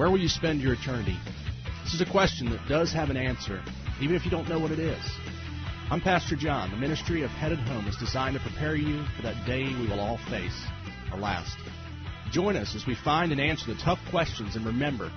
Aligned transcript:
Where 0.00 0.10
will 0.10 0.18
you 0.18 0.28
spend 0.30 0.62
your 0.62 0.72
eternity? 0.72 1.18
This 1.84 1.92
is 1.92 2.00
a 2.00 2.10
question 2.10 2.48
that 2.52 2.66
does 2.66 2.90
have 2.90 3.10
an 3.10 3.18
answer, 3.18 3.62
even 4.00 4.16
if 4.16 4.24
you 4.24 4.30
don't 4.30 4.48
know 4.48 4.58
what 4.58 4.70
it 4.70 4.78
is. 4.78 5.04
I'm 5.90 6.00
Pastor 6.00 6.36
John. 6.36 6.70
The 6.70 6.78
ministry 6.78 7.22
of 7.22 7.28
Headed 7.28 7.58
Home 7.58 7.86
is 7.86 7.98
designed 7.98 8.34
to 8.34 8.40
prepare 8.40 8.76
you 8.76 9.04
for 9.14 9.20
that 9.24 9.46
day 9.46 9.64
we 9.64 9.86
will 9.86 10.00
all 10.00 10.16
face, 10.30 10.58
our 11.12 11.18
last. 11.18 11.54
Join 12.32 12.56
us 12.56 12.74
as 12.74 12.86
we 12.86 12.94
find 12.94 13.30
and 13.30 13.42
answer 13.42 13.66
the 13.66 13.78
tough 13.78 13.98
questions, 14.08 14.56
and 14.56 14.64
remember, 14.64 15.12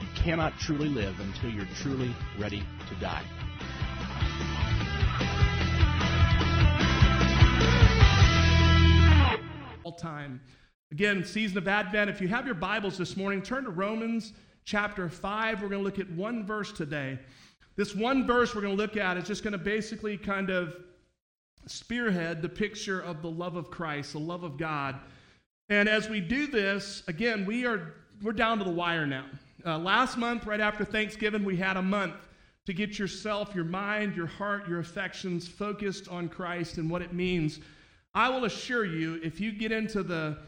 you 0.00 0.08
cannot 0.20 0.58
truly 0.58 0.88
live 0.88 1.14
until 1.20 1.50
you're 1.50 1.68
truly 1.76 2.12
ready 2.36 2.66
to 2.88 3.00
die. 3.00 3.24
All 9.84 9.92
time. 9.92 10.40
Again, 10.92 11.24
season 11.24 11.58
of 11.58 11.66
Advent. 11.66 12.08
If 12.08 12.20
you 12.20 12.28
have 12.28 12.46
your 12.46 12.54
Bibles 12.54 12.96
this 12.96 13.16
morning, 13.16 13.42
turn 13.42 13.64
to 13.64 13.70
Romans 13.70 14.32
chapter 14.64 15.08
5. 15.08 15.60
We're 15.60 15.68
going 15.68 15.80
to 15.80 15.84
look 15.84 15.98
at 15.98 16.08
one 16.10 16.46
verse 16.46 16.72
today. 16.72 17.18
This 17.74 17.94
one 17.94 18.26
verse 18.26 18.54
we're 18.54 18.60
going 18.60 18.76
to 18.76 18.80
look 18.80 18.96
at 18.96 19.16
is 19.16 19.26
just 19.26 19.42
going 19.42 19.52
to 19.52 19.58
basically 19.58 20.16
kind 20.16 20.50
of 20.50 20.76
spearhead 21.66 22.42
the 22.42 22.48
picture 22.48 23.00
of 23.00 23.22
the 23.22 23.30
love 23.30 23.56
of 23.56 23.70
Christ, 23.70 24.12
the 24.12 24.20
love 24.20 24.44
of 24.44 24.56
God. 24.56 25.00
And 25.68 25.88
as 25.88 26.08
we 26.08 26.20
do 26.20 26.46
this, 26.46 27.02
again, 27.08 27.44
we 27.44 27.66
are 27.66 27.94
we're 28.22 28.32
down 28.32 28.58
to 28.58 28.64
the 28.64 28.70
wire 28.70 29.06
now. 29.06 29.24
Uh, 29.66 29.78
last 29.78 30.16
month, 30.16 30.46
right 30.46 30.60
after 30.60 30.84
Thanksgiving, 30.84 31.44
we 31.44 31.56
had 31.56 31.76
a 31.76 31.82
month 31.82 32.14
to 32.66 32.72
get 32.72 32.98
yourself, 32.98 33.54
your 33.54 33.64
mind, 33.64 34.14
your 34.14 34.26
heart, 34.26 34.68
your 34.68 34.78
affections 34.78 35.48
focused 35.48 36.08
on 36.08 36.28
Christ 36.28 36.78
and 36.78 36.88
what 36.88 37.02
it 37.02 37.12
means. 37.12 37.58
I 38.14 38.28
will 38.28 38.44
assure 38.44 38.84
you, 38.84 39.18
if 39.24 39.40
you 39.40 39.50
get 39.50 39.72
into 39.72 40.04
the 40.04 40.38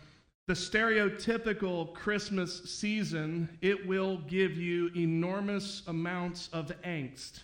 the 0.46 0.54
stereotypical 0.54 1.92
Christmas 1.94 2.70
season, 2.70 3.48
it 3.60 3.86
will 3.86 4.18
give 4.28 4.56
you 4.56 4.90
enormous 4.94 5.82
amounts 5.88 6.48
of 6.52 6.70
angst. 6.82 7.40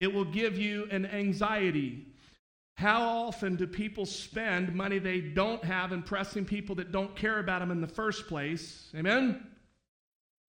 It 0.00 0.12
will 0.12 0.26
give 0.26 0.58
you 0.58 0.86
an 0.90 1.06
anxiety. 1.06 2.06
How 2.76 3.00
often 3.00 3.56
do 3.56 3.66
people 3.66 4.04
spend 4.04 4.74
money 4.74 4.98
they 4.98 5.20
don't 5.20 5.64
have 5.64 5.92
impressing 5.92 6.44
people 6.44 6.74
that 6.74 6.92
don't 6.92 7.16
care 7.16 7.38
about 7.38 7.60
them 7.60 7.70
in 7.70 7.80
the 7.80 7.86
first 7.86 8.26
place? 8.26 8.92
Amen? 8.94 9.46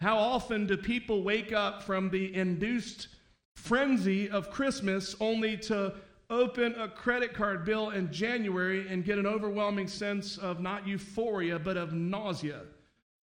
How 0.01 0.17
often 0.17 0.67
do 0.67 0.75
people 0.75 1.23
wake 1.23 1.53
up 1.53 1.83
from 1.83 2.09
the 2.09 2.35
induced 2.35 3.07
frenzy 3.55 4.29
of 4.29 4.51
Christmas 4.51 5.15
only 5.21 5.55
to 5.57 5.93
open 6.29 6.75
a 6.75 6.87
credit 6.87 7.33
card 7.33 7.63
bill 7.63 7.91
in 7.91 8.11
January 8.11 8.87
and 8.87 9.05
get 9.05 9.17
an 9.17 9.25
overwhelming 9.25 9.87
sense 9.87 10.37
of 10.37 10.59
not 10.59 10.87
euphoria, 10.87 11.57
but 11.57 11.77
of 11.77 11.93
nausea. 11.93 12.61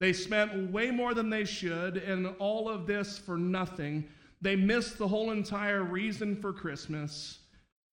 They 0.00 0.12
spent 0.12 0.70
way 0.70 0.90
more 0.90 1.14
than 1.14 1.30
they 1.30 1.44
should, 1.44 1.96
and 1.96 2.26
all 2.38 2.68
of 2.68 2.86
this 2.86 3.18
for 3.18 3.36
nothing. 3.36 4.08
They 4.40 4.56
missed 4.56 4.98
the 4.98 5.08
whole 5.08 5.30
entire 5.30 5.82
reason 5.82 6.36
for 6.36 6.52
Christmas. 6.52 7.38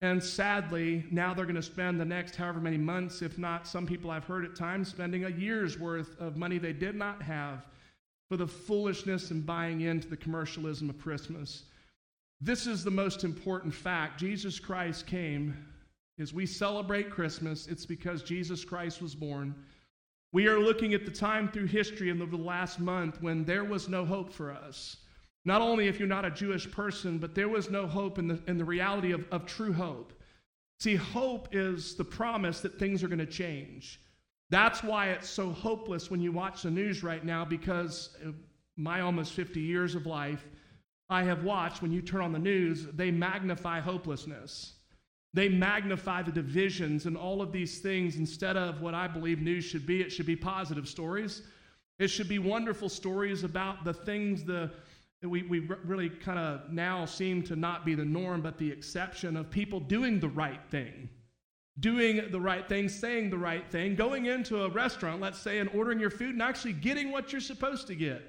And 0.02 0.24
sadly, 0.24 1.06
now 1.12 1.34
they're 1.34 1.46
going 1.46 1.56
to 1.56 1.62
spend 1.62 2.00
the 2.00 2.06
next 2.06 2.36
however 2.36 2.60
many 2.60 2.78
months, 2.78 3.22
if 3.22 3.38
not 3.38 3.68
some 3.68 3.86
people 3.86 4.10
I've 4.10 4.26
heard 4.26 4.46
at 4.46 4.56
times, 4.56 4.90
spending 4.90 5.26
a 5.26 5.30
year's 5.30 5.80
worth 5.80 6.20
of 6.20 6.38
money 6.38 6.58
they 6.58 6.74
did 6.74 6.96
not 6.96 7.22
have 7.22 7.66
for 8.28 8.36
the 8.36 8.48
foolishness 8.48 9.30
and 9.30 9.46
buying 9.46 9.82
into 9.82 10.08
the 10.08 10.18
commercialism 10.18 10.90
of 10.90 10.98
Christmas. 10.98 11.64
This 12.42 12.66
is 12.66 12.84
the 12.84 12.92
most 12.92 13.24
important 13.24 13.74
fact. 13.74 14.20
Jesus 14.20 14.60
Christ 14.60 15.06
came. 15.06 15.56
As 16.20 16.34
we 16.34 16.46
celebrate 16.48 17.12
Christmas, 17.12 17.68
it's 17.68 17.86
because 17.86 18.24
Jesus 18.24 18.66
Christ 18.66 19.02
was 19.02 19.14
born. 19.14 19.54
We 20.34 20.48
are 20.48 20.60
looking 20.60 20.94
at 20.94 21.06
the 21.06 21.12
time 21.12 21.50
through 21.50 21.68
history 21.68 22.10
over 22.10 22.26
the 22.26 22.38
last 22.38 22.80
month 22.80 23.22
when 23.22 23.44
there 23.44 23.64
was 23.64 23.88
no 23.88 24.06
hope 24.06 24.32
for 24.32 24.52
us. 24.52 24.98
Not 25.46 25.62
only 25.62 25.88
if 25.88 26.00
you're 26.00 26.08
not 26.08 26.26
a 26.26 26.32
Jewish 26.32 26.70
person, 26.72 27.18
but 27.18 27.36
there 27.36 27.50
was 27.50 27.70
no 27.70 27.86
hope 27.86 28.18
in 28.18 28.28
the, 28.28 28.40
in 28.48 28.58
the 28.58 28.66
reality 28.66 29.12
of, 29.12 29.26
of 29.32 29.46
true 29.46 29.74
hope. 29.74 30.14
See, 30.80 30.96
hope 30.96 31.50
is 31.52 31.96
the 31.96 32.04
promise 32.04 32.62
that 32.62 32.80
things 32.80 33.04
are 33.04 33.08
going 33.08 33.20
to 33.20 33.26
change. 33.26 34.00
That's 34.50 34.84
why 34.84 35.10
it's 35.10 35.30
so 35.30 35.52
hopeless 35.52 36.10
when 36.10 36.22
you 36.22 36.32
watch 36.32 36.64
the 36.64 36.72
news 36.72 37.04
right 37.04 37.24
now 37.24 37.46
because 37.46 38.18
my 38.78 39.02
almost 39.02 39.34
50 39.34 39.60
years 39.60 39.96
of 39.96 40.06
life, 40.06 40.46
I 41.12 41.24
have 41.24 41.44
watched 41.44 41.82
when 41.82 41.92
you 41.92 42.02
turn 42.02 42.22
on 42.22 42.32
the 42.32 42.40
news, 42.40 42.86
they 42.94 43.12
magnify 43.12 43.82
hopelessness. 43.82 44.76
They 45.34 45.50
magnify 45.50 46.24
the 46.24 46.32
divisions 46.32 47.06
and 47.06 47.18
all 47.18 47.42
of 47.42 47.52
these 47.52 47.80
things 47.80 48.16
instead 48.16 48.56
of 48.56 48.82
what 48.82 48.94
I 48.94 49.08
believe 49.10 49.42
news 49.42 49.66
should 49.66 49.86
be. 49.86 50.02
It 50.02 50.10
should 50.10 50.26
be 50.26 50.38
positive 50.38 50.88
stories. 50.88 51.42
It 52.00 52.08
should 52.08 52.30
be 52.30 52.40
wonderful 52.40 52.88
stories 52.88 53.44
about 53.44 53.84
the 53.84 53.94
things 53.94 54.46
the, 54.46 54.72
that 55.22 55.28
we, 55.28 55.44
we 55.44 55.60
really 55.84 56.10
kind 56.10 56.40
of 56.40 56.72
now 56.72 57.04
seem 57.04 57.44
to 57.44 57.58
not 57.58 57.86
be 57.86 57.94
the 57.94 58.06
norm, 58.06 58.42
but 58.42 58.58
the 58.58 58.72
exception 58.72 59.36
of 59.36 59.52
people 59.52 59.82
doing 59.82 60.18
the 60.22 60.30
right 60.30 60.62
thing. 60.70 61.10
Doing 61.82 62.32
the 62.32 62.40
right 62.40 62.68
thing, 62.70 62.88
saying 62.88 63.32
the 63.32 63.38
right 63.38 63.70
thing, 63.70 63.96
going 63.96 64.28
into 64.28 64.64
a 64.64 64.70
restaurant, 64.70 65.20
let's 65.20 65.40
say, 65.40 65.60
and 65.60 65.70
ordering 65.74 66.00
your 66.00 66.10
food 66.10 66.36
and 66.36 66.42
actually 66.42 66.74
getting 66.74 67.12
what 67.12 67.34
you're 67.34 67.42
supposed 67.42 67.88
to 67.88 67.96
get. 67.96 68.22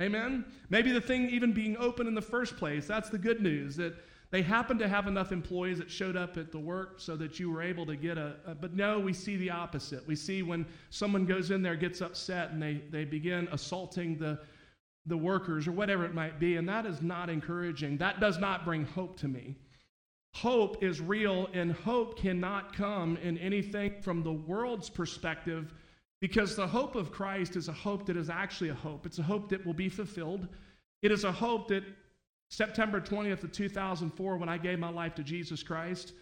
Amen? 0.00 0.44
Maybe 0.68 0.92
the 0.92 1.00
thing 1.00 1.30
even 1.30 1.52
being 1.52 1.76
open 1.78 2.06
in 2.06 2.14
the 2.14 2.22
first 2.22 2.56
place, 2.56 2.86
that's 2.86 3.08
the 3.08 3.18
good 3.18 3.40
news, 3.40 3.76
that 3.76 3.94
they 4.30 4.42
happened 4.42 4.80
to 4.80 4.88
have 4.88 5.06
enough 5.06 5.32
employees 5.32 5.78
that 5.78 5.90
showed 5.90 6.16
up 6.16 6.36
at 6.36 6.52
the 6.52 6.58
work 6.58 7.00
so 7.00 7.16
that 7.16 7.38
you 7.38 7.50
were 7.50 7.62
able 7.62 7.86
to 7.86 7.96
get 7.96 8.18
a, 8.18 8.36
a, 8.44 8.54
but 8.54 8.74
no 8.74 8.98
we 8.98 9.12
see 9.12 9.36
the 9.36 9.50
opposite. 9.50 10.06
We 10.06 10.16
see 10.16 10.42
when 10.42 10.66
someone 10.90 11.24
goes 11.24 11.50
in 11.50 11.62
there 11.62 11.76
gets 11.76 12.00
upset 12.00 12.50
and 12.50 12.60
they, 12.60 12.82
they 12.90 13.04
begin 13.04 13.48
assaulting 13.52 14.18
the, 14.18 14.40
the 15.06 15.16
workers 15.16 15.68
or 15.68 15.72
whatever 15.72 16.04
it 16.04 16.12
might 16.12 16.40
be 16.40 16.56
and 16.56 16.68
that 16.68 16.86
is 16.86 17.00
not 17.00 17.30
encouraging. 17.30 17.96
That 17.98 18.20
does 18.20 18.38
not 18.38 18.64
bring 18.64 18.84
hope 18.84 19.16
to 19.20 19.28
me. 19.28 19.54
Hope 20.34 20.82
is 20.82 21.00
real 21.00 21.48
and 21.54 21.72
hope 21.72 22.18
cannot 22.18 22.76
come 22.76 23.16
in 23.22 23.38
anything 23.38 23.94
from 24.02 24.22
the 24.22 24.32
world's 24.32 24.90
perspective 24.90 25.72
because 26.20 26.56
the 26.56 26.66
hope 26.66 26.96
of 26.96 27.12
Christ 27.12 27.56
is 27.56 27.68
a 27.68 27.72
hope 27.72 28.06
that 28.06 28.16
is 28.16 28.30
actually 28.30 28.70
a 28.70 28.74
hope. 28.74 29.06
It's 29.06 29.18
a 29.18 29.22
hope 29.22 29.48
that 29.50 29.64
will 29.64 29.74
be 29.74 29.88
fulfilled. 29.88 30.48
It 31.02 31.12
is 31.12 31.24
a 31.24 31.32
hope 31.32 31.68
that 31.68 31.84
September 32.48 33.00
20th 33.00 33.44
of 33.44 33.52
2004, 33.52 34.36
when 34.36 34.48
I 34.48 34.56
gave 34.56 34.78
my 34.78 34.88
life 34.88 35.14
to 35.16 35.22
Jesus 35.22 35.62
Christ, 35.62 36.12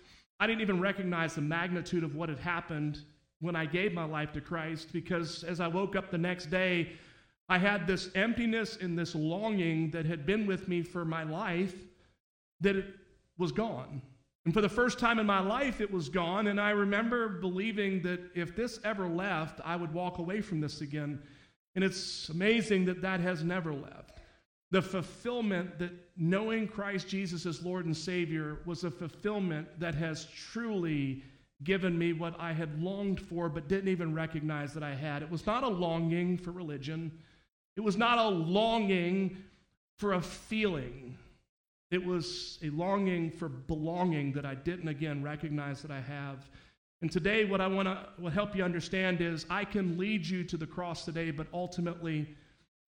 I 0.41 0.47
didn't 0.47 0.63
even 0.63 0.81
recognize 0.81 1.35
the 1.35 1.43
magnitude 1.43 2.03
of 2.03 2.17
what 2.17 2.29
had 2.29 2.39
happened 2.39 3.01
when 3.41 3.55
I 3.55 3.67
gave 3.67 3.93
my 3.93 4.05
life 4.05 4.33
to 4.33 4.41
Christ 4.41 4.89
because 4.93 5.45
as 5.45 5.61
I 5.61 5.69
woke 5.69 5.97
up 5.97 6.11
the 6.11 6.19
next 6.19 6.47
day, 6.47 6.93
I 7.49 7.59
had 7.59 7.87
this 7.87 8.11
emptiness 8.15 8.79
and 8.81 8.99
this 8.99 9.15
longing 9.15 9.91
that 9.91 10.07
had 10.07 10.25
been 10.25 10.47
with 10.47 10.67
me 10.67 10.83
for 10.83 11.05
my 11.05 11.25
life 11.25 11.75
that 12.61 12.77
it 12.77 12.87
was 13.37 13.53
gone. 13.53 14.01
And 14.45 14.53
for 14.53 14.61
the 14.61 14.69
first 14.69 14.99
time 14.99 15.19
in 15.19 15.27
my 15.27 15.41
life, 15.41 15.81
it 15.81 15.91
was 15.91 16.09
gone. 16.09 16.49
And 16.49 16.61
I 16.61 16.71
remember 16.71 17.29
believing 17.29 18.03
that 18.03 18.21
if 18.35 18.55
this 18.55 18.79
ever 18.85 19.09
left, 19.09 19.61
I 19.65 19.77
would 19.77 19.93
walk 19.93 20.19
away 20.19 20.41
from 20.41 20.61
this 20.61 20.81
again. 20.83 21.23
And 21.75 21.83
it's 21.83 22.29
amazing 22.29 22.85
that 22.87 23.01
that 23.03 23.21
has 23.21 23.43
never 23.43 23.73
left. 23.73 24.21
The 24.71 24.83
fulfillment 24.83 25.79
that 25.79 25.93
knowing 26.17 26.69
Christ 26.69 27.09
Jesus 27.09 27.47
as 27.47 27.63
Lord 27.63 27.87
and 27.87 27.97
Savior 27.97 28.59
was 28.67 28.85
a 28.85 28.91
fulfillment 28.91 29.69
that 29.81 29.95
has 29.95 30.27
truly 30.27 31.23
given 31.63 31.97
me 31.97 32.13
what 32.13 32.39
I 32.39 32.53
had 32.53 32.83
longed 32.83 33.21
for 33.21 33.49
but 33.49 33.69
didn't 33.69 33.89
even 33.89 34.15
recognize 34.15 34.75
that 34.75 34.83
I 34.83 34.95
had. 34.95 35.23
It 35.23 35.31
was 35.31 35.47
not 35.47 35.63
a 35.63 35.69
longing 35.69 36.37
for 36.37 36.51
religion, 36.51 37.11
it 37.77 37.81
was 37.81 37.97
not 37.97 38.19
a 38.19 38.29
longing 38.29 39.37
for 39.99 40.15
a 40.15 40.21
feeling. 40.21 41.17
It 41.95 42.05
was 42.05 42.59
a 42.65 42.71
longing 42.71 43.31
for 43.31 43.49
belonging 43.49 44.33
that 44.33 44.45
I 44.45 44.57
didn't 44.57 44.89
again 44.89 45.23
recognize 45.23 45.81
that 45.83 45.93
I 45.93 46.01
have. 46.01 46.51
And 47.03 47.13
today, 47.13 47.45
what 47.45 47.61
I 47.61 47.69
want 47.69 47.87
to 47.87 48.31
help 48.31 48.57
you 48.57 48.65
understand 48.65 49.21
is 49.21 49.47
I 49.49 49.65
can 49.65 49.97
lead 49.97 50.27
you 50.27 50.43
to 50.43 50.57
the 50.57 50.67
cross 50.67 51.05
today, 51.05 51.31
but 51.31 51.47
ultimately, 51.55 52.35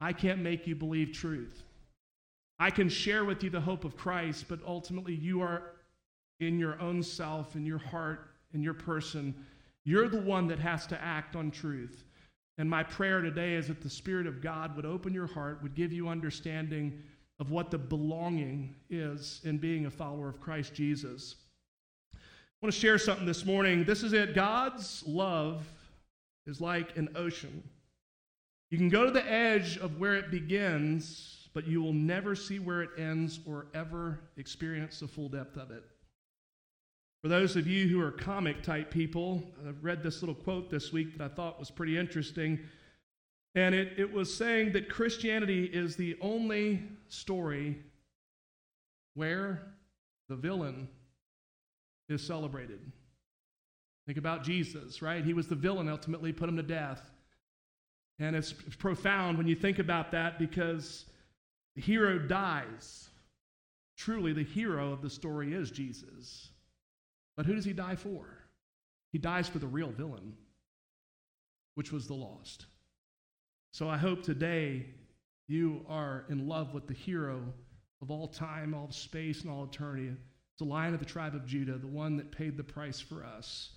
I 0.01 0.13
can't 0.13 0.41
make 0.41 0.67
you 0.67 0.75
believe 0.75 1.13
truth. 1.13 1.63
I 2.59 2.69
can 2.69 2.89
share 2.89 3.25
with 3.25 3.45
you 3.45 3.51
the 3.51 3.61
hope 3.61 3.85
of 3.85 3.97
Christ, 3.97 4.47
but 4.49 4.59
ultimately, 4.67 5.15
you 5.15 5.41
are 5.41 5.63
in 6.41 6.59
your 6.59 6.81
own 6.81 7.01
self, 7.01 7.55
in 7.55 7.65
your 7.65 7.79
heart, 7.79 8.31
in 8.55 8.61
your 8.61 8.75
person. 8.75 9.37
You're 9.85 10.09
the 10.09 10.21
one 10.21 10.49
that 10.49 10.59
has 10.59 10.85
to 10.89 11.01
act 11.01 11.37
on 11.37 11.53
truth. 11.53 12.03
And 12.59 12.69
my 12.69 12.83
prayer 12.83 13.21
today 13.21 13.55
is 13.55 13.69
that 13.69 13.83
the 13.83 13.89
Spirit 13.89 14.27
of 14.27 14.43
God 14.43 14.75
would 14.75 14.85
open 14.85 15.15
your 15.15 15.29
heart, 15.29 15.63
would 15.63 15.77
give 15.77 15.93
you 15.93 16.09
understanding 16.09 17.05
of 17.39 17.51
what 17.51 17.71
the 17.71 17.79
belonging 17.79 18.75
is 18.89 19.41
in 19.45 19.59
being 19.59 19.87
a 19.87 19.91
follower 19.91 20.29
of 20.29 20.41
Christ 20.41 20.75
Jesus. 20.75 21.37
I 22.15 22.19
want 22.63 22.73
to 22.75 22.81
share 22.81 22.99
something 22.99 23.27
this 23.27 23.45
morning. 23.45 23.85
This 23.85 24.03
is 24.03 24.13
it 24.13 24.35
God's 24.35 25.05
love 25.07 25.67
is 26.47 26.61
like 26.61 26.97
an 26.97 27.11
ocean. 27.15 27.63
You 28.71 28.79
can 28.79 28.89
go 28.89 29.05
to 29.05 29.11
the 29.11 29.31
edge 29.31 29.77
of 29.77 29.99
where 29.99 30.15
it 30.15 30.31
begins, 30.31 31.49
but 31.53 31.67
you 31.67 31.83
will 31.83 31.93
never 31.93 32.35
see 32.35 32.59
where 32.59 32.83
it 32.83 32.91
ends 32.99 33.41
or 33.47 33.67
ever 33.75 34.21
experience 34.37 35.01
the 35.01 35.09
full 35.09 35.29
depth 35.29 35.57
of 35.57 35.71
it. 35.71 35.85
For 37.23 37.29
those 37.29 37.57
of 37.57 37.67
you 37.67 37.89
who 37.89 38.01
are 38.01 38.11
comic 38.11 38.63
type 38.63 38.91
people, 38.91 39.43
I 39.67 39.71
read 39.83 40.03
this 40.03 40.23
little 40.23 40.35
quote 40.35 40.71
this 40.71 40.93
week 40.93 41.19
that 41.19 41.25
I 41.25 41.35
thought 41.35 41.59
was 41.59 41.71
pretty 41.71 41.99
interesting. 41.99 42.59
And 43.57 43.75
it, 43.75 43.95
it 43.97 44.13
was 44.13 44.33
saying 44.33 44.73
that 44.73 44.91
Christianity 44.91 45.65
is 45.65 45.97
the 45.97 46.17
only 46.21 46.83
story 47.09 47.79
where 49.15 49.63
the 50.29 50.37
villain 50.37 50.89
is 52.11 52.23
celebrated. 52.23 52.81
Think 54.05 54.19
about 54.19 54.45
Jesus, 54.45 55.01
right? 55.01 55.25
He 55.25 55.33
was 55.33 55.49
the 55.49 55.55
villain, 55.55 55.89
ultimately 55.89 56.33
put 56.33 56.51
him 56.51 56.57
to 56.57 56.63
death. 56.63 57.01
And 58.19 58.37
it's 58.37 58.53
profound 58.53 59.39
when 59.39 59.49
you 59.49 59.57
think 59.57 59.79
about 59.79 60.13
that 60.13 60.39
because 60.39 61.07
the 61.75 61.81
hero 61.81 62.19
dies. 62.19 63.09
Truly, 63.97 64.35
the 64.35 64.45
hero 64.45 64.93
of 64.93 65.01
the 65.01 65.11
story 65.11 65.55
is 65.55 65.71
Jesus. 65.71 66.51
But 67.39 67.47
who 67.47 67.55
does 67.55 67.65
he 67.65 67.73
die 67.73 67.97
for? 67.97 68.27
He 69.13 69.19
dies 69.19 69.49
for 69.49 69.59
the 69.59 69.67
real 69.67 69.91
villain, 69.91 70.35
which 71.75 71.91
was 71.91 72.07
the 72.07 72.15
lost. 72.15 72.67
So 73.77 73.91
I 73.91 73.99
hope 73.99 74.23
today 74.23 74.87
you 75.49 75.85
are 75.87 76.25
in 76.31 76.49
love 76.49 76.73
with 76.73 76.87
the 76.87 76.95
hero 76.95 77.43
of 78.01 78.11
all 78.11 78.27
time, 78.27 78.73
all 78.73 78.91
space, 78.91 79.43
and 79.43 79.51
all 79.51 79.65
eternity. 79.65 80.07
It's 80.09 80.61
the 80.61 80.65
lion 80.65 80.95
of 80.95 80.99
the 80.99 81.05
tribe 81.05 81.35
of 81.35 81.45
Judah, 81.45 81.77
the 81.77 81.87
one 81.87 82.17
that 82.17 82.33
paid 82.33 82.57
the 82.57 82.65
price 82.65 83.01
for 83.01 83.23
us. 83.23 83.73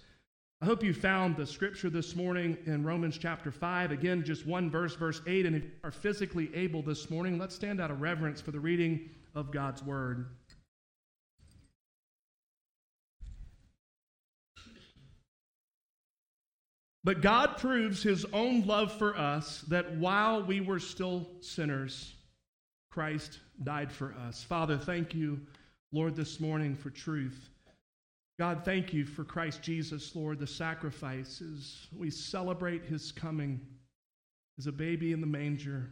I 0.62 0.66
hope 0.68 0.86
you 0.86 0.94
found 0.94 1.36
the 1.36 1.46
scripture 1.46 1.90
this 1.90 2.16
morning 2.16 2.58
in 2.66 2.86
Romans 2.86 3.18
chapter 3.18 3.52
5. 3.52 3.92
Again, 3.92 4.24
just 4.24 4.48
one 4.48 4.72
verse, 4.72 4.96
verse 4.96 5.20
8. 5.28 5.46
And 5.46 5.58
if 5.58 5.64
you 5.64 5.72
are 5.84 5.92
physically 5.92 6.50
able 6.56 6.82
this 6.82 7.10
morning, 7.10 7.38
let's 7.38 7.56
stand 7.56 7.82
out 7.82 7.92
of 7.92 8.00
reverence 8.00 8.40
for 8.40 8.52
the 8.52 8.60
reading 8.62 9.10
of 9.36 9.52
God's 9.52 9.84
word. 9.84 10.28
But 17.04 17.22
God 17.22 17.58
proves 17.58 18.04
his 18.04 18.26
own 18.34 18.66
love 18.66 18.92
for 18.92 19.18
us 19.18 19.62
that 19.70 19.96
while 19.98 20.44
we 20.44 20.60
were 20.60 20.80
still 20.80 21.28
sinners, 21.40 22.14
Christ 22.92 23.40
died 23.64 23.92
for 23.92 24.14
us. 24.28 24.44
Father, 24.44 24.78
thank 24.78 25.14
you, 25.14 25.40
Lord, 25.92 26.16
this 26.16 26.40
morning 26.40 26.76
for 26.76 26.90
truth. 26.90 27.50
God, 28.38 28.64
thank 28.66 28.94
you 28.94 29.06
for 29.06 29.24
Christ 29.24 29.62
Jesus, 29.62 30.16
Lord, 30.16 30.40
the 30.40 30.48
sacrifices. 30.48 31.88
We 31.96 32.10
celebrate 32.10 32.86
his 32.86 33.12
coming 33.12 33.60
as 34.58 34.68
a 34.68 34.72
baby 34.72 35.14
in 35.14 35.22
the 35.22 35.28
manger 35.28 35.90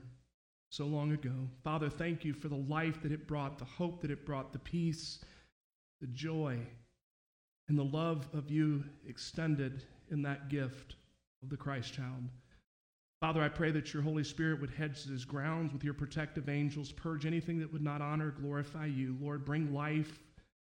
so 0.70 0.86
long 0.86 1.14
ago. 1.14 1.50
Father, 1.64 1.90
thank 1.90 2.26
you 2.26 2.34
for 2.34 2.50
the 2.50 2.56
life 2.56 3.02
that 3.02 3.12
it 3.12 3.28
brought, 3.28 3.58
the 3.58 3.66
hope 3.66 4.02
that 4.02 4.12
it 4.12 4.26
brought, 4.26 4.52
the 4.52 4.60
peace, 4.60 5.24
the 6.02 6.08
joy, 6.08 6.58
and 7.70 7.78
the 7.78 7.84
love 7.84 8.28
of 8.34 8.50
you 8.52 8.84
extended 9.08 9.84
in 10.12 10.22
that 10.24 10.50
gift 10.50 10.96
of 11.44 11.50
the 11.50 11.58
Christ 11.58 11.94
child. 11.94 12.30
Father, 13.20 13.42
I 13.42 13.50
pray 13.50 13.72
that 13.72 13.94
your 13.94 14.04
Holy 14.04 14.24
Spirit 14.24 14.62
would 14.62 14.70
hedge 14.70 15.04
his 15.04 15.26
grounds 15.26 15.74
with 15.74 15.84
your 15.84 15.96
protective 15.96 16.50
angels, 16.50 16.92
purge 16.92 17.26
anything 17.26 17.60
that 17.60 17.74
would 17.74 17.82
not 17.82 18.02
honor, 18.02 18.30
glorify 18.30 18.86
you. 18.86 19.18
Lord, 19.20 19.44
bring 19.44 19.74
life 19.74 20.20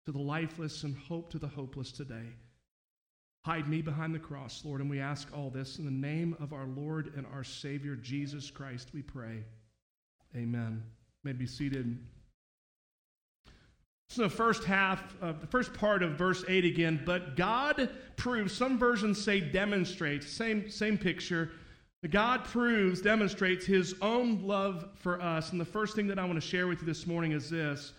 to 0.06 0.12
the 0.12 0.19
lifeless 0.19 0.82
and 0.85 0.96
hope 0.96 1.31
to 1.32 1.38
the 1.38 1.49
hopeless 1.49 1.93
today. 1.93 2.35
Hide 3.44 3.69
me 3.69 3.82
behind 3.82 4.14
the 4.14 4.19
cross, 4.19 4.64
Lord, 4.64 4.81
and 4.81 4.88
we 4.88 5.00
ask 5.00 5.29
all 5.37 5.50
this 5.50 5.79
in 5.79 5.85
the 5.85 5.90
name 5.90 6.37
of 6.40 6.52
our 6.55 6.67
Lord 6.67 7.12
and 7.17 7.26
our 7.26 7.44
Savior, 7.44 7.96
Jesus 7.96 8.50
Christ, 8.50 8.90
we 8.94 9.02
pray. 9.02 9.44
Amen. 10.35 10.82
You 11.23 11.31
may 11.31 11.32
be 11.32 11.46
seated. 11.46 11.99
So 14.11 14.23
the 14.23 14.31
first 14.31 14.65
half, 14.65 15.15
of 15.21 15.41
the 15.41 15.47
first 15.47 15.75
part 15.75 16.03
of 16.03 16.13
verse 16.13 16.43
8 16.49 16.65
again, 16.65 17.03
but 17.05 17.37
God 17.37 17.91
proves, 18.17 18.55
some 18.55 18.79
versions 18.79 19.23
say 19.23 19.41
demonstrates, 19.41 20.27
same, 20.27 20.71
same 20.71 20.97
picture. 20.97 21.51
God 22.09 22.45
proves, 22.45 23.03
demonstrates 23.03 23.67
his 23.67 23.95
own 24.01 24.47
love 24.47 24.89
for 24.95 25.21
us. 25.21 25.53
And 25.53 25.61
the 25.61 25.65
first 25.67 25.95
thing 25.95 26.07
that 26.07 26.19
I 26.19 26.25
want 26.25 26.41
to 26.41 26.47
share 26.47 26.67
with 26.67 26.81
you 26.81 26.87
this 26.87 27.07
morning 27.07 27.33
is 27.33 27.51
this 27.51 27.93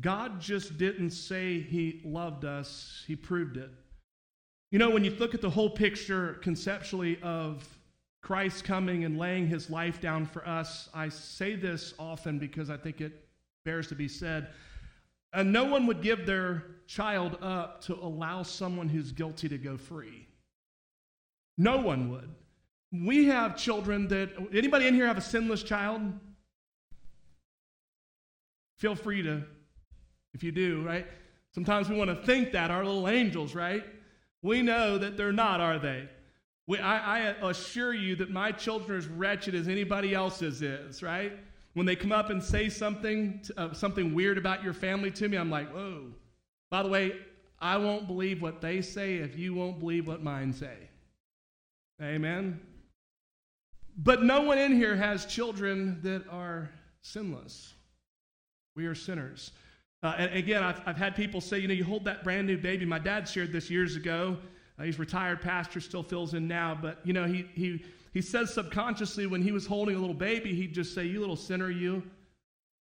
God 0.00 0.40
just 0.40 0.76
didn't 0.76 1.10
say 1.10 1.60
he 1.60 2.02
loved 2.04 2.44
us, 2.44 3.02
he 3.06 3.16
proved 3.16 3.56
it. 3.56 3.70
You 4.70 4.78
know, 4.78 4.90
when 4.90 5.04
you 5.04 5.12
look 5.12 5.34
at 5.34 5.40
the 5.40 5.50
whole 5.50 5.70
picture 5.70 6.38
conceptually 6.42 7.18
of 7.22 7.66
Christ 8.22 8.64
coming 8.64 9.04
and 9.04 9.18
laying 9.18 9.46
his 9.46 9.70
life 9.70 10.00
down 10.00 10.26
for 10.26 10.46
us, 10.46 10.88
I 10.92 11.08
say 11.08 11.56
this 11.56 11.94
often 11.98 12.38
because 12.38 12.70
I 12.70 12.76
think 12.76 13.00
it 13.00 13.28
bears 13.64 13.86
to 13.88 13.94
be 13.94 14.08
said. 14.08 14.48
And 15.32 15.52
no 15.52 15.64
one 15.64 15.86
would 15.86 16.02
give 16.02 16.26
their 16.26 16.64
child 16.86 17.38
up 17.40 17.82
to 17.82 17.94
allow 17.94 18.42
someone 18.42 18.88
who's 18.88 19.12
guilty 19.12 19.48
to 19.48 19.58
go 19.58 19.76
free. 19.76 20.28
No 21.56 21.78
one 21.78 22.10
would. 22.10 22.28
We 22.92 23.26
have 23.26 23.56
children 23.56 24.08
that, 24.08 24.30
anybody 24.52 24.86
in 24.86 24.94
here 24.94 25.06
have 25.06 25.16
a 25.16 25.22
sinless 25.22 25.62
child? 25.62 26.02
Feel 28.78 28.94
free 28.94 29.22
to, 29.22 29.42
if 30.34 30.42
you 30.42 30.52
do, 30.52 30.82
right? 30.82 31.06
Sometimes 31.54 31.88
we 31.88 31.96
want 31.96 32.10
to 32.10 32.26
think 32.26 32.52
that, 32.52 32.70
our 32.70 32.84
little 32.84 33.08
angels, 33.08 33.54
right? 33.54 33.84
We 34.42 34.60
know 34.60 34.98
that 34.98 35.16
they're 35.16 35.32
not, 35.32 35.60
are 35.60 35.78
they? 35.78 36.08
We, 36.66 36.78
I, 36.78 37.30
I 37.30 37.48
assure 37.48 37.94
you 37.94 38.16
that 38.16 38.30
my 38.30 38.52
children 38.52 38.96
are 38.96 38.98
as 38.98 39.06
wretched 39.06 39.54
as 39.54 39.68
anybody 39.68 40.14
else's 40.14 40.62
is, 40.62 41.02
right? 41.02 41.32
When 41.74 41.86
they 41.86 41.96
come 41.96 42.12
up 42.12 42.30
and 42.30 42.42
say 42.42 42.68
something, 42.68 43.40
uh, 43.56 43.72
something 43.72 44.14
weird 44.14 44.36
about 44.36 44.62
your 44.62 44.74
family 44.74 45.10
to 45.12 45.28
me, 45.28 45.36
I'm 45.36 45.50
like, 45.50 45.72
whoa. 45.72 46.08
By 46.70 46.82
the 46.82 46.88
way, 46.88 47.12
I 47.58 47.76
won't 47.76 48.06
believe 48.06 48.42
what 48.42 48.60
they 48.60 48.82
say 48.82 49.16
if 49.16 49.38
you 49.38 49.54
won't 49.54 49.78
believe 49.78 50.06
what 50.06 50.22
mine 50.22 50.52
say. 50.52 50.76
Amen? 52.02 52.60
But 53.96 54.22
no 54.22 54.42
one 54.42 54.58
in 54.58 54.74
here 54.74 54.96
has 54.96 55.26
children 55.26 56.00
that 56.02 56.26
are 56.28 56.70
sinless. 57.02 57.74
We 58.74 58.86
are 58.86 58.94
sinners. 58.94 59.52
Uh, 60.02 60.14
and 60.18 60.34
again, 60.34 60.62
I've, 60.62 60.80
I've 60.86 60.96
had 60.96 61.14
people 61.14 61.40
say, 61.40 61.58
you 61.58 61.68
know, 61.68 61.74
you 61.74 61.84
hold 61.84 62.04
that 62.06 62.24
brand 62.24 62.46
new 62.46 62.58
baby. 62.58 62.84
My 62.84 62.98
dad 62.98 63.28
shared 63.28 63.52
this 63.52 63.70
years 63.70 63.94
ago. 63.96 64.36
Uh, 64.78 64.82
he's 64.84 64.98
retired 64.98 65.40
pastor, 65.40 65.80
still 65.80 66.02
fills 66.02 66.34
in 66.34 66.48
now, 66.48 66.76
but 66.80 66.98
you 67.04 67.12
know, 67.12 67.24
he, 67.24 67.46
he 67.54 67.84
he 68.12 68.20
says 68.20 68.52
subconsciously 68.52 69.26
when 69.26 69.42
he 69.42 69.52
was 69.52 69.66
holding 69.66 69.96
a 69.96 69.98
little 69.98 70.14
baby, 70.14 70.54
he'd 70.54 70.74
just 70.74 70.94
say, 70.94 71.04
You 71.04 71.20
little 71.20 71.36
sinner, 71.36 71.70
you. 71.70 72.02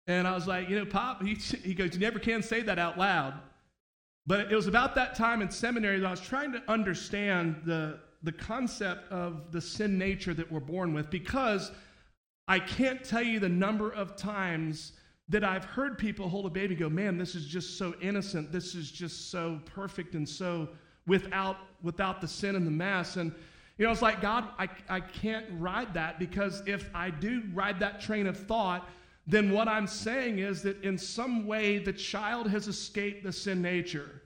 And 0.06 0.26
I 0.26 0.34
was 0.34 0.46
like, 0.46 0.68
You 0.68 0.78
know, 0.78 0.86
Pop, 0.86 1.22
he, 1.26 1.34
he 1.34 1.74
goes, 1.74 1.94
You 1.94 2.00
never 2.00 2.18
can 2.18 2.42
say 2.42 2.62
that 2.62 2.78
out 2.78 2.96
loud. 2.96 3.34
But 4.26 4.52
it 4.52 4.56
was 4.56 4.66
about 4.66 4.94
that 4.96 5.14
time 5.14 5.42
in 5.42 5.50
seminary 5.50 6.00
that 6.00 6.06
I 6.06 6.10
was 6.10 6.20
trying 6.20 6.52
to 6.52 6.62
understand 6.68 7.62
the, 7.64 8.00
the 8.22 8.32
concept 8.32 9.10
of 9.12 9.52
the 9.52 9.60
sin 9.60 9.98
nature 9.98 10.34
that 10.34 10.50
we're 10.50 10.58
born 10.58 10.92
with 10.92 11.10
because 11.10 11.70
I 12.48 12.58
can't 12.58 13.04
tell 13.04 13.22
you 13.22 13.38
the 13.38 13.48
number 13.48 13.92
of 13.92 14.16
times 14.16 14.92
that 15.28 15.44
I've 15.44 15.64
heard 15.64 15.98
people 15.98 16.28
hold 16.28 16.46
a 16.46 16.50
baby 16.50 16.74
go, 16.74 16.88
man, 16.88 17.18
this 17.18 17.34
is 17.34 17.46
just 17.46 17.78
so 17.78 17.94
innocent. 18.00 18.52
This 18.52 18.74
is 18.74 18.90
just 18.90 19.30
so 19.30 19.60
perfect 19.64 20.14
and 20.14 20.28
so 20.28 20.68
without, 21.06 21.56
without 21.82 22.20
the 22.20 22.28
sin 22.28 22.54
and 22.54 22.66
the 22.66 22.70
mess. 22.70 23.16
And 23.16 23.32
you 23.78 23.84
know, 23.84 23.92
it's 23.92 24.02
like, 24.02 24.22
God, 24.22 24.48
I, 24.58 24.68
I 24.88 25.00
can't 25.00 25.44
ride 25.58 25.94
that 25.94 26.18
because 26.18 26.62
if 26.66 26.88
I 26.94 27.10
do 27.10 27.42
ride 27.52 27.80
that 27.80 28.00
train 28.00 28.26
of 28.26 28.36
thought, 28.36 28.88
then 29.26 29.50
what 29.50 29.68
I'm 29.68 29.86
saying 29.86 30.38
is 30.38 30.62
that 30.62 30.82
in 30.82 30.96
some 30.96 31.46
way 31.46 31.78
the 31.78 31.92
child 31.92 32.48
has 32.48 32.68
escaped 32.68 33.24
the 33.24 33.32
sin 33.32 33.60
nature. 33.60 34.22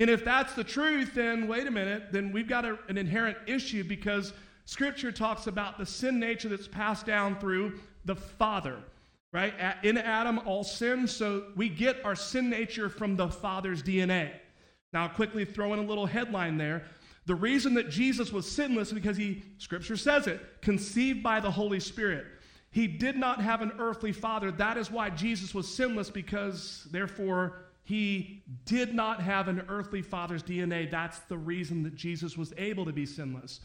And 0.00 0.10
if 0.10 0.24
that's 0.24 0.54
the 0.54 0.64
truth, 0.64 1.14
then 1.14 1.48
wait 1.48 1.66
a 1.66 1.70
minute, 1.70 2.12
then 2.12 2.32
we've 2.32 2.48
got 2.48 2.64
a, 2.64 2.78
an 2.88 2.98
inherent 2.98 3.38
issue 3.46 3.84
because 3.84 4.32
Scripture 4.64 5.10
talks 5.10 5.46
about 5.46 5.78
the 5.78 5.86
sin 5.86 6.20
nature 6.20 6.48
that's 6.48 6.68
passed 6.68 7.06
down 7.06 7.38
through 7.40 7.80
the 8.04 8.14
Father, 8.14 8.76
right? 9.32 9.54
In 9.82 9.96
Adam, 9.96 10.40
all 10.44 10.62
sin, 10.62 11.06
so 11.06 11.46
we 11.56 11.68
get 11.68 12.04
our 12.04 12.14
sin 12.14 12.50
nature 12.50 12.88
from 12.88 13.16
the 13.16 13.28
Father's 13.28 13.82
DNA. 13.82 14.30
Now, 14.92 15.08
quickly 15.08 15.44
throw 15.44 15.72
in 15.72 15.78
a 15.78 15.82
little 15.82 16.06
headline 16.06 16.58
there. 16.58 16.84
The 17.28 17.34
reason 17.34 17.74
that 17.74 17.90
Jesus 17.90 18.32
was 18.32 18.50
sinless 18.50 18.88
is 18.88 18.94
because 18.94 19.18
he, 19.18 19.42
scripture 19.58 19.98
says 19.98 20.26
it, 20.26 20.40
conceived 20.62 21.22
by 21.22 21.40
the 21.40 21.50
Holy 21.50 21.78
Spirit. 21.78 22.24
He 22.70 22.86
did 22.86 23.16
not 23.16 23.42
have 23.42 23.60
an 23.60 23.72
earthly 23.78 24.12
father. 24.12 24.50
That 24.50 24.78
is 24.78 24.90
why 24.90 25.10
Jesus 25.10 25.54
was 25.54 25.68
sinless, 25.68 26.08
because 26.08 26.88
therefore 26.90 27.66
he 27.84 28.42
did 28.64 28.94
not 28.94 29.20
have 29.20 29.46
an 29.48 29.62
earthly 29.68 30.00
father's 30.00 30.42
DNA. 30.42 30.90
That's 30.90 31.18
the 31.18 31.36
reason 31.36 31.82
that 31.82 31.94
Jesus 31.94 32.38
was 32.38 32.54
able 32.56 32.86
to 32.86 32.94
be 32.94 33.04
sinless. 33.04 33.60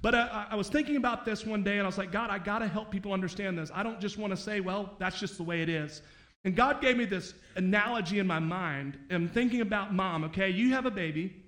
But 0.00 0.14
uh, 0.14 0.46
I 0.48 0.54
was 0.54 0.68
thinking 0.68 0.94
about 0.94 1.24
this 1.24 1.44
one 1.44 1.64
day 1.64 1.78
and 1.78 1.82
I 1.82 1.86
was 1.86 1.98
like, 1.98 2.12
God, 2.12 2.30
I 2.30 2.38
got 2.38 2.60
to 2.60 2.68
help 2.68 2.88
people 2.92 3.12
understand 3.12 3.58
this. 3.58 3.72
I 3.74 3.82
don't 3.82 4.00
just 4.00 4.16
want 4.16 4.30
to 4.30 4.36
say, 4.36 4.60
well, 4.60 4.94
that's 5.00 5.18
just 5.18 5.38
the 5.38 5.42
way 5.42 5.60
it 5.60 5.68
is. 5.68 6.02
And 6.44 6.54
God 6.54 6.80
gave 6.80 6.96
me 6.96 7.04
this 7.04 7.34
analogy 7.56 8.20
in 8.20 8.28
my 8.28 8.38
mind. 8.38 8.96
I'm 9.10 9.28
thinking 9.28 9.60
about 9.60 9.92
mom, 9.92 10.22
okay? 10.22 10.50
You 10.50 10.70
have 10.74 10.86
a 10.86 10.90
baby. 10.92 11.42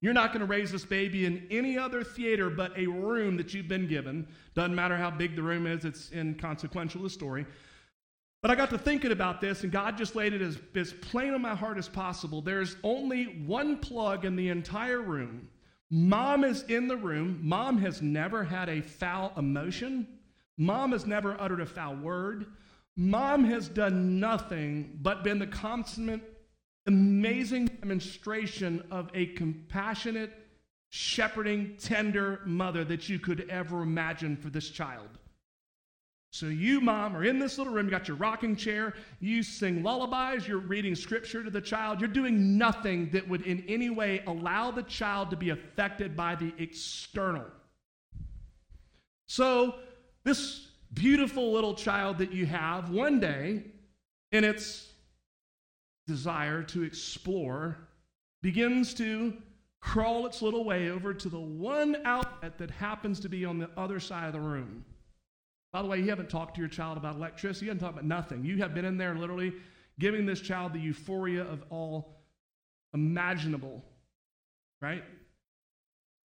You're 0.00 0.12
not 0.12 0.32
going 0.32 0.40
to 0.40 0.46
raise 0.46 0.70
this 0.70 0.84
baby 0.84 1.26
in 1.26 1.46
any 1.50 1.76
other 1.76 2.04
theater 2.04 2.50
but 2.50 2.76
a 2.78 2.86
room 2.86 3.36
that 3.36 3.52
you've 3.52 3.68
been 3.68 3.88
given. 3.88 4.28
Doesn't 4.54 4.74
matter 4.74 4.96
how 4.96 5.10
big 5.10 5.34
the 5.34 5.42
room 5.42 5.66
is, 5.66 5.84
it's 5.84 6.12
inconsequential, 6.12 7.02
the 7.02 7.10
story. 7.10 7.46
But 8.40 8.52
I 8.52 8.54
got 8.54 8.70
to 8.70 8.78
thinking 8.78 9.10
about 9.10 9.40
this, 9.40 9.64
and 9.64 9.72
God 9.72 9.98
just 9.98 10.14
laid 10.14 10.32
it 10.32 10.40
as, 10.40 10.58
as 10.76 10.92
plain 10.92 11.34
on 11.34 11.42
my 11.42 11.56
heart 11.56 11.76
as 11.76 11.88
possible. 11.88 12.40
There's 12.40 12.76
only 12.84 13.24
one 13.44 13.78
plug 13.78 14.24
in 14.24 14.36
the 14.36 14.48
entire 14.48 15.02
room 15.02 15.48
Mom 15.90 16.44
is 16.44 16.62
in 16.64 16.86
the 16.86 16.96
room. 16.96 17.38
Mom 17.42 17.78
has 17.78 18.02
never 18.02 18.44
had 18.44 18.68
a 18.68 18.82
foul 18.82 19.32
emotion. 19.36 20.06
Mom 20.58 20.92
has 20.92 21.06
never 21.06 21.40
uttered 21.40 21.60
a 21.60 21.66
foul 21.66 21.96
word. 21.96 22.46
Mom 22.96 23.44
has 23.44 23.68
done 23.68 24.20
nothing 24.20 24.98
but 25.00 25.24
been 25.24 25.38
the 25.38 25.46
consummate, 25.46 26.20
amazing 26.88 27.66
demonstration 27.66 28.82
of 28.90 29.10
a 29.14 29.26
compassionate, 29.26 30.32
shepherding, 30.88 31.76
tender 31.78 32.40
mother 32.46 32.82
that 32.82 33.08
you 33.08 33.18
could 33.18 33.48
ever 33.50 33.82
imagine 33.82 34.36
for 34.36 34.48
this 34.48 34.70
child. 34.70 35.08
So, 36.30 36.46
you, 36.46 36.80
mom, 36.80 37.16
are 37.16 37.24
in 37.24 37.38
this 37.38 37.56
little 37.58 37.72
room, 37.72 37.86
you 37.86 37.90
got 37.90 38.08
your 38.08 38.16
rocking 38.16 38.56
chair, 38.56 38.94
you 39.20 39.42
sing 39.42 39.82
lullabies, 39.82 40.48
you're 40.48 40.58
reading 40.58 40.94
scripture 40.94 41.42
to 41.42 41.50
the 41.50 41.60
child, 41.60 42.00
you're 42.00 42.08
doing 42.08 42.58
nothing 42.58 43.10
that 43.10 43.26
would 43.28 43.42
in 43.42 43.64
any 43.68 43.90
way 43.90 44.22
allow 44.26 44.70
the 44.70 44.82
child 44.82 45.30
to 45.30 45.36
be 45.36 45.50
affected 45.50 46.16
by 46.16 46.34
the 46.34 46.52
external. 46.58 47.46
So, 49.26 49.76
this 50.24 50.68
beautiful 50.92 51.52
little 51.52 51.74
child 51.74 52.18
that 52.18 52.32
you 52.32 52.46
have, 52.46 52.90
one 52.90 53.20
day, 53.20 53.64
in 54.32 54.44
its 54.44 54.88
desire 56.08 56.64
to 56.64 56.82
explore, 56.82 57.76
begins 58.42 58.94
to 58.94 59.34
crawl 59.80 60.26
its 60.26 60.42
little 60.42 60.64
way 60.64 60.90
over 60.90 61.14
to 61.14 61.28
the 61.28 61.38
one 61.38 61.96
outlet 62.04 62.58
that 62.58 62.70
happens 62.70 63.20
to 63.20 63.28
be 63.28 63.44
on 63.44 63.58
the 63.58 63.70
other 63.76 64.00
side 64.00 64.26
of 64.26 64.32
the 64.32 64.40
room. 64.40 64.84
By 65.72 65.82
the 65.82 65.88
way, 65.88 65.98
you 65.98 66.08
haven't 66.08 66.30
talked 66.30 66.54
to 66.54 66.60
your 66.60 66.68
child 66.68 66.96
about 66.96 67.14
electricity, 67.14 67.66
you 67.66 67.70
haven't 67.70 67.82
talked 67.82 67.94
about 67.94 68.06
nothing. 68.06 68.44
You 68.44 68.56
have 68.56 68.74
been 68.74 68.86
in 68.86 68.96
there 68.96 69.14
literally 69.14 69.52
giving 70.00 70.26
this 70.26 70.40
child 70.40 70.72
the 70.72 70.80
euphoria 70.80 71.42
of 71.42 71.62
all 71.70 72.22
imaginable, 72.94 73.84
right? 74.80 75.04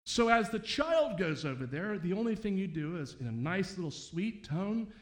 So 0.04 0.28
as 0.28 0.48
the 0.48 0.58
child 0.58 1.18
goes 1.18 1.44
over 1.44 1.66
there, 1.66 1.98
the 1.98 2.12
only 2.12 2.36
thing 2.36 2.56
you 2.56 2.68
do 2.68 2.98
is 2.98 3.16
in 3.20 3.26
a 3.26 3.32
nice 3.32 3.76
little 3.76 3.90
sweet 3.90 4.44
tone, 4.44 4.92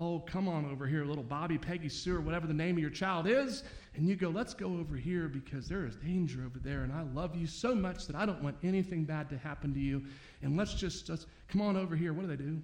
oh, 0.00 0.18
come 0.20 0.48
on 0.48 0.64
over 0.70 0.86
here, 0.86 1.04
little 1.04 1.22
Bobby, 1.22 1.58
Peggy, 1.58 1.90
Sue, 1.90 2.16
or 2.16 2.20
whatever 2.20 2.46
the 2.46 2.54
name 2.54 2.76
of 2.76 2.80
your 2.80 2.90
child 2.90 3.26
is, 3.28 3.62
and 3.94 4.08
you 4.08 4.16
go, 4.16 4.30
let's 4.30 4.54
go 4.54 4.78
over 4.78 4.96
here 4.96 5.28
because 5.28 5.68
there 5.68 5.84
is 5.84 5.96
danger 5.96 6.42
over 6.44 6.58
there, 6.58 6.82
and 6.82 6.92
I 6.92 7.02
love 7.02 7.36
you 7.36 7.46
so 7.46 7.74
much 7.74 8.06
that 8.06 8.16
I 8.16 8.24
don't 8.24 8.42
want 8.42 8.56
anything 8.62 9.04
bad 9.04 9.28
to 9.28 9.36
happen 9.36 9.74
to 9.74 9.80
you, 9.80 10.02
and 10.42 10.56
let's 10.56 10.72
just, 10.72 11.06
just 11.06 11.26
come 11.48 11.60
on 11.60 11.76
over 11.76 11.94
here. 11.94 12.14
What 12.14 12.22
do 12.22 12.28
they 12.28 12.42
do? 12.42 12.62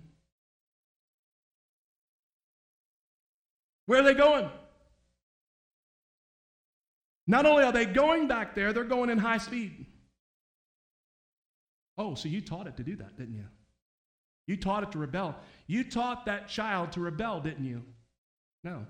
Where 3.85 4.01
are 4.01 4.05
they 4.05 4.15
going? 4.15 4.49
Not 7.27 7.45
only 7.45 7.65
are 7.65 7.73
they 7.73 7.85
going 7.85 8.29
back 8.29 8.55
there, 8.55 8.73
they're 8.73 8.85
going 8.85 9.11
in 9.11 9.19
high 9.19 9.39
speed. 9.39 9.87
Oh, 11.99 12.15
so 12.15 12.29
you 12.29 12.41
taught 12.41 12.67
it 12.67 12.77
to 12.79 12.83
do 12.83 12.97
that, 12.97 13.17
didn't 13.19 13.35
you? 13.35 13.45
You 14.47 14.57
taught 14.57 14.83
it 14.83 14.93
to 14.93 14.99
rebel. 14.99 15.35
You 15.67 15.85
taught 15.85 16.27
that 16.27 16.49
child 16.49 16.93
to 16.93 17.01
rebel, 17.01 17.41
didn't 17.41 17.65
you? 17.65 17.83
No. 18.63 18.87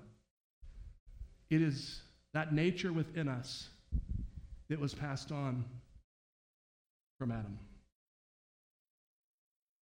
It 1.50 1.62
is 1.62 2.02
that 2.34 2.52
nature 2.52 2.92
within 2.92 3.28
us 3.28 3.68
that 4.68 4.78
was 4.78 4.94
passed 4.94 5.32
on 5.32 5.64
from 7.18 7.30
Adam. 7.30 7.58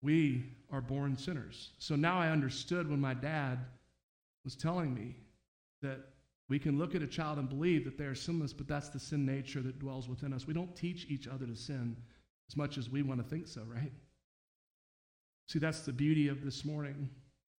We 0.03 0.45
are 0.71 0.81
born 0.81 1.17
sinners. 1.17 1.71
So 1.79 1.97
now 1.97 2.19
I 2.19 2.31
understood 2.31 2.89
when 2.89 3.01
my 3.01 3.15
dad 3.15 3.59
was 4.45 4.55
telling 4.55 4.95
me 4.95 5.17
that 5.83 5.99
we 6.49 6.59
can 6.59 6.79
look 6.79 6.95
at 6.95 7.03
a 7.03 7.07
child 7.07 7.39
and 7.39 7.49
believe 7.49 7.85
that 7.85 7.99
they 7.99 8.05
are 8.05 8.15
sinless, 8.15 8.53
but 8.53 8.69
that's 8.69 8.89
the 8.89 8.99
sin 8.99 9.27
nature 9.27 9.61
that 9.61 9.79
dwells 9.79 10.09
within 10.09 10.33
us. 10.33 10.47
We 10.47 10.55
don't 10.55 10.75
teach 10.75 11.07
each 11.11 11.29
other 11.29 11.47
to 11.47 11.57
sin 11.57 11.97
as 12.49 12.57
much 12.57 12.79
as 12.79 12.89
we 12.89 13.03
want 13.03 13.23
to 13.23 13.29
think 13.29 13.47
so, 13.47 13.63
right? 13.63 13.93
See, 15.49 15.59
that's 15.59 15.81
the 15.81 15.93
beauty 15.93 16.29
of 16.29 16.45
this 16.45 16.65
morning, 16.65 17.09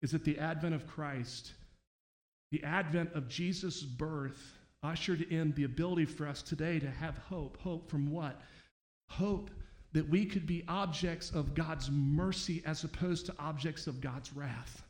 is 0.02 0.12
that 0.12 0.24
the 0.24 0.38
advent 0.38 0.76
of 0.76 0.86
Christ, 0.86 1.54
the 2.52 2.64
advent 2.64 3.12
of 3.14 3.28
Jesus' 3.28 3.82
birth, 3.82 4.54
ushered 4.84 5.24
in 5.24 5.52
the 5.54 5.64
ability 5.64 6.06
for 6.06 6.28
us 6.28 6.42
today 6.42 6.80
to 6.80 6.90
have 6.90 7.18
hope. 7.18 7.58
Hope 7.58 7.90
from 7.90 8.12
what? 8.12 8.40
Hope 9.10 9.50
that 9.92 10.08
we 10.08 10.24
could 10.24 10.46
be 10.46 10.64
objects 10.68 11.32
of 11.32 11.56
God's 11.56 11.90
mercy 11.90 12.62
as 12.66 12.84
opposed 12.84 13.26
to 13.26 13.36
objects 13.40 13.88
of 13.88 14.02
God's 14.02 14.32
wrath. 14.34 14.84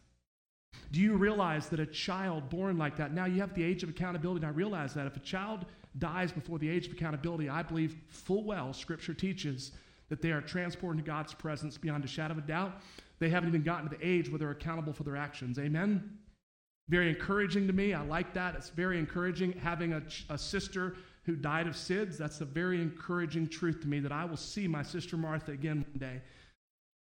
Do 0.91 0.99
you 0.99 1.15
realize 1.15 1.69
that 1.69 1.79
a 1.79 1.85
child 1.85 2.49
born 2.49 2.77
like 2.77 2.97
that, 2.97 3.13
now 3.13 3.25
you 3.25 3.39
have 3.39 3.53
the 3.53 3.63
age 3.63 3.81
of 3.81 3.89
accountability, 3.89 4.45
and 4.45 4.53
I 4.53 4.55
realize 4.55 4.93
that 4.95 5.07
if 5.07 5.15
a 5.15 5.21
child 5.21 5.65
dies 5.97 6.31
before 6.31 6.59
the 6.59 6.69
age 6.69 6.87
of 6.87 6.93
accountability, 6.93 7.47
I 7.47 7.63
believe 7.63 7.95
full 8.09 8.43
well 8.43 8.73
Scripture 8.73 9.13
teaches 9.13 9.71
that 10.09 10.21
they 10.21 10.31
are 10.31 10.41
transported 10.41 10.99
into 10.99 11.09
God's 11.09 11.33
presence 11.33 11.77
beyond 11.77 12.03
a 12.03 12.07
shadow 12.07 12.33
of 12.33 12.39
a 12.39 12.47
doubt. 12.47 12.81
They 13.19 13.29
haven't 13.29 13.49
even 13.49 13.63
gotten 13.63 13.89
to 13.89 13.95
the 13.95 14.05
age 14.05 14.29
where 14.29 14.39
they're 14.39 14.51
accountable 14.51 14.93
for 14.93 15.03
their 15.03 15.17
actions. 15.17 15.59
Amen? 15.59 16.17
Very 16.89 17.09
encouraging 17.09 17.67
to 17.67 17.73
me. 17.73 17.93
I 17.93 18.03
like 18.03 18.33
that. 18.33 18.55
It's 18.55 18.69
very 18.69 18.97
encouraging 18.97 19.53
having 19.53 19.93
a, 19.93 20.01
a 20.29 20.37
sister 20.37 20.95
who 21.23 21.35
died 21.35 21.67
of 21.67 21.73
SIDS. 21.73 22.17
That's 22.17 22.41
a 22.41 22.45
very 22.45 22.81
encouraging 22.81 23.47
truth 23.47 23.81
to 23.81 23.87
me 23.87 23.99
that 23.99 24.11
I 24.11 24.25
will 24.25 24.37
see 24.37 24.67
my 24.67 24.81
sister 24.81 25.15
Martha 25.15 25.51
again 25.51 25.85
one 25.91 25.99
day. 25.99 26.21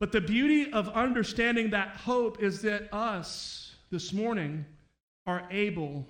But 0.01 0.13
the 0.13 0.21
beauty 0.21 0.71
of 0.73 0.89
understanding 0.91 1.71
that 1.71 1.97
hope 1.97 2.43
is 2.43 2.63
that 2.63 2.93
us 2.93 3.75
this 3.91 4.13
morning 4.13 4.67
are 5.27 5.49
able 5.51 6.07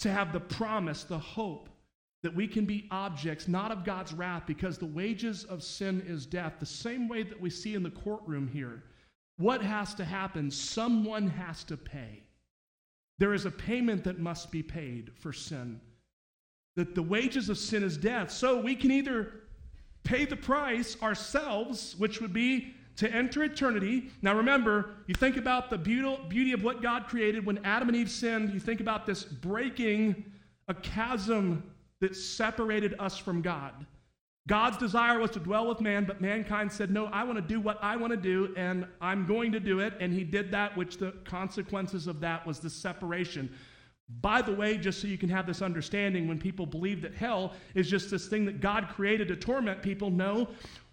to 0.00 0.10
have 0.10 0.32
the 0.32 0.40
promise, 0.40 1.04
the 1.04 1.18
hope 1.18 1.68
that 2.22 2.34
we 2.34 2.46
can 2.46 2.64
be 2.64 2.86
objects 2.90 3.48
not 3.48 3.72
of 3.72 3.84
God's 3.84 4.12
wrath 4.12 4.44
because 4.46 4.78
the 4.78 4.86
wages 4.86 5.44
of 5.44 5.62
sin 5.62 6.02
is 6.06 6.24
death, 6.24 6.54
the 6.60 6.66
same 6.66 7.08
way 7.08 7.22
that 7.22 7.40
we 7.40 7.50
see 7.50 7.74
in 7.74 7.82
the 7.82 7.90
courtroom 7.90 8.46
here. 8.46 8.84
What 9.38 9.62
has 9.62 9.94
to 9.94 10.04
happen? 10.04 10.50
Someone 10.50 11.28
has 11.28 11.64
to 11.64 11.76
pay. 11.76 12.22
There 13.18 13.34
is 13.34 13.44
a 13.44 13.50
payment 13.50 14.04
that 14.04 14.20
must 14.20 14.50
be 14.50 14.62
paid 14.62 15.10
for 15.18 15.32
sin. 15.32 15.80
That 16.76 16.94
the 16.94 17.02
wages 17.02 17.48
of 17.48 17.58
sin 17.58 17.82
is 17.82 17.96
death. 17.96 18.30
So 18.30 18.60
we 18.60 18.76
can 18.76 18.90
either 18.90 19.32
pay 20.04 20.24
the 20.24 20.36
price 20.36 20.96
ourselves, 21.02 21.96
which 21.98 22.20
would 22.20 22.32
be 22.32 22.74
to 22.96 23.10
enter 23.12 23.42
eternity. 23.42 24.10
Now 24.20 24.36
remember, 24.36 24.90
you 25.06 25.14
think 25.14 25.36
about 25.36 25.70
the 25.70 25.78
beauty 25.78 26.52
of 26.52 26.62
what 26.62 26.82
God 26.82 27.06
created 27.06 27.44
when 27.44 27.58
Adam 27.64 27.88
and 27.88 27.96
Eve 27.96 28.10
sinned. 28.10 28.52
You 28.52 28.60
think 28.60 28.80
about 28.80 29.06
this 29.06 29.24
breaking 29.24 30.24
a 30.68 30.74
chasm 30.74 31.64
that 32.02 32.14
separated 32.14 32.94
us 32.98 33.16
from 33.16 33.40
God. 33.40 33.86
God's 34.48 34.76
desire 34.76 35.20
was 35.20 35.30
to 35.30 35.38
dwell 35.38 35.68
with 35.68 35.80
man, 35.80 36.04
but 36.04 36.20
mankind 36.20 36.72
said, 36.72 36.90
No, 36.90 37.06
I 37.06 37.22
want 37.22 37.36
to 37.36 37.42
do 37.42 37.60
what 37.60 37.78
I 37.80 37.96
want 37.96 38.10
to 38.10 38.16
do, 38.16 38.52
and 38.56 38.86
I'm 39.00 39.24
going 39.24 39.52
to 39.52 39.60
do 39.60 39.78
it. 39.78 39.94
And 40.00 40.12
he 40.12 40.24
did 40.24 40.50
that, 40.50 40.76
which 40.76 40.96
the 40.96 41.12
consequences 41.24 42.08
of 42.08 42.18
that 42.20 42.44
was 42.44 42.58
the 42.58 42.68
separation. 42.68 43.54
By 44.20 44.42
the 44.42 44.52
way, 44.52 44.76
just 44.78 45.00
so 45.00 45.06
you 45.06 45.16
can 45.16 45.28
have 45.28 45.46
this 45.46 45.62
understanding, 45.62 46.26
when 46.26 46.38
people 46.38 46.66
believe 46.66 47.02
that 47.02 47.14
hell 47.14 47.52
is 47.76 47.88
just 47.88 48.10
this 48.10 48.26
thing 48.26 48.44
that 48.46 48.60
God 48.60 48.88
created 48.88 49.28
to 49.28 49.36
torment 49.36 49.80
people, 49.80 50.10
no. 50.10 50.48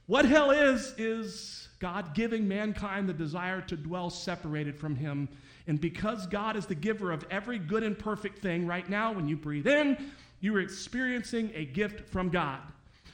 What 0.06 0.26
hell 0.26 0.52
is, 0.52 0.94
is 0.98 1.70
God 1.80 2.14
giving 2.14 2.48
mankind 2.48 3.10
the 3.10 3.14
desire 3.14 3.62
to 3.62 3.76
dwell 3.76 4.12
separated 4.12 4.78
from 4.78 4.96
Him. 4.96 5.28
And 5.66 5.82
because 5.82 6.28
God 6.28 6.56
is 6.56 6.68
the 6.68 6.76
giver 6.76 7.12
of 7.12 7.26
every 7.32 7.58
good 7.58 7.84
and 7.84 7.98
perfect 7.98 8.40
thing, 8.40 8.68
right 8.68 8.88
now, 8.88 9.12
when 9.12 9.28
you 9.28 9.38
breathe 9.38 9.68
in, 9.68 9.98
you 10.40 10.56
are 10.56 10.62
experiencing 10.62 11.52
a 11.56 11.66
gift 11.66 12.10
from 12.10 12.30
God. 12.30 12.62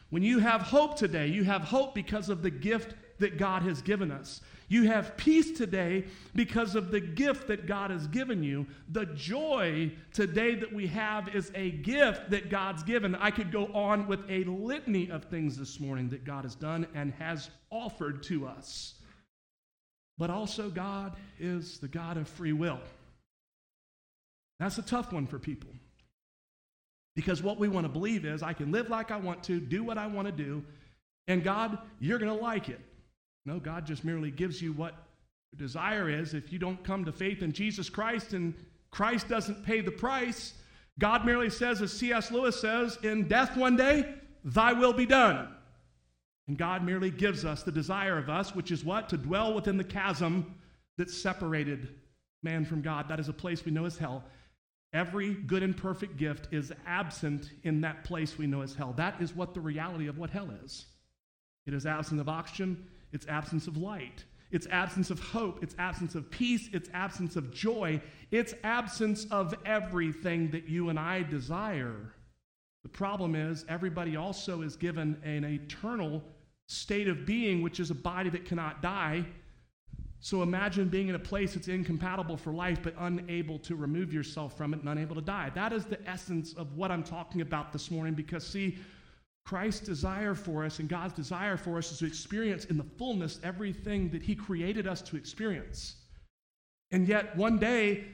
When 0.10 0.24
you 0.24 0.40
have 0.40 0.62
hope 0.62 0.96
today, 0.96 1.28
you 1.28 1.44
have 1.44 1.64
hope 1.64 1.96
because 1.96 2.30
of 2.30 2.42
the 2.42 2.52
gift 2.52 2.96
that 3.20 3.38
God 3.38 3.64
has 3.64 3.82
given 3.82 4.12
us. 4.12 4.42
You 4.68 4.84
have 4.88 5.16
peace 5.16 5.52
today 5.52 6.06
because 6.34 6.76
of 6.76 6.90
the 6.90 7.00
gift 7.00 7.48
that 7.48 7.68
God 7.68 7.92
has 7.92 8.08
given 8.08 8.44
you. 8.44 8.66
The 8.90 9.06
joy 9.06 9.92
today 10.12 10.56
that 10.56 10.74
we 10.74 10.88
have 10.88 11.34
is 11.36 11.52
a 11.54 11.72
gift 11.72 12.32
that 12.32 12.50
God's 12.50 12.82
given. 12.84 13.16
I 13.16 13.30
could 13.30 13.52
go 13.52 13.68
on 13.68 14.08
with 14.08 14.22
a 14.30 14.44
litany 14.46 15.10
of 15.10 15.26
things 15.26 15.58
this 15.58 15.80
morning 15.80 16.10
that 16.10 16.24
God 16.24 16.46
has 16.46 16.56
done 16.56 16.88
and 16.96 17.14
has 17.14 17.50
offered 17.70 18.24
to 18.24 18.48
us. 18.48 18.96
But 20.18 20.30
also, 20.30 20.70
God 20.70 21.16
is 21.40 21.78
the 21.80 21.88
God 21.88 22.18
of 22.18 22.28
free 22.28 22.54
will. 22.54 22.80
That's 24.60 24.78
a 24.78 24.82
tough 24.84 25.12
one 25.12 25.28
for 25.28 25.38
people. 25.38 25.70
Because 27.16 27.42
what 27.42 27.58
we 27.58 27.68
want 27.68 27.86
to 27.86 27.90
believe 27.90 28.26
is 28.26 28.44
I 28.44 28.54
can 28.54 28.72
live 28.72 28.90
like 28.90 29.12
I 29.12 29.18
want 29.18 29.44
to, 29.44 29.60
do 29.60 29.84
what 29.84 29.98
I 29.98 30.08
want 30.08 30.28
to 30.28 30.32
do, 30.32 30.64
and 31.28 31.44
God, 31.44 31.80
you're 32.00 32.20
going 32.20 32.36
to 32.36 32.44
like 32.44 32.70
it. 32.70 32.80
No, 33.46 33.60
God 33.60 33.86
just 33.86 34.04
merely 34.04 34.32
gives 34.32 34.62
you 34.62 34.74
what 34.74 34.94
your 35.52 35.66
desire 35.66 36.10
is. 36.10 36.34
If 36.34 36.52
you 36.52 36.60
don't 36.60 36.84
come 36.84 37.06
to 37.06 37.12
faith 37.12 37.42
in 37.42 37.52
Jesus 37.52 37.90
Christ 37.90 38.34
and 38.34 38.54
Christ 38.92 39.28
doesn't 39.28 39.66
pay 39.66 39.82
the 39.82 39.92
price, 39.92 40.54
God 41.00 41.26
merely 41.26 41.50
says, 41.50 41.82
as 41.82 41.92
C.S. 41.94 42.32
Lewis 42.32 42.60
says, 42.60 42.98
in 43.04 43.28
death 43.28 43.58
one 43.58 43.76
day, 43.76 44.16
thy 44.44 44.74
will 44.74 44.94
be 44.94 45.06
done. 45.06 45.50
And 46.48 46.58
God 46.58 46.84
merely 46.84 47.10
gives 47.10 47.44
us 47.44 47.64
the 47.64 47.72
desire 47.72 48.18
of 48.18 48.30
us, 48.30 48.54
which 48.54 48.72
is 48.72 48.86
what? 48.86 49.10
To 49.10 49.18
dwell 49.18 49.54
within 49.54 49.78
the 49.78 49.84
chasm 49.84 50.56
that 50.98 51.10
separated 51.10 51.90
man 52.44 52.66
from 52.66 52.82
God. 52.82 53.10
That 53.10 53.20
is 53.20 53.30
a 53.30 53.34
place 53.34 53.66
we 53.66 53.72
know 53.72 53.86
as 53.86 53.98
hell. 53.98 54.24
Every 54.96 55.34
good 55.34 55.62
and 55.62 55.76
perfect 55.76 56.16
gift 56.16 56.48
is 56.54 56.72
absent 56.88 57.52
in 57.64 57.82
that 57.82 58.06
place 58.06 58.38
we 58.38 58.48
know 58.48 58.62
as 58.62 58.74
hell. 58.74 58.94
That 58.96 59.22
is 59.22 59.36
what 59.36 59.54
the 59.54 59.60
reality 59.60 60.08
of 60.08 60.18
what 60.18 60.30
hell 60.30 60.50
is. 60.64 60.86
It 61.68 61.74
is 61.74 61.86
absence 61.86 62.22
of 62.22 62.30
oxygen, 62.30 62.88
it's 63.12 63.28
absence 63.28 63.68
of 63.68 63.76
light. 63.76 64.24
It's 64.52 64.68
absence 64.68 65.10
of 65.10 65.20
hope, 65.20 65.62
it's 65.62 65.76
absence 65.80 66.16
of 66.16 66.32
peace, 66.32 66.70
it's 66.72 66.90
absence 66.94 67.36
of 67.36 67.54
joy, 67.54 68.00
it's 68.32 68.54
absence 68.64 69.26
of 69.32 69.54
everything 69.66 70.50
that 70.52 70.70
you 70.70 70.88
and 70.88 70.98
I 70.98 71.24
desire. 71.24 72.14
The 72.84 72.90
problem 72.90 73.36
is, 73.36 73.66
everybody 73.68 74.16
also 74.16 74.62
is 74.62 74.78
given 74.78 75.20
an 75.26 75.44
eternal 75.44 76.24
state 76.68 77.10
of 77.10 77.26
being, 77.26 77.62
which 77.62 77.82
is 77.82 77.92
a 77.92 77.96
body 77.96 78.30
that 78.30 78.46
cannot 78.46 78.82
die. 78.82 79.26
So 80.26 80.42
imagine 80.42 80.88
being 80.88 81.08
in 81.08 81.14
a 81.14 81.20
place 81.20 81.54
that's 81.54 81.68
incompatible 81.68 82.36
for 82.36 82.52
life, 82.52 82.80
but 82.82 82.96
unable 82.98 83.60
to 83.60 83.76
remove 83.76 84.12
yourself 84.12 84.58
from 84.58 84.74
it 84.74 84.80
and 84.80 84.90
unable 84.90 85.14
to 85.14 85.22
die. 85.22 85.52
That 85.54 85.72
is 85.72 85.86
the 85.86 86.00
essence 86.10 86.54
of 86.54 86.76
what 86.76 86.90
I'm 86.90 87.04
talking 87.04 87.42
about 87.42 87.72
this 87.72 87.92
morning 87.92 88.16
because, 88.16 88.44
see, 88.44 88.80
Christ's 89.46 89.86
desire 89.86 90.34
for 90.34 90.66
us 90.66 90.80
and 90.80 90.90
God's 90.90 91.14
desire 91.14 91.58
for 91.58 91.78
us 91.78 91.92
is 91.92 92.00
to 92.00 92.08
experience 92.08 92.66
in 92.66 92.78
the 92.78 92.88
fullness 92.98 93.40
everything 93.44 94.10
that 94.10 94.24
He 94.24 94.34
created 94.34 94.88
us 94.88 95.00
to 95.04 95.16
experience. 95.16 95.98
And 96.90 97.08
yet, 97.08 97.38
one 97.38 97.60
day, 97.60 98.06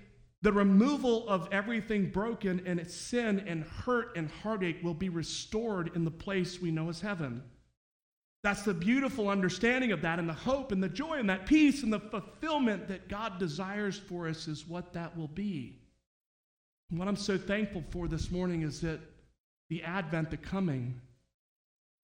the 0.41 0.51
removal 0.51 1.29
of 1.29 1.47
everything 1.53 2.09
broken 2.09 2.61
and 2.65 2.77
its 2.77 2.93
sin 2.93 3.41
and 3.47 3.63
hurt 3.63 4.17
and 4.17 4.29
heartache 4.29 4.83
will 4.83 4.93
be 4.93 5.07
restored 5.07 5.95
in 5.95 6.03
the 6.03 6.11
place 6.11 6.59
we 6.61 6.71
know 6.71 6.89
as 6.89 6.99
heaven. 6.99 7.41
That's 8.43 8.63
the 8.63 8.73
beautiful 8.73 9.29
understanding 9.29 9.91
of 9.91 10.01
that, 10.01 10.17
and 10.17 10.27
the 10.27 10.33
hope 10.33 10.71
and 10.71 10.81
the 10.81 10.89
joy 10.89 11.19
and 11.19 11.29
that 11.29 11.45
peace 11.45 11.83
and 11.83 11.93
the 11.93 11.99
fulfillment 11.99 12.87
that 12.87 13.07
God 13.07 13.37
desires 13.37 13.97
for 13.97 14.27
us 14.27 14.47
is 14.47 14.67
what 14.67 14.93
that 14.93 15.15
will 15.15 15.27
be. 15.27 15.79
And 16.89 16.97
what 16.97 17.07
I'm 17.07 17.15
so 17.15 17.37
thankful 17.37 17.83
for 17.91 18.07
this 18.07 18.31
morning 18.31 18.63
is 18.63 18.81
that 18.81 18.99
the 19.69 19.83
Advent, 19.83 20.31
the 20.31 20.37
coming, 20.37 20.99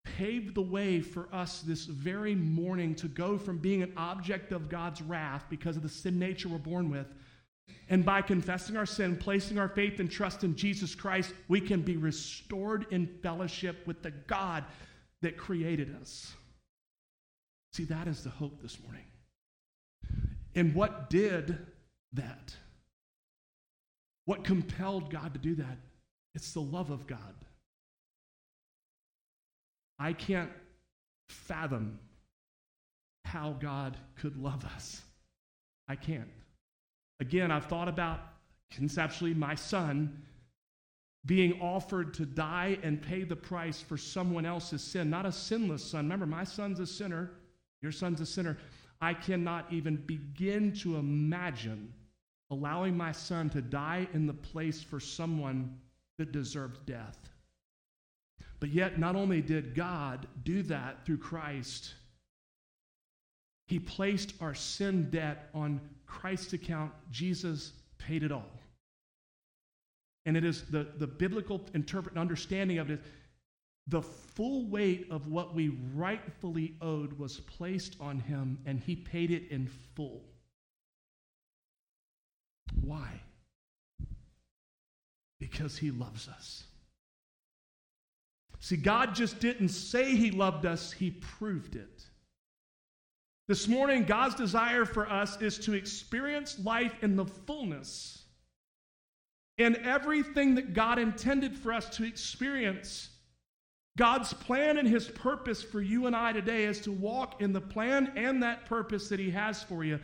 paved 0.06 0.56
the 0.56 0.62
way 0.62 1.02
for 1.02 1.28
us 1.34 1.62
this 1.62 1.86
very 1.86 2.36
morning 2.36 2.96
to 2.96 3.08
go 3.08 3.38
from 3.38 3.58
being 3.58 3.82
an 3.82 3.92
object 3.98 4.52
of 4.52 4.70
God's 4.70 5.02
wrath 5.02 5.46
because 5.50 5.76
of 5.76 5.84
the 5.84 5.90
sin 5.90 6.18
nature 6.20 6.48
we're 6.50 6.60
born 6.60 6.90
with. 6.90 7.08
And 7.90 8.06
by 8.06 8.22
confessing 8.22 8.78
our 8.78 8.86
sin, 8.86 9.18
placing 9.18 9.58
our 9.58 9.68
faith 9.68 10.00
and 10.00 10.10
trust 10.10 10.44
in 10.44 10.56
Jesus 10.56 10.96
Christ, 10.96 11.34
we 11.48 11.60
can 11.60 11.82
be 11.82 11.98
restored 11.98 12.86
in 12.92 13.08
fellowship 13.22 13.86
with 13.86 14.02
the 14.04 14.12
God 14.12 14.64
that 15.22 15.38
created 15.38 15.96
us. 16.02 16.34
See, 17.74 17.86
that 17.86 18.08
is 18.08 18.24
the 18.24 18.30
hope 18.30 18.62
this 18.62 18.78
morning. 18.84 19.04
And 20.56 20.74
what 20.74 21.10
did 21.10 21.58
that? 22.14 22.56
What 24.26 24.44
compelled 24.44 25.10
God 25.10 25.34
to 25.34 25.40
do 25.40 25.56
that? 25.56 25.78
It's 26.36 26.52
the 26.52 26.62
love 26.62 26.90
of 26.90 27.08
God. 27.08 27.20
I 30.00 30.14
can't 30.14 30.52
fathom 31.30 32.00
how 33.26 33.56
God 33.60 33.98
could 34.16 34.38
love 34.38 34.64
us. 34.66 35.02
I 35.88 35.96
can't. 35.96 36.30
Again, 37.20 37.52
I've 37.52 37.66
thought 37.66 37.88
about 37.88 38.20
conceptually 38.72 39.34
my 39.34 39.56
son 39.56 40.24
being 41.28 41.62
offered 41.62 42.14
to 42.16 42.26
die 42.26 42.80
and 42.82 43.02
pay 43.02 43.24
the 43.24 43.36
price 43.36 43.82
for 43.82 43.98
someone 43.98 44.46
else's 44.46 44.82
sin, 44.82 45.10
not 45.10 45.26
a 45.26 45.32
sinless 45.32 45.84
son. 45.84 46.06
Remember, 46.06 46.26
my 46.26 46.46
son's 46.46 46.80
a 46.80 46.88
sinner, 46.88 47.32
your 47.82 47.92
son's 47.92 48.22
a 48.22 48.26
sinner. 48.26 48.58
I 49.02 49.14
cannot 49.14 49.72
even 49.72 49.98
begin 49.98 50.74
to 50.78 50.96
imagine 50.96 51.94
allowing 52.50 52.96
my 52.96 53.12
son 53.12 53.50
to 53.52 53.62
die 53.62 54.08
in 54.14 54.26
the 54.26 54.34
place 54.34 54.82
for 54.82 55.00
someone 55.00 55.78
that 56.18 56.32
deserved 56.32 56.86
death. 56.86 57.18
But 58.60 58.70
yet, 58.70 58.98
not 58.98 59.16
only 59.16 59.42
did 59.42 59.76
God 59.76 60.28
do 60.44 60.64
that 60.64 61.06
through 61.06 61.18
Christ, 61.18 61.94
He 63.68 63.80
placed 63.80 64.34
our 64.42 64.56
sin 64.56 65.10
debt 65.12 65.50
on 65.54 65.82
Christ's 66.06 66.54
account. 66.54 66.92
Jesus 67.12 67.74
paid 67.98 68.24
it 68.24 68.32
all. 68.32 68.50
And 70.28 70.38
it 70.38 70.46
is 70.46 70.64
the, 70.66 70.86
the 70.98 71.08
biblical 71.08 71.62
interpret 71.74 72.14
and 72.14 72.22
understanding 72.22 72.78
of 72.78 72.92
it. 72.92 73.02
The 73.88 74.04
full 74.04 74.68
weight 74.68 75.08
of 75.10 75.28
what 75.28 75.56
we 75.56 75.70
rightfully 75.96 76.76
owed 76.82 77.18
was 77.18 77.40
placed 77.40 77.96
on 78.00 78.20
him, 78.20 78.60
and 78.66 78.80
he 78.80 78.96
paid 78.96 79.32
it 79.32 79.50
in 79.50 79.68
full. 79.96 80.22
Why? 82.82 83.08
Because 85.40 85.78
he 85.78 85.90
loves 85.90 86.28
us. 86.28 86.66
See, 88.60 88.78
God 88.78 89.16
just 89.16 89.40
didn't 89.40 89.70
say 89.70 90.16
He 90.16 90.32
loved 90.32 90.66
us, 90.66 90.92
He 90.92 91.12
proved 91.12 91.76
it. 91.76 92.04
This 93.48 93.68
morning, 93.68 94.04
God's 94.04 94.36
desire 94.36 94.84
for 94.84 95.10
us 95.10 95.42
is 95.42 95.58
to 95.60 95.74
experience 95.74 96.60
life 96.60 96.94
in 97.02 97.16
the 97.16 97.26
fullness 97.26 98.24
and 99.58 99.76
everything 99.78 100.56
that 100.56 100.74
God 100.74 101.00
intended 101.00 101.56
for 101.56 101.74
us 101.74 101.90
to 101.98 102.04
experience. 102.04 103.10
God's 103.98 104.32
plan 104.32 104.78
and 104.78 104.88
His 104.88 105.08
purpose 105.08 105.64
for 105.64 105.82
you 105.82 106.06
and 106.06 106.16
I 106.16 106.32
today 106.32 106.66
is 106.66 106.80
to 106.82 106.92
walk 106.92 107.42
in 107.42 107.52
the 107.52 107.62
plan 107.62 108.12
and 108.16 108.44
that 108.44 108.66
purpose 108.66 109.10
that 109.10 109.20
He 109.20 109.32
has 109.32 109.64
for 109.64 109.84
you. 109.84 110.00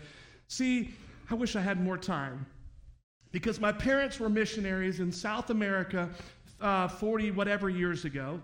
See, 0.47 0.93
I 1.29 1.35
wish 1.35 1.55
I 1.55 1.61
had 1.61 1.79
more 1.79 1.97
time 1.97 2.45
because 3.31 3.59
my 3.59 3.71
parents 3.71 4.19
were 4.19 4.29
missionaries 4.29 4.99
in 4.99 5.11
South 5.11 5.49
America 5.49 6.09
uh, 6.59 6.87
40 6.87 7.31
whatever 7.31 7.69
years 7.69 8.05
ago. 8.05 8.41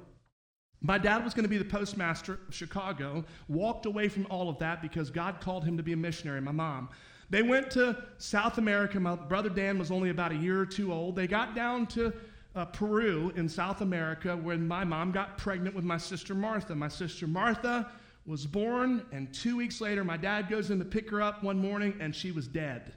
My 0.81 0.97
dad 0.97 1.23
was 1.23 1.33
going 1.33 1.43
to 1.43 1.49
be 1.49 1.57
the 1.57 1.65
postmaster 1.65 2.39
of 2.47 2.55
Chicago, 2.55 3.25
walked 3.47 3.85
away 3.85 4.07
from 4.07 4.25
all 4.29 4.49
of 4.49 4.59
that 4.59 4.81
because 4.81 5.09
God 5.09 5.41
called 5.41 5.65
him 5.65 5.75
to 5.77 5.83
be 5.83 5.93
a 5.93 5.97
missionary, 5.97 6.39
my 6.39 6.51
mom. 6.51 6.89
They 7.29 7.43
went 7.43 7.69
to 7.71 8.03
South 8.17 8.57
America. 8.57 8.99
My 8.99 9.15
brother 9.15 9.49
Dan 9.49 9.77
was 9.77 9.91
only 9.91 10.09
about 10.09 10.31
a 10.31 10.35
year 10.35 10.59
or 10.59 10.65
two 10.65 10.91
old. 10.91 11.15
They 11.15 11.27
got 11.27 11.55
down 11.55 11.85
to 11.87 12.13
uh, 12.55 12.65
Peru 12.65 13.31
in 13.35 13.47
South 13.47 13.81
America 13.81 14.35
when 14.35 14.67
my 14.67 14.83
mom 14.83 15.11
got 15.11 15.37
pregnant 15.37 15.75
with 15.75 15.85
my 15.85 15.97
sister 15.97 16.33
Martha. 16.33 16.73
My 16.75 16.87
sister 16.87 17.27
Martha 17.27 17.91
was 18.25 18.45
born, 18.45 19.05
and 19.11 19.33
two 19.33 19.57
weeks 19.57 19.79
later, 19.81 20.03
my 20.03 20.17
dad 20.17 20.49
goes 20.49 20.71
in 20.71 20.79
to 20.79 20.85
pick 20.85 21.09
her 21.09 21.21
up 21.21 21.43
one 21.43 21.59
morning, 21.59 21.95
and 21.99 22.15
she 22.15 22.31
was 22.31 22.47
dead. 22.47 22.93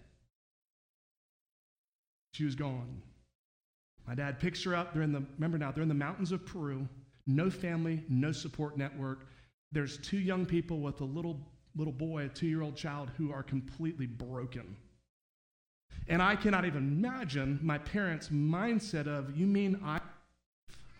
She 2.32 2.44
was 2.44 2.54
gone. 2.54 3.02
My 4.06 4.14
dad 4.14 4.40
picks 4.40 4.64
her 4.64 4.74
up. 4.74 4.94
They're 4.94 5.02
in 5.02 5.12
the, 5.12 5.22
remember 5.36 5.58
now, 5.58 5.70
they're 5.70 5.82
in 5.82 5.88
the 5.88 5.94
mountains 5.94 6.32
of 6.32 6.44
Peru. 6.44 6.88
No 7.26 7.50
family, 7.50 8.04
no 8.08 8.32
support 8.32 8.76
network. 8.76 9.26
There's 9.70 9.98
two 9.98 10.18
young 10.18 10.44
people 10.44 10.80
with 10.80 11.00
a 11.00 11.04
little, 11.04 11.40
little 11.76 11.92
boy, 11.92 12.24
a 12.24 12.28
two 12.28 12.46
year 12.46 12.62
old 12.62 12.76
child, 12.76 13.10
who 13.16 13.32
are 13.32 13.42
completely 13.42 14.06
broken. 14.06 14.76
And 16.08 16.20
I 16.20 16.36
cannot 16.36 16.64
even 16.64 16.82
imagine 16.82 17.60
my 17.62 17.78
parents' 17.78 18.28
mindset 18.28 19.06
of, 19.06 19.36
you 19.36 19.46
mean 19.46 19.80
I 19.84 20.00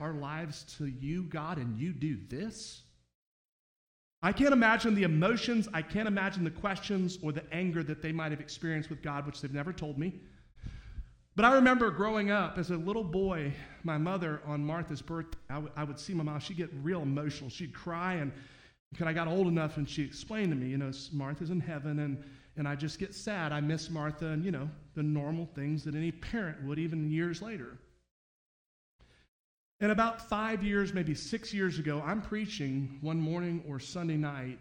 our 0.01 0.13
lives 0.13 0.65
to 0.79 0.87
you, 0.87 1.23
God, 1.25 1.59
and 1.59 1.79
you 1.79 1.93
do 1.93 2.19
this? 2.29 2.83
I 4.21 4.33
can't 4.33 4.53
imagine 4.53 4.95
the 4.95 5.05
emotions, 5.05 5.69
I 5.73 5.83
can't 5.83 6.09
imagine 6.09 6.45
the 6.45 6.51
questions 6.51 7.19
or 7.23 7.33
the 7.33 7.45
anger 7.53 7.83
that 7.85 8.03
they 8.03 8.13
might 8.13 8.33
have 8.33 8.41
experienced 8.41 8.91
with 8.91 9.03
God, 9.03 9.27
which 9.27 9.41
they've 9.41 9.53
never 9.53 9.73
told 9.73 9.99
me. 9.99 10.21
But 11.35 11.45
I 11.45 11.55
remember 11.55 11.91
growing 11.91 12.31
up 12.31 12.59
as 12.59 12.71
a 12.71 12.77
little 12.77 13.05
boy, 13.05 13.55
my 13.85 13.97
mother 13.97 14.43
on 14.45 14.65
Martha's 14.65 15.01
birthday, 15.01 15.39
I, 15.49 15.55
w- 15.55 15.73
I 15.77 15.85
would 15.85 15.99
see 15.99 16.15
my 16.15 16.25
mom, 16.25 16.41
she'd 16.41 16.57
get 16.57 16.71
real 16.83 17.03
emotional. 17.03 17.49
She'd 17.49 17.73
cry, 17.73 18.15
and 18.15 18.33
when 18.99 19.09
I 19.09 19.13
got 19.13 19.29
old 19.29 19.47
enough 19.47 19.77
and 19.77 19.89
she 19.89 20.03
explained 20.03 20.51
to 20.51 20.57
me, 20.57 20.69
you 20.69 20.79
know, 20.79 20.91
Martha's 21.13 21.51
in 21.51 21.61
heaven, 21.61 22.01
and, 22.01 22.23
and 22.57 22.69
I 22.69 22.75
just 22.75 22.99
get 22.99 23.15
sad. 23.15 23.53
I 23.53 23.61
miss 23.61 23.91
Martha, 23.91 24.27
and, 24.27 24.45
you 24.45 24.51
know, 24.51 24.69
the 24.95 25.03
normal 25.03 25.47
things 25.55 25.85
that 25.85 25.95
any 25.95 26.13
parent 26.13 26.63
would, 26.65 26.79
even 26.79 27.11
years 27.11 27.41
later. 27.41 27.79
And 29.81 29.91
about 29.91 30.29
five 30.29 30.63
years, 30.63 30.93
maybe 30.93 31.15
six 31.15 31.53
years 31.53 31.79
ago, 31.79 32.03
I'm 32.05 32.23
preaching 32.23 32.99
one 33.01 33.19
morning 33.19 33.65
or 33.67 33.81
Sunday 33.81 34.17
night 34.17 34.59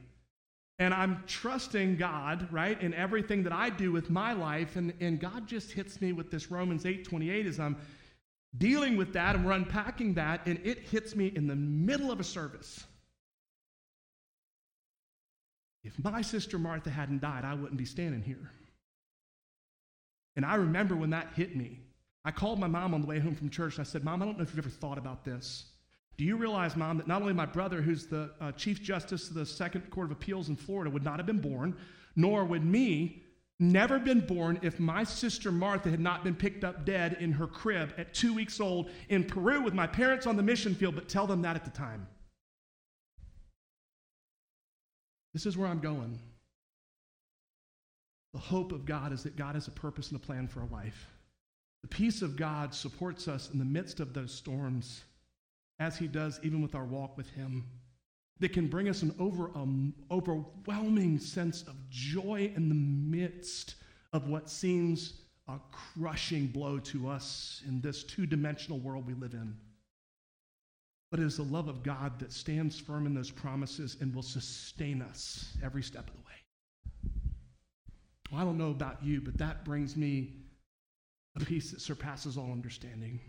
and 0.82 0.96
I'm 0.96 1.24
trusting 1.28 1.98
God, 1.98 2.48
right, 2.52 2.82
in 2.82 2.96
everything 2.96 3.44
that 3.44 3.54
I 3.54 3.70
do 3.70 3.92
with 3.92 4.10
my 4.10 4.34
life. 4.34 4.78
And, 4.78 4.92
and 5.00 5.20
God 5.20 5.46
just 5.46 5.72
hits 5.72 6.02
me 6.02 6.12
with 6.12 6.32
this 6.32 6.50
Romans 6.50 6.88
8 6.88 7.06
28 7.08 7.46
as 7.46 7.60
I'm 7.60 7.78
dealing 8.58 8.98
with 8.98 9.14
that 9.14 9.36
and 9.36 9.46
we're 9.46 9.52
unpacking 9.52 10.16
that, 10.16 10.42
and 10.48 10.60
it 10.64 10.80
hits 10.80 11.16
me 11.16 11.32
in 11.36 11.46
the 11.46 11.56
middle 11.56 12.12
of 12.12 12.20
a 12.20 12.24
service. 12.24 12.84
If 15.84 16.02
my 16.04 16.22
sister 16.22 16.60
Martha 16.60 16.90
hadn't 16.90 17.22
died, 17.22 17.44
I 17.44 17.54
wouldn't 17.54 17.78
be 17.78 17.86
standing 17.86 18.22
here. 18.22 18.52
And 20.36 20.46
I 20.46 20.56
remember 20.56 20.96
when 20.96 21.10
that 21.10 21.30
hit 21.36 21.56
me. 21.56 21.80
I 22.24 22.32
called 22.32 22.60
my 22.60 22.68
mom 22.68 22.94
on 22.94 23.02
the 23.02 23.08
way 23.08 23.20
home 23.20 23.36
from 23.36 23.50
church 23.50 23.78
and 23.78 23.86
I 23.86 23.90
said, 23.90 24.04
Mom, 24.04 24.22
I 24.22 24.26
don't 24.26 24.38
know 24.38 24.44
if 24.44 24.50
you've 24.50 24.66
ever 24.66 24.70
thought 24.70 24.98
about 24.98 25.26
this. 25.26 25.66
Do 26.18 26.24
you 26.24 26.38
realize, 26.38 26.76
Mom, 26.76 26.98
that 26.98 27.08
not 27.08 27.22
only 27.22 27.34
my 27.34 27.48
brother, 27.48 27.82
who's 27.82 28.06
the 28.06 28.32
uh, 28.40 28.52
Chief 28.52 28.82
Justice 28.82 29.30
of 29.30 29.34
the 29.34 29.46
Second 29.46 29.90
Court 29.90 30.06
of 30.06 30.12
Appeals 30.12 30.50
in 30.50 30.56
Florida, 30.56 30.92
would 30.92 31.04
not 31.04 31.18
have 31.18 31.26
been 31.26 31.40
born, 31.40 31.76
nor 32.16 32.46
would 32.46 32.64
me 32.64 33.24
never 33.58 33.98
been 33.98 34.20
born 34.20 34.60
if 34.62 34.80
my 34.80 35.04
sister 35.04 35.52
Martha 35.52 35.90
had 35.90 36.00
not 36.00 36.24
been 36.24 36.36
picked 36.36 36.64
up 36.64 36.86
dead 36.86 37.18
in 37.20 37.32
her 37.32 37.48
crib 37.48 37.94
at 37.98 38.14
two 38.14 38.34
weeks 38.34 38.60
old 38.60 38.90
in 39.10 39.24
Peru 39.24 39.62
with 39.62 39.74
my 39.74 39.88
parents 39.88 40.28
on 40.28 40.36
the 40.36 40.44
mission 40.44 40.76
field, 40.76 40.96
but 40.96 41.10
tell 41.10 41.26
them 41.26 41.42
that 41.42 41.56
at 41.56 41.66
the 41.66 41.72
time. 41.72 42.08
This 45.34 45.46
is 45.46 45.58
where 45.58 45.68
I'm 45.68 45.80
going. 45.80 46.20
The 48.34 48.40
hope 48.40 48.72
of 48.72 48.86
God 48.86 49.12
is 49.12 49.24
that 49.24 49.36
God 49.36 49.56
has 49.56 49.68
a 49.68 49.72
purpose 49.72 50.10
and 50.10 50.20
a 50.20 50.24
plan 50.24 50.48
for 50.48 50.62
our 50.62 50.68
life. 50.68 51.08
The 51.82 51.88
peace 51.88 52.22
of 52.22 52.38
God 52.38 52.74
supports 52.74 53.28
us 53.28 53.50
in 53.52 53.60
the 53.60 53.66
midst 53.66 54.00
of 54.00 54.14
those 54.14 54.34
storms, 54.34 55.02
as 55.80 55.98
He 55.98 56.08
does 56.08 56.40
even 56.44 56.62
with 56.62 56.76
our 56.76 56.86
walk 56.86 57.18
with 57.18 57.30
Him, 57.32 57.66
that 58.40 58.54
can 58.54 58.68
bring 58.68 58.88
us 58.88 59.02
an 59.02 59.14
over, 59.20 59.52
um, 59.56 59.94
overwhelming 60.10 61.20
sense 61.20 61.64
of 61.64 61.76
joy 61.90 62.52
in 62.56 62.70
the 62.70 62.76
midst 62.76 63.76
of 64.14 64.28
what 64.28 64.50
seems 64.50 65.14
a 65.48 65.60
crushing 65.72 66.48
blow 66.48 66.80
to 66.80 67.10
us 67.10 67.62
in 67.68 67.82
this 67.82 68.04
two 68.04 68.26
dimensional 68.26 68.80
world 68.80 69.06
we 69.06 69.14
live 69.14 69.34
in. 69.34 69.56
But 71.12 71.20
it 71.20 71.26
is 71.26 71.38
the 71.38 71.44
love 71.44 71.68
of 71.68 71.84
God 71.84 72.18
that 72.20 72.32
stands 72.32 72.80
firm 72.80 73.06
in 73.06 73.14
those 73.14 73.30
promises 73.30 73.98
and 74.00 74.16
will 74.16 74.24
sustain 74.24 75.02
us 75.02 75.58
every 75.62 75.84
step 75.84 76.08
of 76.08 76.16
the 76.16 76.22
way. 76.22 77.12
Well, 78.32 78.42
I 78.42 78.46
don't 78.46 78.58
know 78.58 78.72
about 78.72 79.04
you, 79.04 79.20
but 79.20 79.38
that 79.38 79.66
brings 79.66 79.98
me 79.98 80.38
a 81.36 81.42
peace 81.42 81.72
that 81.72 81.82
surpasses 81.82 82.38
all 82.38 82.52
understanding. 82.52 83.20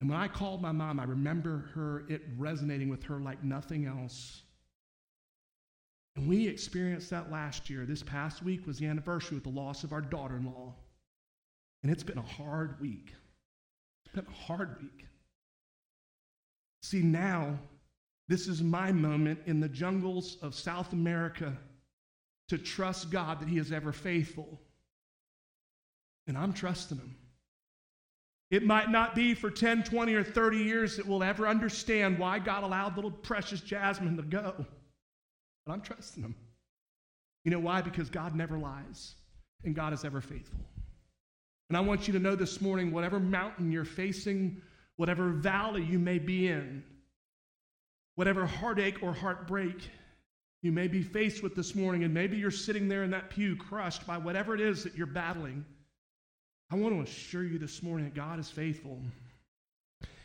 And 0.00 0.10
when 0.10 0.18
I 0.18 0.26
called 0.26 0.60
my 0.60 0.72
mom, 0.72 0.98
I 0.98 1.04
remember 1.04 1.70
her, 1.74 2.04
it 2.08 2.22
resonating 2.36 2.88
with 2.88 3.04
her 3.04 3.20
like 3.20 3.44
nothing 3.44 3.86
else. 3.86 4.42
And 6.16 6.28
we 6.28 6.46
experienced 6.48 7.10
that 7.10 7.30
last 7.30 7.70
year. 7.70 7.86
This 7.86 8.02
past 8.02 8.42
week 8.42 8.66
was 8.66 8.78
the 8.78 8.86
anniversary 8.86 9.36
with 9.36 9.44
the 9.44 9.50
loss 9.50 9.84
of 9.84 9.92
our 9.92 10.00
daughter 10.00 10.36
in 10.36 10.46
law. 10.46 10.74
And 11.82 11.92
it's 11.92 12.02
been 12.02 12.18
a 12.18 12.22
hard 12.22 12.80
week. 12.80 13.12
It's 14.04 14.14
been 14.14 14.26
a 14.26 14.46
hard 14.46 14.76
week. 14.82 15.06
See, 16.84 17.00
now, 17.00 17.58
this 18.28 18.46
is 18.46 18.62
my 18.62 18.92
moment 18.92 19.38
in 19.46 19.58
the 19.58 19.70
jungles 19.70 20.36
of 20.42 20.54
South 20.54 20.92
America 20.92 21.56
to 22.48 22.58
trust 22.58 23.10
God 23.10 23.40
that 23.40 23.48
He 23.48 23.56
is 23.56 23.72
ever 23.72 23.90
faithful. 23.90 24.60
And 26.26 26.36
I'm 26.36 26.52
trusting 26.52 26.98
Him. 26.98 27.16
It 28.50 28.66
might 28.66 28.90
not 28.90 29.14
be 29.14 29.32
for 29.32 29.50
10, 29.50 29.84
20, 29.84 30.12
or 30.12 30.22
30 30.22 30.58
years 30.58 30.98
that 30.98 31.06
we'll 31.06 31.22
ever 31.22 31.48
understand 31.48 32.18
why 32.18 32.38
God 32.38 32.64
allowed 32.64 32.96
little 32.96 33.10
precious 33.10 33.62
Jasmine 33.62 34.18
to 34.18 34.22
go. 34.22 34.66
But 35.64 35.72
I'm 35.72 35.80
trusting 35.80 36.22
him. 36.22 36.34
You 37.46 37.50
know 37.50 37.60
why? 37.60 37.80
Because 37.80 38.10
God 38.10 38.34
never 38.34 38.58
lies, 38.58 39.14
and 39.64 39.74
God 39.74 39.94
is 39.94 40.04
ever 40.04 40.20
faithful. 40.20 40.60
And 41.70 41.78
I 41.78 41.80
want 41.80 42.06
you 42.06 42.12
to 42.12 42.18
know 42.18 42.36
this 42.36 42.60
morning 42.60 42.92
whatever 42.92 43.18
mountain 43.18 43.72
you're 43.72 43.86
facing, 43.86 44.60
whatever 44.96 45.30
valley 45.30 45.82
you 45.82 45.98
may 45.98 46.18
be 46.18 46.48
in, 46.48 46.84
whatever 48.14 48.46
heartache 48.46 49.02
or 49.02 49.12
heartbreak 49.12 49.90
you 50.62 50.72
may 50.72 50.88
be 50.88 51.02
faced 51.02 51.42
with 51.42 51.54
this 51.54 51.74
morning, 51.74 52.04
and 52.04 52.14
maybe 52.14 52.36
you're 52.36 52.50
sitting 52.50 52.88
there 52.88 53.02
in 53.02 53.10
that 53.10 53.30
pew 53.30 53.54
crushed 53.56 54.06
by 54.06 54.16
whatever 54.16 54.54
it 54.54 54.60
is 54.60 54.84
that 54.84 54.96
you're 54.96 55.06
battling. 55.06 55.64
I 56.70 56.76
want 56.76 56.94
to 56.94 57.02
assure 57.02 57.44
you 57.44 57.58
this 57.58 57.82
morning 57.82 58.06
that 58.06 58.14
God 58.14 58.38
is 58.38 58.50
faithful 58.50 58.98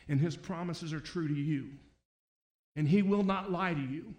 and 0.08 0.20
his 0.20 0.36
promises 0.36 0.92
are 0.92 1.00
true 1.00 1.28
to 1.28 1.34
you, 1.34 1.68
and 2.74 2.88
he 2.88 3.02
will 3.02 3.22
not 3.22 3.52
lie 3.52 3.74
to 3.74 3.80
you. 3.80 4.14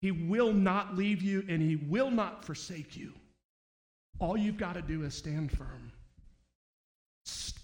He 0.00 0.12
will 0.12 0.52
not 0.52 0.96
leave 0.96 1.22
you 1.22 1.44
and 1.48 1.60
He 1.60 1.76
will 1.76 2.10
not 2.10 2.44
forsake 2.44 2.96
you. 2.96 3.12
All 4.20 4.36
you've 4.36 4.58
got 4.58 4.74
to 4.74 4.82
do 4.82 5.02
is 5.02 5.14
stand 5.14 5.50
firm. 5.56 5.92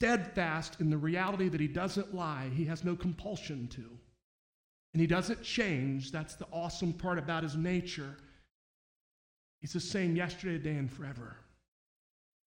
Steadfast 0.04 0.80
in 0.80 0.90
the 0.90 0.98
reality 0.98 1.48
that 1.48 1.60
He 1.62 1.66
doesn't 1.66 2.14
lie, 2.14 2.50
He 2.54 2.66
has 2.66 2.84
no 2.84 2.94
compulsion 2.94 3.68
to. 3.68 3.84
And 4.92 5.00
He 5.00 5.06
doesn't 5.06 5.42
change. 5.42 6.12
That's 6.12 6.34
the 6.34 6.46
awesome 6.52 6.92
part 6.92 7.18
about 7.18 7.42
His 7.42 7.56
nature. 7.56 8.14
He's 9.62 9.72
the 9.72 9.80
same 9.80 10.14
yesterday, 10.14 10.58
today, 10.58 10.76
and 10.76 10.92
forever. 10.92 11.38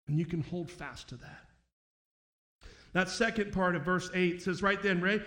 And 0.07 0.17
you 0.17 0.25
can 0.25 0.41
hold 0.41 0.71
fast 0.71 1.09
to 1.09 1.15
that. 1.17 1.45
That 2.93 3.07
second 3.07 3.53
part 3.53 3.75
of 3.75 3.83
verse 3.83 4.09
8 4.15 4.41
says 4.41 4.63
right 4.63 4.81
then, 4.81 4.99
Ray, 4.99 5.21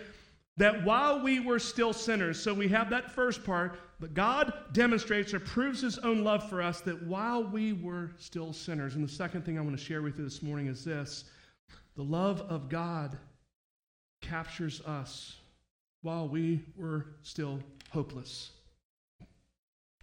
that 0.57 0.85
while 0.85 1.23
we 1.23 1.39
were 1.39 1.61
still 1.61 1.93
sinners, 1.93 2.41
so 2.41 2.53
we 2.53 2.67
have 2.69 2.91
that 2.91 3.12
first 3.12 3.45
part, 3.45 3.79
but 4.01 4.15
God 4.15 4.53
demonstrates 4.73 5.33
or 5.33 5.39
proves 5.39 5.81
his 5.81 5.99
own 5.99 6.25
love 6.25 6.49
for 6.49 6.61
us 6.61 6.81
that 6.81 7.05
while 7.05 7.45
we 7.45 7.73
were 7.73 8.11
still 8.19 8.53
sinners. 8.53 8.97
And 8.97 9.05
the 9.05 9.12
second 9.12 9.45
thing 9.45 9.59
I 9.59 9.61
want 9.61 9.79
to 9.79 9.85
share 9.85 10.03
with 10.03 10.19
you 10.19 10.25
this 10.25 10.43
morning 10.43 10.67
is 10.67 10.85
this 10.85 11.27
the 11.97 12.03
love 12.03 12.41
of 12.43 12.69
God 12.69 13.17
captures 14.21 14.81
us 14.83 15.37
while 16.03 16.29
we 16.29 16.63
were 16.77 17.07
still 17.23 17.59
hopeless. 17.91 18.51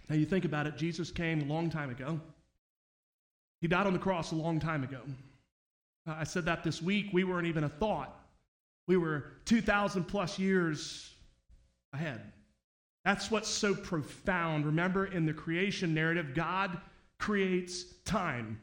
Now, 0.10 0.16
you 0.16 0.26
think 0.26 0.46
about 0.46 0.68
it, 0.68 0.78
Jesus 0.78 1.12
came 1.12 1.42
a 1.42 1.46
long 1.46 1.70
time 1.70 1.90
ago. 1.90 2.20
He 3.62 3.68
died 3.68 3.88
on 3.88 3.94
the 3.94 4.00
cross 4.00 4.32
a 4.32 4.36
long 4.36 4.60
time 4.60 4.84
ago. 4.84 5.00
Uh, 6.06 6.16
I 6.20 6.24
said 6.26 6.46
that 6.46 6.64
this 6.64 6.82
week. 6.82 7.08
We 7.14 7.24
weren't 7.24 7.48
even 7.48 7.64
a 7.64 7.70
thought 7.70 8.20
we 8.88 8.98
were 8.98 9.26
2,000 9.46 10.04
plus 10.04 10.38
years 10.38 11.12
ahead. 11.94 12.22
That's 13.06 13.32
what's 13.32 13.50
so 13.50 13.76
profound. 13.76 14.66
Remember, 14.66 15.06
in 15.06 15.26
the 15.26 15.34
creation 15.34 15.94
narrative, 15.94 16.34
God 16.34 16.78
creates 17.18 17.86
time 18.06 18.60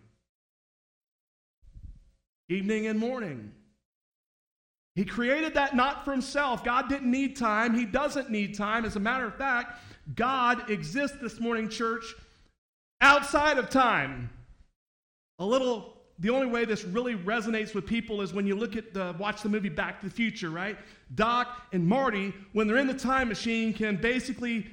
evening 2.50 2.86
and 2.86 2.98
morning. 2.98 3.52
He 4.96 5.04
created 5.04 5.54
that 5.54 5.74
not 5.74 6.04
for 6.04 6.10
himself. 6.10 6.64
God 6.64 6.88
didn't 6.88 7.10
need 7.10 7.36
time. 7.36 7.74
He 7.74 7.86
doesn't 7.86 8.28
need 8.28 8.54
time. 8.54 8.84
As 8.84 8.96
a 8.96 9.00
matter 9.00 9.24
of 9.24 9.36
fact, 9.36 9.78
God 10.14 10.68
exists 10.68 11.16
this 11.22 11.38
morning, 11.40 11.68
church, 11.68 12.04
outside 13.00 13.56
of 13.56 13.70
time. 13.70 14.28
A 15.38 15.44
little 15.44 15.96
the 16.18 16.28
only 16.28 16.46
way 16.46 16.66
this 16.66 16.84
really 16.84 17.14
resonates 17.14 17.74
with 17.74 17.86
people 17.86 18.20
is 18.20 18.34
when 18.34 18.46
you 18.46 18.54
look 18.54 18.76
at 18.76 18.92
the 18.92 19.14
watch 19.18 19.42
the 19.42 19.48
movie 19.48 19.70
Back 19.70 20.00
to 20.00 20.08
the 20.08 20.12
Future, 20.12 20.50
right? 20.50 20.76
Doc 21.14 21.62
and 21.72 21.86
Marty, 21.86 22.34
when 22.52 22.66
they're 22.66 22.76
in 22.76 22.86
the 22.86 22.92
time 22.92 23.28
machine, 23.28 23.72
can 23.72 23.96
basically 23.96 24.66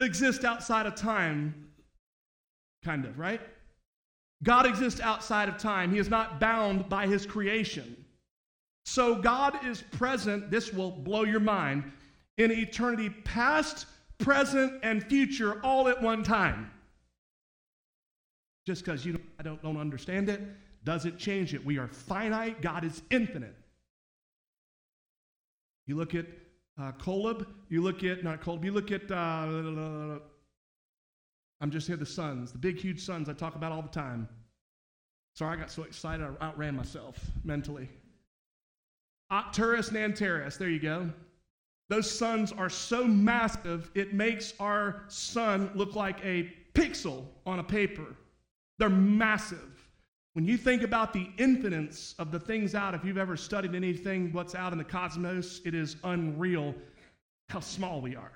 exist 0.00 0.44
outside 0.44 0.86
of 0.86 0.94
time, 0.94 1.72
kind 2.84 3.04
of, 3.04 3.18
right? 3.18 3.40
God 4.42 4.66
exists 4.66 5.00
outside 5.00 5.48
of 5.48 5.58
time. 5.58 5.92
He 5.92 5.98
is 5.98 6.08
not 6.08 6.40
bound 6.40 6.88
by 6.88 7.06
his 7.06 7.26
creation. 7.26 7.96
So 8.84 9.14
God 9.14 9.64
is 9.64 9.82
present, 9.82 10.50
this 10.50 10.72
will 10.72 10.90
blow 10.90 11.24
your 11.24 11.40
mind, 11.40 11.84
in 12.38 12.50
eternity 12.50 13.10
past, 13.10 13.86
present, 14.18 14.80
and 14.82 15.04
future 15.04 15.60
all 15.62 15.88
at 15.88 16.00
one 16.00 16.22
time. 16.22 16.70
Just 18.66 18.84
because 18.84 19.04
you 19.04 19.12
don't, 19.12 19.24
I 19.38 19.42
don't, 19.42 19.62
don't 19.62 19.76
understand 19.76 20.28
it 20.28 20.40
doesn't 20.84 21.18
change 21.18 21.54
it. 21.54 21.64
We 21.64 21.78
are 21.78 21.88
finite, 21.88 22.62
God 22.62 22.84
is 22.84 23.02
infinite. 23.10 23.54
You 25.86 25.96
look 25.96 26.14
at 26.14 26.26
uh, 26.80 26.92
you 27.68 27.82
look 27.82 28.02
at, 28.04 28.24
not 28.24 28.40
Kolob, 28.40 28.64
you 28.64 28.72
look 28.72 28.90
at, 28.90 29.10
uh, 29.10 30.20
I'm 31.60 31.70
just 31.70 31.86
here, 31.86 31.96
the 31.96 32.06
suns, 32.06 32.52
the 32.52 32.58
big, 32.58 32.78
huge 32.78 33.00
suns 33.00 33.28
I 33.28 33.34
talk 33.34 33.54
about 33.54 33.72
all 33.72 33.82
the 33.82 33.88
time. 33.88 34.28
Sorry, 35.34 35.56
I 35.56 35.60
got 35.60 35.70
so 35.70 35.82
excited 35.82 36.26
I 36.40 36.44
outran 36.44 36.74
myself 36.74 37.18
mentally. 37.44 37.88
Arcturus 39.30 39.88
and 39.88 39.98
Antares, 39.98 40.56
there 40.56 40.70
you 40.70 40.80
go. 40.80 41.10
Those 41.88 42.10
suns 42.10 42.52
are 42.52 42.70
so 42.70 43.04
massive, 43.04 43.90
it 43.94 44.14
makes 44.14 44.54
our 44.60 45.02
sun 45.08 45.70
look 45.74 45.94
like 45.94 46.24
a 46.24 46.52
pixel 46.72 47.24
on 47.46 47.58
a 47.58 47.64
paper. 47.64 48.14
They're 48.78 48.88
massive. 48.88 49.58
When 50.34 50.44
you 50.44 50.56
think 50.56 50.82
about 50.82 51.12
the 51.12 51.28
infinites 51.36 52.14
of 52.18 52.30
the 52.30 52.38
things 52.38 52.74
out, 52.74 52.94
if 52.94 53.04
you've 53.04 53.18
ever 53.18 53.36
studied 53.36 53.74
anything, 53.74 54.32
what's 54.32 54.54
out 54.54 54.72
in 54.72 54.78
the 54.78 54.84
cosmos, 54.84 55.60
it 55.64 55.74
is 55.74 55.96
unreal 56.04 56.74
how 57.48 57.60
small 57.60 58.00
we 58.00 58.14
are. 58.14 58.32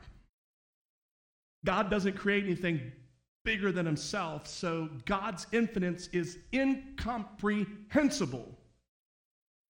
God 1.65 1.91
doesn't 1.91 2.17
create 2.17 2.45
anything 2.45 2.93
bigger 3.45 3.71
than 3.71 3.87
himself, 3.87 4.47
so 4.47 4.89
God's 5.05 5.47
infinite 5.53 6.09
is 6.13 6.39
incomprehensible. 6.53 8.59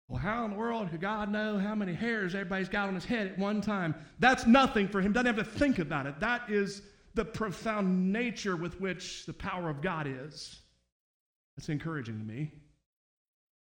Well, 0.09 0.21
how 0.21 0.45
in 0.45 0.53
the 0.53 0.57
world 0.57 0.91
could 0.91 1.01
God 1.01 1.31
know 1.31 1.59
how 1.59 1.75
many 1.75 1.95
hairs 1.95 2.35
everybody's 2.35 2.69
got 2.69 2.89
on 2.89 2.95
his 2.95 3.05
head 3.05 3.27
at 3.27 3.39
one 3.39 3.61
time? 3.61 3.95
That's 4.19 4.47
nothing 4.47 4.87
for 4.87 5.01
him. 5.01 5.13
Doesn't 5.13 5.27
have 5.27 5.37
to 5.37 5.45
think 5.45 5.79
about 5.79 6.07
it. 6.07 6.21
That 6.21 6.49
is 6.49 6.83
the 7.15 7.25
profound 7.25 8.13
nature 8.13 8.57
with 8.57 8.81
which 8.81 9.27
the 9.27 9.33
power 9.33 9.71
of 9.71 9.81
God 9.81 10.07
is. 10.07 10.61
That's 11.57 11.69
encouraging 11.69 12.19
to 12.19 12.25
me. 12.25 12.53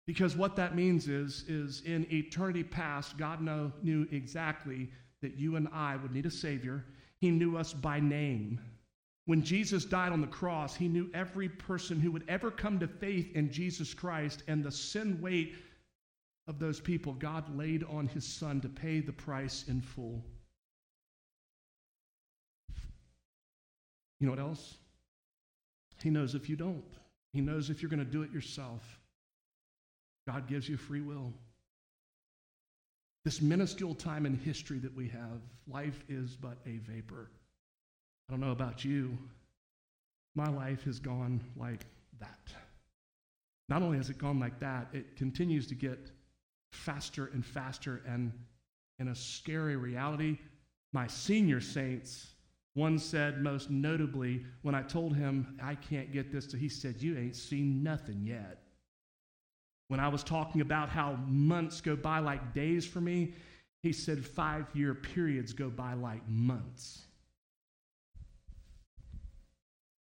Because 0.06 0.36
what 0.36 0.56
that 0.56 0.74
means 0.74 1.08
is, 1.08 1.44
is 1.46 1.82
in 1.82 2.12
eternity 2.12 2.64
past, 2.64 3.16
God 3.16 3.40
know, 3.40 3.72
knew 3.82 4.08
exactly 4.10 4.90
that 5.20 5.36
you 5.36 5.54
and 5.54 5.68
I 5.72 5.96
would 5.96 6.12
need 6.12 6.26
a 6.26 6.30
Savior. 6.30 6.84
He 7.20 7.30
knew 7.30 7.56
us 7.56 7.72
by 7.72 8.00
name. 8.00 8.60
When 9.26 9.42
Jesus 9.42 9.84
died 9.84 10.12
on 10.12 10.20
the 10.20 10.26
cross, 10.26 10.74
he 10.74 10.88
knew 10.88 11.08
every 11.14 11.48
person 11.48 12.00
who 12.00 12.10
would 12.10 12.24
ever 12.28 12.50
come 12.50 12.80
to 12.80 12.88
faith 12.88 13.34
in 13.36 13.52
Jesus 13.52 13.94
Christ 13.94 14.42
and 14.48 14.64
the 14.64 14.70
sin 14.70 15.20
weight 15.20 15.54
of 16.48 16.58
those 16.58 16.80
people, 16.80 17.12
God 17.12 17.56
laid 17.56 17.84
on 17.84 18.08
his 18.08 18.26
son 18.26 18.60
to 18.62 18.68
pay 18.68 19.00
the 19.00 19.12
price 19.12 19.64
in 19.68 19.80
full. 19.80 20.24
You 24.18 24.26
know 24.26 24.32
what 24.32 24.40
else? 24.40 24.76
He 26.02 26.10
knows 26.10 26.34
if 26.34 26.48
you 26.48 26.56
don't. 26.56 26.84
He 27.32 27.40
knows 27.40 27.70
if 27.70 27.80
you're 27.80 27.90
going 27.90 28.04
to 28.04 28.04
do 28.04 28.22
it 28.22 28.32
yourself. 28.32 29.00
God 30.26 30.48
gives 30.48 30.68
you 30.68 30.76
free 30.76 31.00
will. 31.00 31.32
This 33.24 33.40
minuscule 33.40 33.94
time 33.94 34.26
in 34.26 34.36
history 34.36 34.78
that 34.80 34.94
we 34.94 35.08
have, 35.08 35.40
life 35.68 36.02
is 36.08 36.36
but 36.36 36.58
a 36.66 36.78
vapor. 36.78 37.30
I 38.32 38.34
don't 38.34 38.40
know 38.40 38.52
about 38.52 38.82
you. 38.82 39.18
My 40.34 40.48
life 40.48 40.84
has 40.84 40.98
gone 40.98 41.42
like 41.54 41.84
that. 42.18 42.54
Not 43.68 43.82
only 43.82 43.98
has 43.98 44.08
it 44.08 44.16
gone 44.16 44.40
like 44.40 44.58
that, 44.60 44.88
it 44.94 45.16
continues 45.16 45.66
to 45.66 45.74
get 45.74 46.10
faster 46.70 47.28
and 47.34 47.44
faster. 47.44 48.00
And 48.08 48.32
in 48.98 49.08
a 49.08 49.14
scary 49.14 49.76
reality, 49.76 50.38
my 50.94 51.06
senior 51.08 51.60
saints, 51.60 52.28
one 52.72 52.98
said 52.98 53.42
most 53.42 53.70
notably, 53.70 54.46
when 54.62 54.74
I 54.74 54.80
told 54.80 55.14
him 55.14 55.58
I 55.62 55.74
can't 55.74 56.10
get 56.10 56.32
this, 56.32 56.46
to, 56.46 56.56
he 56.56 56.70
said, 56.70 57.02
You 57.02 57.18
ain't 57.18 57.36
seen 57.36 57.82
nothing 57.82 58.24
yet. 58.24 58.62
When 59.88 60.00
I 60.00 60.08
was 60.08 60.24
talking 60.24 60.62
about 60.62 60.88
how 60.88 61.18
months 61.26 61.82
go 61.82 61.96
by 61.96 62.20
like 62.20 62.54
days 62.54 62.86
for 62.86 63.02
me, 63.02 63.34
he 63.82 63.92
said 63.92 64.24
five 64.24 64.64
year 64.72 64.94
periods 64.94 65.52
go 65.52 65.68
by 65.68 65.92
like 65.92 66.26
months. 66.26 67.02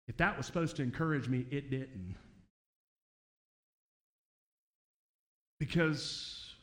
If 0.09 0.17
that 0.17 0.35
was 0.35 0.45
supposed 0.45 0.75
to 0.75 0.83
encourage 0.83 1.29
me, 1.29 1.45
it 1.49 1.71
didn't. 1.71 2.15
Because 5.61 6.53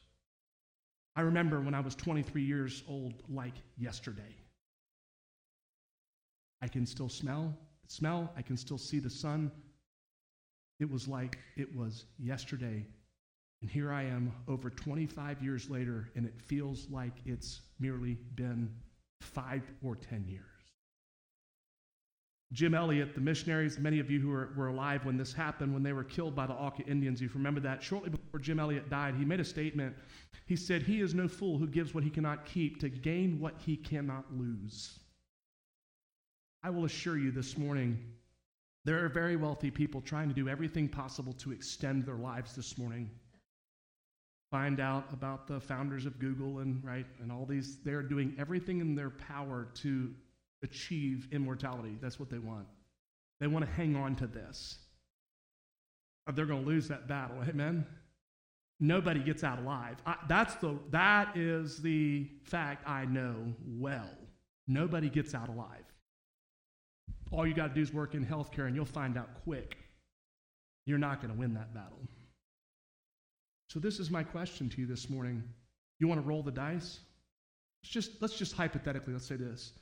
I 1.16 1.22
remember 1.22 1.60
when 1.60 1.72
I 1.72 1.80
was 1.80 1.94
23 1.94 2.42
years 2.42 2.82
old, 2.86 3.14
like 3.30 3.54
yesterday. 3.78 4.36
I 6.60 6.68
can 6.68 6.84
still 6.84 7.08
smell, 7.08 7.56
smell, 7.86 8.30
I 8.36 8.42
can 8.42 8.58
still 8.58 8.78
see 8.78 8.98
the 8.98 9.08
sun. 9.08 9.50
It 10.80 10.90
was 10.90 11.08
like 11.08 11.38
it 11.56 11.74
was 11.74 12.04
yesterday 12.18 12.84
and 13.62 13.70
here 13.70 13.92
I 13.92 14.04
am 14.04 14.32
over 14.48 14.70
25 14.70 15.42
years 15.42 15.70
later, 15.70 16.10
and 16.14 16.26
it 16.26 16.40
feels 16.40 16.88
like 16.90 17.14
it's 17.24 17.62
merely 17.80 18.18
been 18.34 18.70
five 19.20 19.62
or 19.82 19.96
10 19.96 20.26
years. 20.28 20.55
Jim 22.52 22.74
Elliot, 22.74 23.14
the 23.14 23.20
missionaries, 23.20 23.78
many 23.78 23.98
of 23.98 24.10
you 24.10 24.20
who 24.20 24.28
were, 24.28 24.50
were 24.56 24.68
alive 24.68 25.04
when 25.04 25.16
this 25.16 25.32
happened, 25.32 25.74
when 25.74 25.82
they 25.82 25.92
were 25.92 26.04
killed 26.04 26.34
by 26.34 26.46
the 26.46 26.52
Auca 26.52 26.82
Indians, 26.84 27.20
you 27.20 27.28
remember 27.34 27.60
that. 27.60 27.82
Shortly 27.82 28.10
before 28.10 28.38
Jim 28.38 28.60
Elliot 28.60 28.88
died, 28.88 29.16
he 29.16 29.24
made 29.24 29.40
a 29.40 29.44
statement. 29.44 29.96
He 30.46 30.54
said, 30.54 30.82
He 30.82 31.00
is 31.00 31.12
no 31.12 31.26
fool 31.26 31.58
who 31.58 31.66
gives 31.66 31.92
what 31.92 32.04
he 32.04 32.10
cannot 32.10 32.44
keep 32.44 32.78
to 32.80 32.88
gain 32.88 33.40
what 33.40 33.54
he 33.58 33.76
cannot 33.76 34.24
lose. 34.32 35.00
I 36.62 36.70
will 36.70 36.84
assure 36.84 37.18
you 37.18 37.32
this 37.32 37.58
morning, 37.58 37.98
there 38.84 39.04
are 39.04 39.08
very 39.08 39.36
wealthy 39.36 39.70
people 39.70 40.00
trying 40.00 40.28
to 40.28 40.34
do 40.34 40.48
everything 40.48 40.88
possible 40.88 41.32
to 41.34 41.50
extend 41.50 42.06
their 42.06 42.16
lives 42.16 42.54
this 42.54 42.78
morning 42.78 43.10
find 44.50 44.78
out 44.78 45.12
about 45.12 45.46
the 45.46 45.60
founders 45.60 46.06
of 46.06 46.18
Google 46.18 46.60
and 46.60 46.82
right 46.84 47.06
and 47.20 47.32
all 47.32 47.44
these 47.44 47.78
they're 47.84 48.02
doing 48.02 48.34
everything 48.38 48.80
in 48.80 48.94
their 48.94 49.10
power 49.10 49.68
to 49.74 50.14
achieve 50.62 51.28
immortality. 51.32 51.96
That's 52.00 52.18
what 52.18 52.30
they 52.30 52.38
want. 52.38 52.66
They 53.40 53.46
want 53.46 53.64
to 53.64 53.70
hang 53.70 53.96
on 53.96 54.16
to 54.16 54.26
this. 54.26 54.78
Or 56.26 56.32
they're 56.32 56.46
going 56.46 56.64
to 56.64 56.68
lose 56.68 56.88
that 56.88 57.06
battle. 57.06 57.36
Amen. 57.48 57.86
Nobody 58.80 59.20
gets 59.20 59.44
out 59.44 59.58
alive. 59.58 59.96
I, 60.04 60.16
that's 60.28 60.54
the 60.56 60.78
that 60.90 61.36
is 61.36 61.78
the 61.78 62.28
fact 62.44 62.86
I 62.86 63.06
know 63.06 63.34
well. 63.66 64.10
Nobody 64.68 65.08
gets 65.08 65.34
out 65.34 65.48
alive. 65.48 65.84
All 67.30 67.46
you 67.46 67.54
got 67.54 67.68
to 67.68 67.74
do 67.74 67.80
is 67.80 67.92
work 67.92 68.14
in 68.14 68.24
healthcare 68.24 68.66
and 68.66 68.74
you'll 68.74 68.84
find 68.84 69.16
out 69.16 69.28
quick. 69.44 69.76
You're 70.84 70.98
not 70.98 71.20
going 71.20 71.32
to 71.32 71.38
win 71.38 71.54
that 71.54 71.74
battle. 71.74 71.98
So 73.70 73.80
this 73.80 73.98
is 73.98 74.10
my 74.10 74.22
question 74.22 74.68
to 74.70 74.80
you 74.80 74.86
this 74.86 75.10
morning. 75.10 75.42
You 75.98 76.06
want 76.06 76.20
to 76.22 76.28
roll 76.28 76.42
the 76.42 76.52
dice? 76.52 77.00
Let's 77.82 77.92
just 77.92 78.22
let's 78.22 78.36
just 78.36 78.54
hypothetically 78.54 79.12
let's 79.12 79.26
say 79.26 79.36
this. 79.36 79.72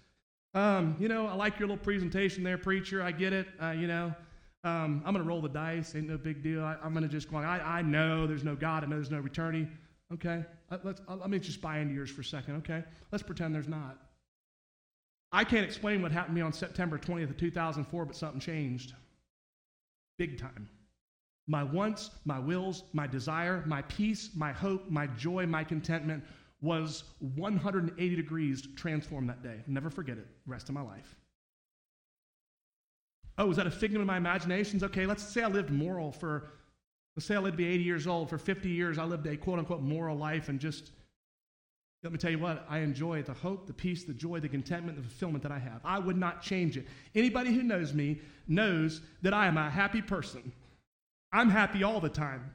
Um, 0.54 0.96
you 1.00 1.08
know, 1.08 1.26
I 1.26 1.34
like 1.34 1.58
your 1.58 1.68
little 1.68 1.82
presentation 1.82 2.44
there, 2.44 2.56
preacher. 2.56 3.02
I 3.02 3.10
get 3.10 3.32
it. 3.32 3.48
Uh, 3.60 3.72
you 3.72 3.88
know, 3.88 4.14
um, 4.62 5.02
I'm 5.04 5.12
going 5.12 5.24
to 5.24 5.28
roll 5.28 5.42
the 5.42 5.48
dice. 5.48 5.94
Ain't 5.96 6.08
no 6.08 6.16
big 6.16 6.42
deal. 6.42 6.62
I, 6.62 6.76
am 6.84 6.92
going 6.92 7.02
to 7.02 7.08
just 7.08 7.30
go 7.30 7.38
on. 7.38 7.44
I, 7.44 7.78
I 7.78 7.82
know 7.82 8.26
there's 8.26 8.44
no 8.44 8.54
God. 8.54 8.84
I 8.84 8.86
know 8.86 8.96
there's 8.96 9.10
no 9.10 9.24
eternity. 9.24 9.68
Okay. 10.12 10.44
Uh, 10.70 10.78
let's, 10.84 11.00
uh, 11.08 11.16
let 11.16 11.28
me 11.28 11.40
just 11.40 11.60
buy 11.60 11.78
into 11.78 11.92
yours 11.92 12.10
for 12.10 12.20
a 12.20 12.24
second. 12.24 12.56
Okay. 12.56 12.84
Let's 13.10 13.22
pretend 13.22 13.54
there's 13.54 13.68
not. 13.68 13.98
I 15.32 15.42
can't 15.42 15.66
explain 15.66 16.00
what 16.00 16.12
happened 16.12 16.36
to 16.36 16.40
me 16.40 16.46
on 16.46 16.52
September 16.52 16.98
20th 16.98 17.30
of 17.30 17.36
2004, 17.36 18.04
but 18.04 18.14
something 18.14 18.38
changed. 18.38 18.94
Big 20.18 20.38
time. 20.38 20.68
My 21.48 21.64
wants, 21.64 22.10
my 22.24 22.38
wills, 22.38 22.84
my 22.92 23.08
desire, 23.08 23.64
my 23.66 23.82
peace, 23.82 24.30
my 24.36 24.52
hope, 24.52 24.88
my 24.88 25.08
joy, 25.08 25.46
my 25.46 25.64
contentment 25.64 26.22
was 26.64 27.05
180 27.18 28.16
degrees 28.16 28.66
transformed 28.74 29.29
that 29.29 29.42
day. 29.42 29.62
Never 29.66 29.90
forget 29.90 30.16
it, 30.16 30.27
rest 30.46 30.70
of 30.70 30.74
my 30.74 30.81
life. 30.81 31.14
Oh, 33.37 33.50
is 33.50 33.57
that 33.59 33.66
a 33.66 33.70
figment 33.70 34.00
of 34.00 34.07
my 34.07 34.16
imaginations? 34.16 34.83
Okay, 34.83 35.07
let's 35.07 35.22
say 35.22 35.42
I 35.42 35.48
lived 35.48 35.70
moral 35.70 36.11
for, 36.11 36.48
let's 37.16 37.27
say 37.27 37.35
I 37.35 37.38
lived 37.38 37.59
to 37.59 37.64
be 37.64 37.68
80 37.68 37.83
years 37.83 38.07
old. 38.07 38.31
For 38.31 38.38
50 38.38 38.70
years, 38.70 38.96
I 38.96 39.05
lived 39.05 39.27
a 39.27 39.37
quote 39.37 39.59
unquote 39.59 39.83
moral 39.83 40.16
life 40.16 40.48
and 40.48 40.59
just, 40.59 40.92
let 42.03 42.12
me 42.12 42.18
tell 42.18 42.31
you 42.31 42.38
what, 42.38 42.64
I 42.68 42.79
enjoy 42.79 43.22
the 43.22 43.35
hope, 43.35 43.66
the 43.66 43.74
peace, 43.74 44.05
the 44.05 44.14
joy, 44.14 44.40
the 44.40 44.48
contentment, 44.48 44.96
the 44.96 45.03
fulfillment 45.03 45.42
that 45.42 45.53
I 45.53 45.59
have. 45.59 45.81
I 45.85 45.98
would 45.98 46.16
not 46.16 46.40
change 46.40 46.79
it. 46.79 46.87
Anybody 47.14 47.53
who 47.53 47.62
knows 47.62 47.92
me 47.92 48.20
knows 48.48 49.03
that 49.20 49.35
I 49.35 49.46
am 49.46 49.59
a 49.59 49.68
happy 49.68 50.00
person. 50.00 50.53
I'm 51.31 51.50
happy 51.50 51.83
all 51.83 52.00
the 52.00 52.09
time. 52.09 52.55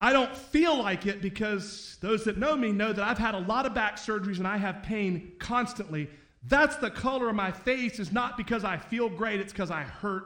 I 0.00 0.12
don't 0.12 0.34
feel 0.36 0.78
like 0.78 1.06
it 1.06 1.20
because 1.20 1.98
those 2.00 2.24
that 2.24 2.38
know 2.38 2.56
me 2.56 2.70
know 2.70 2.92
that 2.92 3.04
I've 3.04 3.18
had 3.18 3.34
a 3.34 3.40
lot 3.40 3.66
of 3.66 3.74
back 3.74 3.96
surgeries 3.96 4.38
and 4.38 4.46
I 4.46 4.56
have 4.56 4.82
pain 4.82 5.32
constantly. 5.40 6.08
That's 6.44 6.76
the 6.76 6.90
color 6.90 7.28
of 7.28 7.34
my 7.34 7.50
face, 7.50 7.98
is 7.98 8.12
not 8.12 8.36
because 8.36 8.64
I 8.64 8.76
feel 8.76 9.08
great, 9.08 9.40
it's 9.40 9.52
because 9.52 9.72
I 9.72 9.82
hurt 9.82 10.24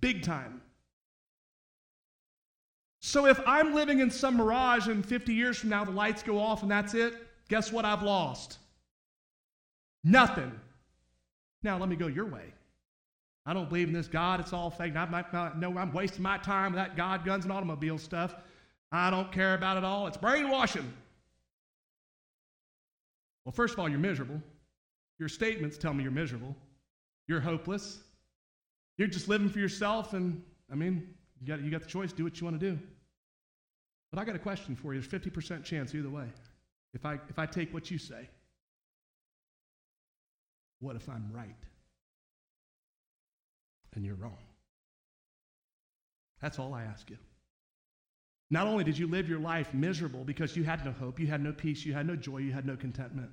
big 0.00 0.22
time. 0.22 0.60
So 3.00 3.26
if 3.26 3.40
I'm 3.46 3.74
living 3.74 4.00
in 4.00 4.10
some 4.10 4.36
mirage 4.36 4.88
and 4.88 5.04
50 5.04 5.32
years 5.32 5.56
from 5.56 5.70
now 5.70 5.84
the 5.84 5.92
lights 5.92 6.22
go 6.22 6.38
off 6.38 6.62
and 6.62 6.70
that's 6.70 6.92
it, 6.92 7.14
guess 7.48 7.72
what 7.72 7.84
I've 7.84 8.02
lost? 8.02 8.58
Nothing. 10.04 10.52
Now 11.62 11.78
let 11.78 11.88
me 11.88 11.96
go 11.96 12.06
your 12.06 12.26
way. 12.26 12.52
I 13.46 13.54
don't 13.54 13.68
believe 13.68 13.88
in 13.88 13.94
this 13.94 14.08
God. 14.08 14.40
It's 14.40 14.52
all 14.52 14.70
fake. 14.70 14.94
I 14.96 15.52
know 15.56 15.78
I'm 15.78 15.92
wasting 15.92 16.22
my 16.22 16.36
time 16.38 16.72
with 16.72 16.80
that 16.80 16.96
God, 16.96 17.24
guns, 17.24 17.44
and 17.44 17.52
automobile 17.52 17.96
stuff. 17.96 18.34
I 18.92 19.10
don't 19.10 19.30
care 19.32 19.54
about 19.54 19.76
it 19.76 19.84
all. 19.84 20.06
It's 20.06 20.16
brainwashing. 20.16 20.92
Well, 23.44 23.52
first 23.52 23.74
of 23.74 23.80
all, 23.80 23.88
you're 23.88 23.98
miserable. 23.98 24.40
Your 25.18 25.28
statements 25.28 25.78
tell 25.78 25.94
me 25.94 26.02
you're 26.02 26.12
miserable. 26.12 26.54
You're 27.28 27.40
hopeless. 27.40 27.98
You're 28.98 29.08
just 29.08 29.28
living 29.28 29.48
for 29.48 29.58
yourself, 29.58 30.14
and 30.14 30.42
I 30.70 30.74
mean, 30.74 31.14
you 31.40 31.46
got, 31.46 31.60
you 31.60 31.70
got 31.70 31.82
the 31.82 31.88
choice. 31.88 32.12
Do 32.12 32.24
what 32.24 32.40
you 32.40 32.46
want 32.46 32.58
to 32.58 32.70
do. 32.70 32.78
But 34.10 34.20
I 34.20 34.24
got 34.24 34.36
a 34.36 34.40
question 34.40 34.76
for 34.76 34.94
you. 34.94 35.00
There's 35.00 35.22
50% 35.22 35.64
chance 35.64 35.94
either 35.94 36.08
way. 36.08 36.26
If 36.94 37.04
I, 37.04 37.18
if 37.28 37.38
I 37.38 37.46
take 37.46 37.74
what 37.74 37.90
you 37.90 37.98
say, 37.98 38.28
what 40.80 40.96
if 40.96 41.08
I'm 41.08 41.30
right? 41.32 41.56
and 43.96 44.04
you're 44.04 44.14
wrong. 44.14 44.36
That's 46.40 46.58
all 46.58 46.74
I 46.74 46.82
ask 46.84 47.10
you. 47.10 47.16
Not 48.50 48.66
only 48.66 48.84
did 48.84 48.96
you 48.96 49.06
live 49.06 49.28
your 49.28 49.40
life 49.40 49.74
miserable 49.74 50.24
because 50.24 50.56
you 50.56 50.64
had 50.64 50.84
no 50.84 50.92
hope, 50.92 51.18
you 51.18 51.26
had 51.26 51.42
no 51.42 51.52
peace, 51.52 51.84
you 51.84 51.92
had 51.92 52.06
no 52.06 52.14
joy, 52.14 52.38
you 52.38 52.52
had 52.52 52.66
no 52.66 52.76
contentment. 52.76 53.30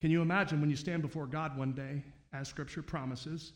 Can 0.00 0.10
you 0.10 0.22
imagine 0.22 0.60
when 0.60 0.70
you 0.70 0.76
stand 0.76 1.02
before 1.02 1.26
God 1.26 1.56
one 1.56 1.72
day, 1.72 2.02
as 2.32 2.48
Scripture 2.48 2.82
promises, 2.82 3.52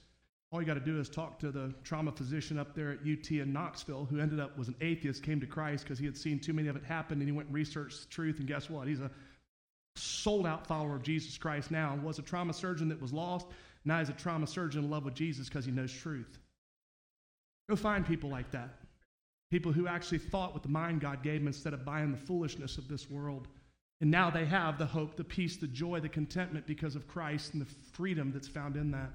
all 0.50 0.60
you 0.60 0.66
got 0.66 0.74
to 0.74 0.80
do 0.80 1.00
is 1.00 1.08
talk 1.08 1.38
to 1.38 1.50
the 1.50 1.74
trauma 1.82 2.12
physician 2.12 2.58
up 2.58 2.74
there 2.74 2.92
at 2.92 2.98
UT 3.00 3.30
in 3.30 3.52
Knoxville 3.52 4.04
who 4.04 4.20
ended 4.20 4.38
up 4.38 4.56
was 4.58 4.68
an 4.68 4.74
atheist, 4.80 5.22
came 5.22 5.40
to 5.40 5.46
Christ 5.46 5.84
because 5.84 5.98
he 5.98 6.04
had 6.04 6.16
seen 6.16 6.38
too 6.38 6.52
many 6.52 6.68
of 6.68 6.76
it 6.76 6.84
happen, 6.84 7.18
and 7.20 7.28
he 7.28 7.32
went 7.32 7.48
and 7.48 7.54
researched 7.54 8.02
the 8.02 8.08
truth, 8.08 8.38
and 8.38 8.46
guess 8.46 8.68
what? 8.68 8.86
He's 8.86 9.00
a 9.00 9.10
sold 9.96 10.46
out 10.46 10.66
follower 10.66 10.94
of 10.94 11.02
Jesus 11.02 11.36
Christ 11.38 11.70
now. 11.70 11.98
Was 12.02 12.18
a 12.18 12.22
trauma 12.22 12.52
surgeon 12.52 12.88
that 12.90 13.00
was 13.00 13.12
lost, 13.12 13.46
now 13.84 13.98
he's 13.98 14.08
a 14.10 14.14
trauma 14.14 14.46
surgeon 14.46 14.84
in 14.84 14.90
love 14.90 15.04
with 15.04 15.14
Jesus 15.14 15.48
because 15.48 15.64
he 15.64 15.72
knows 15.72 15.92
truth. 15.92 16.38
Go 17.68 17.76
find 17.76 18.06
people 18.06 18.30
like 18.30 18.50
that. 18.52 18.78
People 19.52 19.70
who 19.70 19.86
actually 19.86 20.16
thought 20.16 20.54
with 20.54 20.62
the 20.62 20.70
mind 20.70 21.02
God 21.02 21.22
gave 21.22 21.40
them 21.40 21.46
instead 21.46 21.74
of 21.74 21.84
buying 21.84 22.10
the 22.10 22.16
foolishness 22.16 22.78
of 22.78 22.88
this 22.88 23.10
world. 23.10 23.48
And 24.00 24.10
now 24.10 24.30
they 24.30 24.46
have 24.46 24.78
the 24.78 24.86
hope, 24.86 25.14
the 25.14 25.24
peace, 25.24 25.58
the 25.58 25.66
joy, 25.66 26.00
the 26.00 26.08
contentment 26.08 26.66
because 26.66 26.96
of 26.96 27.06
Christ 27.06 27.52
and 27.52 27.60
the 27.60 27.70
freedom 27.92 28.32
that's 28.32 28.48
found 28.48 28.76
in 28.76 28.90
that. 28.92 29.10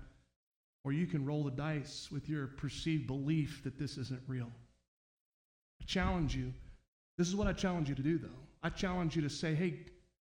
Or 0.84 0.93
you 0.93 1.08
can 1.08 1.26
roll 1.26 1.43
the 1.43 1.50
dice 1.50 2.10
with 2.12 2.30
your 2.30 2.45
perceived 2.45 3.08
belief 3.08 3.63
that 3.63 3.80
this 3.80 3.97
isn't 3.97 4.21
real. 4.28 4.52
I 5.82 5.86
challenge 5.86 6.36
you. 6.36 6.54
This 7.17 7.28
is 7.28 7.36
what 7.36 7.47
I 7.47 7.54
challenge 7.54 7.89
you 7.89 7.95
to 7.95 8.04
do, 8.04 8.19
though. 8.19 8.30
I 8.62 8.69
challenge 8.69 9.15
you 9.15 9.23
to 9.23 9.32
say, 9.32 9.56
hey, 9.56 9.80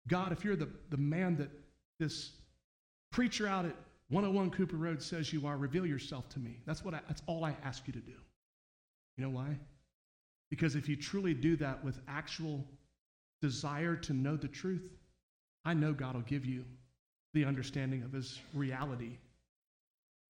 God, 0.09 0.33
if 0.33 0.43
you're 0.43 0.57
the, 0.57 0.67
the 0.89 0.97
man 0.97 1.37
that 1.37 1.49
this 1.99 2.31
preacher 3.13 3.47
out 3.47 3.63
at 3.63 3.75
101 4.09 4.51
Cooper 4.51 4.75
Road 4.75 5.01
says 5.01 5.31
you 5.31 5.47
are. 5.47 5.55
Reveal 5.55 5.85
yourself 5.85 6.27
to 6.29 6.39
me. 6.39 6.57
That's, 6.65 6.83
what 6.83 6.93
I, 6.93 6.99
that's 7.07 7.21
all 7.27 7.45
I 7.45 7.55
ask 7.63 7.87
you 7.87 7.93
to 7.93 7.99
do. 7.99 8.11
You 9.15 9.23
know 9.23 9.29
why? 9.29 9.55
Because 10.51 10.75
if 10.75 10.87
you 10.87 10.95
truly 10.95 11.33
do 11.33 11.55
that 11.55 11.83
with 11.83 11.99
actual 12.07 12.63
desire 13.41 13.95
to 13.95 14.13
know 14.13 14.35
the 14.35 14.49
truth, 14.49 14.83
I 15.65 15.73
know 15.73 15.93
God 15.93 16.13
will 16.13 16.21
give 16.21 16.45
you 16.45 16.65
the 17.33 17.45
understanding 17.45 18.03
of 18.03 18.11
his 18.11 18.39
reality. 18.53 19.17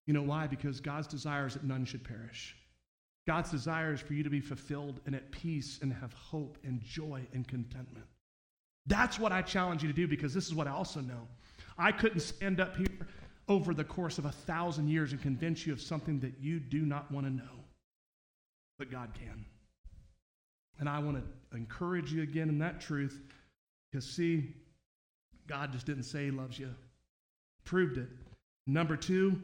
You 0.07 0.13
know 0.13 0.21
why? 0.21 0.47
Because 0.47 0.79
God's 0.79 1.07
desire 1.07 1.47
is 1.47 1.55
that 1.55 1.63
none 1.63 1.84
should 1.84 2.03
perish. 2.03 2.55
God's 3.27 3.51
desire 3.51 3.93
is 3.93 3.99
for 3.99 4.13
you 4.13 4.23
to 4.23 4.29
be 4.29 4.39
fulfilled 4.39 4.99
and 5.05 5.15
at 5.15 5.31
peace 5.31 5.79
and 5.81 5.91
have 5.91 6.13
hope 6.13 6.57
and 6.63 6.81
joy 6.81 7.21
and 7.34 7.47
contentment. 7.47 8.05
That's 8.88 9.19
what 9.19 9.31
I 9.31 9.41
challenge 9.41 9.84
you 9.84 9.89
to 9.89 9.95
do 9.95 10.07
because 10.07 10.34
this 10.34 10.47
is 10.47 10.53
what 10.53 10.67
I 10.67 10.71
also 10.71 11.01
know. 11.01 11.27
I 11.77 11.91
couldn't 11.91 12.19
stand 12.21 12.60
up 12.60 12.75
here 12.75 13.07
over 13.47 13.73
the 13.73 13.84
course 13.84 14.17
of 14.17 14.25
a 14.25 14.31
thousand 14.31 14.88
years 14.88 15.12
and 15.12 15.21
convince 15.21 15.65
you 15.65 15.73
of 15.73 15.81
something 15.81 16.19
that 16.19 16.34
you 16.39 16.60
do 16.60 16.81
not 16.81 17.12
want 17.12 17.25
to 17.25 17.31
know, 17.31 17.63
but 18.77 18.91
God 18.91 19.10
can. 19.13 19.45
And 20.79 20.89
I 20.89 20.99
want 20.99 21.17
to 21.17 21.57
encourage 21.57 22.12
you 22.12 22.23
again 22.23 22.49
in 22.49 22.60
that 22.60 22.81
truth 22.81 23.21
because, 23.91 24.05
see, 24.05 24.55
God 25.47 25.71
just 25.71 25.86
didn't 25.86 26.03
say 26.03 26.25
He 26.25 26.31
loves 26.31 26.57
you, 26.57 26.69
proved 27.65 27.97
it. 27.97 28.07
Number 28.67 28.95
two, 28.95 29.41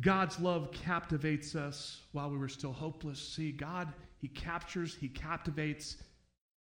God's 0.00 0.38
love 0.38 0.70
captivates 0.70 1.54
us 1.54 2.02
while 2.12 2.30
we 2.30 2.38
were 2.38 2.48
still 2.48 2.72
hopeless. 2.72 3.18
See, 3.20 3.52
God, 3.52 3.88
He 4.20 4.28
captures, 4.28 4.94
He 4.94 5.08
captivates, 5.08 5.96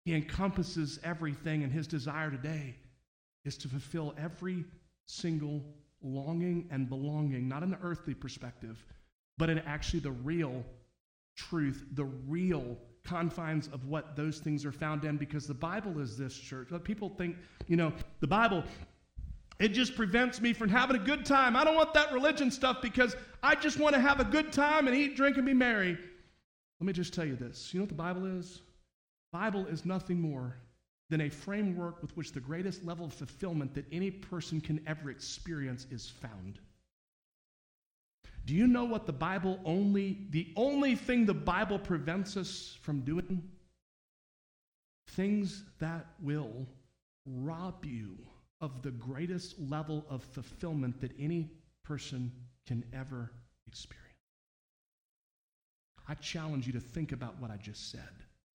He 0.04 0.14
encompasses 0.14 0.98
everything, 1.04 1.62
and 1.62 1.72
His 1.72 1.86
desire 1.86 2.30
today 2.30 2.76
is 3.44 3.56
to 3.58 3.68
fulfill 3.68 4.14
every 4.18 4.64
single 5.06 5.62
longing 6.02 6.68
and 6.70 6.88
belonging, 6.88 7.48
not 7.48 7.62
in 7.62 7.70
the 7.70 7.78
earthly 7.82 8.14
perspective, 8.14 8.84
but 9.38 9.50
in 9.50 9.58
actually 9.60 10.00
the 10.00 10.10
real 10.10 10.64
truth, 11.36 11.84
the 11.92 12.04
real 12.04 12.76
confines 13.06 13.68
of 13.68 13.86
what 13.86 14.16
those 14.16 14.38
things 14.38 14.64
are 14.64 14.72
found 14.72 15.04
in, 15.04 15.16
because 15.16 15.46
the 15.46 15.54
Bible 15.54 15.98
is 16.00 16.18
this 16.18 16.36
church. 16.36 16.68
But 16.70 16.84
People 16.84 17.08
think, 17.08 17.36
you 17.68 17.76
know, 17.76 17.92
the 18.20 18.26
Bible, 18.26 18.64
it 19.58 19.68
just 19.68 19.96
prevents 19.96 20.40
me 20.40 20.52
from 20.52 20.68
having 20.68 20.96
a 20.96 21.04
good 21.04 21.24
time. 21.24 21.56
I 21.56 21.64
don't 21.64 21.76
want 21.76 21.94
that 21.94 22.12
religion 22.12 22.50
stuff 22.50 22.82
because 22.82 23.16
I 23.42 23.54
just 23.54 23.78
want 23.78 23.94
to 23.94 24.00
have 24.00 24.20
a 24.20 24.24
good 24.24 24.52
time 24.52 24.86
and 24.86 24.96
eat, 24.96 25.16
drink, 25.16 25.36
and 25.36 25.46
be 25.46 25.54
merry. 25.54 25.96
Let 26.80 26.86
me 26.86 26.92
just 26.92 27.14
tell 27.14 27.24
you 27.24 27.36
this. 27.36 27.72
You 27.72 27.80
know 27.80 27.84
what 27.84 27.88
the 27.88 27.94
Bible 27.94 28.26
is? 28.26 28.60
Bible 29.32 29.66
is 29.66 29.86
nothing 29.86 30.20
more 30.20 30.56
than 31.08 31.22
a 31.22 31.28
framework 31.28 32.02
with 32.02 32.14
which 32.16 32.32
the 32.32 32.40
greatest 32.40 32.84
level 32.84 33.06
of 33.06 33.12
fulfillment 33.12 33.74
that 33.74 33.86
any 33.92 34.10
person 34.10 34.60
can 34.60 34.80
ever 34.86 35.10
experience 35.10 35.86
is 35.90 36.08
found. 36.08 36.58
Do 38.46 38.54
you 38.54 38.68
know 38.68 38.84
what 38.84 39.06
the 39.06 39.12
Bible 39.12 39.58
only, 39.64 40.26
the 40.30 40.52
only 40.56 40.94
thing 40.94 41.26
the 41.26 41.34
Bible 41.34 41.80
prevents 41.80 42.36
us 42.36 42.78
from 42.80 43.00
doing? 43.00 43.42
Things 45.08 45.64
that 45.80 46.06
will 46.22 46.66
rob 47.26 47.84
you 47.84 48.16
of 48.60 48.82
the 48.82 48.92
greatest 48.92 49.58
level 49.58 50.06
of 50.08 50.22
fulfillment 50.22 51.00
that 51.00 51.10
any 51.18 51.50
person 51.84 52.30
can 52.66 52.84
ever 52.94 53.32
experience. 53.66 54.04
I 56.08 56.14
challenge 56.14 56.68
you 56.68 56.72
to 56.74 56.80
think 56.80 57.10
about 57.10 57.40
what 57.40 57.50
I 57.50 57.56
just 57.56 57.90
said 57.90 58.00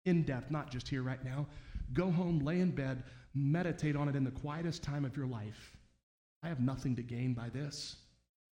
in 0.06 0.22
depth, 0.22 0.52
not 0.52 0.70
just 0.72 0.88
here 0.88 1.02
right 1.02 1.24
now. 1.26 1.48
Go 1.94 2.12
home, 2.12 2.40
lay 2.40 2.60
in 2.60 2.70
bed, 2.70 3.04
meditate 3.34 3.96
on 3.96 4.08
it 4.08 4.16
in 4.16 4.24
the 4.24 4.32
quietest 4.32 4.84
time 4.84 5.04
of 5.04 5.18
your 5.18 5.26
life. 5.26 5.76
I 6.44 6.48
have 6.48 6.60
nothing 6.60 6.96
to 6.96 7.02
gain 7.02 7.34
by 7.34 7.50
this, 7.50 7.96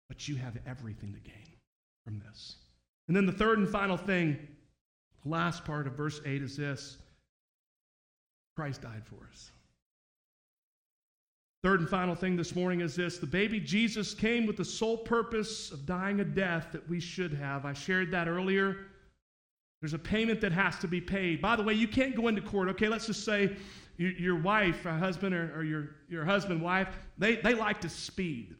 but 0.09 0.27
you 0.27 0.35
have 0.35 0.57
everything 0.65 1.13
to 1.13 1.19
gain 1.19 1.57
from 2.03 2.19
this. 2.19 2.57
And 3.07 3.15
then 3.15 3.25
the 3.25 3.31
third 3.31 3.59
and 3.59 3.67
final 3.67 3.97
thing, 3.97 4.37
the 5.23 5.29
last 5.29 5.65
part 5.65 5.87
of 5.87 5.93
verse 5.93 6.21
8 6.25 6.41
is 6.41 6.57
this 6.57 6.97
Christ 8.55 8.81
died 8.81 9.03
for 9.05 9.27
us. 9.31 9.51
Third 11.63 11.79
and 11.79 11.89
final 11.89 12.13
thing 12.13 12.35
this 12.35 12.55
morning 12.55 12.81
is 12.81 12.95
this 12.95 13.17
the 13.17 13.25
baby 13.25 13.59
Jesus 13.59 14.13
came 14.13 14.45
with 14.45 14.57
the 14.57 14.65
sole 14.65 14.97
purpose 14.97 15.71
of 15.71 15.85
dying 15.85 16.19
a 16.19 16.25
death 16.25 16.67
that 16.73 16.87
we 16.89 16.99
should 16.99 17.33
have. 17.33 17.65
I 17.65 17.73
shared 17.73 18.11
that 18.11 18.27
earlier. 18.27 18.77
There's 19.81 19.93
a 19.93 19.99
payment 19.99 20.39
that 20.41 20.51
has 20.51 20.77
to 20.79 20.87
be 20.87 21.01
paid. 21.01 21.41
By 21.41 21.55
the 21.55 21.63
way, 21.63 21.73
you 21.73 21.87
can't 21.87 22.15
go 22.15 22.27
into 22.27 22.41
court. 22.41 22.69
Okay, 22.69 22.87
let's 22.87 23.05
just 23.05 23.25
say 23.25 23.55
your, 23.97 24.37
wife, 24.37 24.85
a 24.85 24.93
husband, 24.93 25.35
or, 25.35 25.51
or, 25.55 25.63
your, 25.63 25.89
your 26.09 26.25
husband, 26.25 26.61
wife, 26.61 26.87
they, 27.17 27.35
they 27.35 27.53
like 27.53 27.81
to 27.81 27.89
speed. 27.89 28.55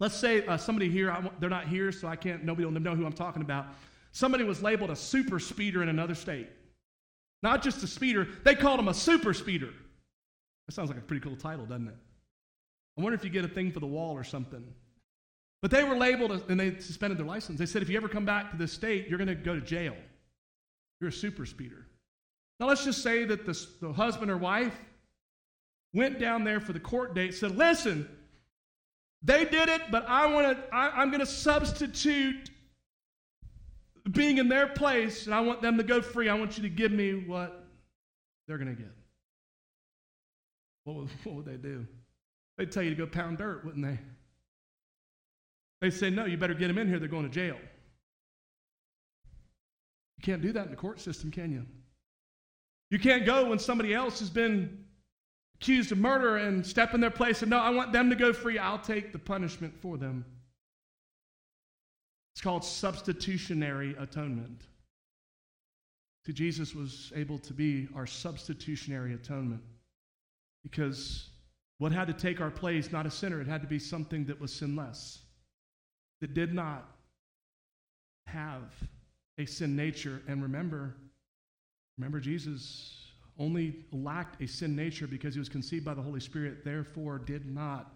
Let's 0.00 0.14
say 0.14 0.46
uh, 0.46 0.56
somebody 0.56 0.88
here, 0.88 1.10
I, 1.10 1.28
they're 1.40 1.50
not 1.50 1.66
here, 1.66 1.90
so 1.90 2.06
I 2.06 2.16
can't, 2.16 2.44
nobody 2.44 2.64
will 2.64 2.72
know 2.72 2.94
who 2.94 3.04
I'm 3.04 3.12
talking 3.12 3.42
about. 3.42 3.66
Somebody 4.12 4.44
was 4.44 4.62
labeled 4.62 4.90
a 4.90 4.96
super 4.96 5.38
speeder 5.38 5.82
in 5.82 5.88
another 5.88 6.14
state. 6.14 6.48
Not 7.42 7.62
just 7.62 7.82
a 7.82 7.86
speeder, 7.86 8.28
they 8.44 8.54
called 8.54 8.80
him 8.80 8.88
a 8.88 8.94
super 8.94 9.34
speeder. 9.34 9.70
That 10.66 10.74
sounds 10.74 10.88
like 10.88 10.98
a 10.98 11.02
pretty 11.02 11.22
cool 11.22 11.36
title, 11.36 11.66
doesn't 11.66 11.88
it? 11.88 11.96
I 12.96 13.02
wonder 13.02 13.14
if 13.14 13.24
you 13.24 13.30
get 13.30 13.44
a 13.44 13.48
thing 13.48 13.70
for 13.70 13.80
the 13.80 13.86
wall 13.86 14.14
or 14.14 14.24
something. 14.24 14.64
But 15.62 15.70
they 15.70 15.82
were 15.82 15.96
labeled 15.96 16.44
and 16.48 16.58
they 16.58 16.78
suspended 16.78 17.18
their 17.18 17.26
license. 17.26 17.58
They 17.58 17.66
said, 17.66 17.82
if 17.82 17.88
you 17.88 17.96
ever 17.96 18.08
come 18.08 18.24
back 18.24 18.50
to 18.52 18.56
this 18.56 18.72
state, 18.72 19.08
you're 19.08 19.18
going 19.18 19.28
to 19.28 19.34
go 19.34 19.54
to 19.54 19.60
jail. 19.60 19.94
You're 21.00 21.10
a 21.10 21.12
super 21.12 21.46
speeder. 21.46 21.86
Now, 22.60 22.66
let's 22.66 22.84
just 22.84 23.02
say 23.02 23.24
that 23.24 23.46
the, 23.46 23.66
the 23.80 23.92
husband 23.92 24.30
or 24.30 24.36
wife 24.36 24.76
went 25.92 26.18
down 26.18 26.44
there 26.44 26.60
for 26.60 26.72
the 26.72 26.80
court 26.80 27.14
date, 27.14 27.34
said, 27.34 27.56
listen, 27.56 28.08
they 29.22 29.44
did 29.44 29.68
it, 29.68 29.82
but 29.90 30.04
I 30.08 30.26
want 30.26 30.56
to, 30.56 30.74
I'm 30.74 31.08
going 31.10 31.20
to 31.20 31.26
substitute 31.26 32.50
being 34.12 34.38
in 34.38 34.48
their 34.48 34.68
place, 34.68 35.26
and 35.26 35.34
I 35.34 35.40
want 35.40 35.60
them 35.60 35.76
to 35.78 35.82
go 35.82 36.00
free. 36.00 36.28
I 36.28 36.34
want 36.34 36.56
you 36.56 36.62
to 36.62 36.68
give 36.68 36.92
me 36.92 37.24
what 37.26 37.66
they're 38.46 38.58
going 38.58 38.74
to 38.74 38.80
get. 38.80 38.92
What 40.84 40.96
would, 40.96 41.08
what 41.24 41.34
would 41.36 41.46
they 41.46 41.56
do? 41.56 41.86
They'd 42.56 42.72
tell 42.72 42.82
you 42.82 42.90
to 42.90 42.96
go 42.96 43.06
pound 43.06 43.38
dirt, 43.38 43.64
wouldn't 43.64 43.84
they? 43.84 43.98
They 45.80 45.90
say, 45.90 46.10
no, 46.10 46.24
you 46.24 46.36
better 46.36 46.54
get 46.54 46.68
them 46.68 46.78
in 46.78 46.88
here. 46.88 46.98
They're 46.98 47.08
going 47.08 47.28
to 47.28 47.30
jail. 47.30 47.56
You 50.16 50.22
can't 50.22 50.42
do 50.42 50.52
that 50.52 50.64
in 50.64 50.70
the 50.70 50.76
court 50.76 51.00
system, 51.00 51.30
can 51.30 51.52
you? 51.52 51.64
You 52.90 52.98
can't 52.98 53.24
go 53.24 53.48
when 53.48 53.58
somebody 53.58 53.94
else 53.94 54.18
has 54.18 54.30
been 54.30 54.84
accused 55.60 55.90
of 55.90 55.98
murder 55.98 56.36
and 56.36 56.64
step 56.64 56.94
in 56.94 57.00
their 57.00 57.10
place 57.10 57.42
and 57.42 57.50
no, 57.50 57.58
I 57.58 57.70
want 57.70 57.92
them 57.92 58.10
to 58.10 58.16
go 58.16 58.32
free. 58.32 58.58
I'll 58.58 58.78
take 58.78 59.12
the 59.12 59.18
punishment 59.18 59.74
for 59.80 59.96
them. 59.96 60.24
It's 62.34 62.40
called 62.40 62.64
substitutionary 62.64 63.96
atonement. 63.98 64.62
See, 66.26 66.32
Jesus 66.32 66.74
was 66.74 67.12
able 67.16 67.38
to 67.38 67.52
be 67.52 67.88
our 67.96 68.06
substitutionary 68.06 69.14
atonement 69.14 69.62
because 70.62 71.30
what 71.78 71.90
had 71.90 72.06
to 72.06 72.12
take 72.12 72.40
our 72.40 72.50
place, 72.50 72.92
not 72.92 73.06
a 73.06 73.10
sinner, 73.10 73.40
it 73.40 73.46
had 73.46 73.62
to 73.62 73.68
be 73.68 73.78
something 73.78 74.24
that 74.26 74.40
was 74.40 74.52
sinless 74.52 75.20
that 76.20 76.34
did 76.34 76.54
not 76.54 76.88
have 78.26 78.72
a 79.38 79.46
sin 79.46 79.74
nature. 79.74 80.22
And 80.28 80.42
remember, 80.42 80.94
remember, 81.96 82.20
Jesus 82.20 83.07
only 83.38 83.84
lacked 83.92 84.42
a 84.42 84.46
sin 84.46 84.74
nature 84.74 85.06
because 85.06 85.34
he 85.34 85.38
was 85.38 85.48
conceived 85.48 85.84
by 85.84 85.94
the 85.94 86.02
Holy 86.02 86.20
Spirit, 86.20 86.64
therefore, 86.64 87.18
did 87.18 87.46
not 87.46 87.92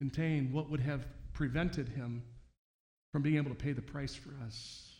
contain 0.00 0.52
what 0.52 0.70
would 0.70 0.80
have 0.80 1.06
prevented 1.32 1.88
him 1.88 2.22
from 3.12 3.22
being 3.22 3.36
able 3.36 3.50
to 3.50 3.56
pay 3.56 3.72
the 3.72 3.82
price 3.82 4.14
for 4.14 4.30
us. 4.44 4.90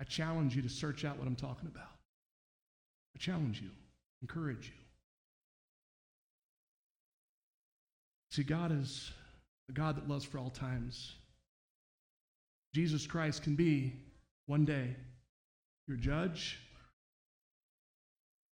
I 0.00 0.04
challenge 0.04 0.56
you 0.56 0.62
to 0.62 0.68
search 0.68 1.04
out 1.04 1.18
what 1.18 1.26
I'm 1.26 1.36
talking 1.36 1.68
about. 1.68 1.90
I 3.14 3.18
challenge 3.18 3.60
you, 3.60 3.70
encourage 4.22 4.68
you. 4.68 4.72
See, 8.30 8.44
God 8.44 8.70
is 8.72 9.10
a 9.68 9.72
God 9.72 9.96
that 9.96 10.08
loves 10.08 10.24
for 10.24 10.38
all 10.38 10.50
times. 10.50 11.14
Jesus 12.72 13.06
Christ 13.06 13.42
can 13.42 13.56
be 13.56 13.92
one 14.46 14.64
day 14.64 14.94
your 15.88 15.96
judge. 15.96 16.58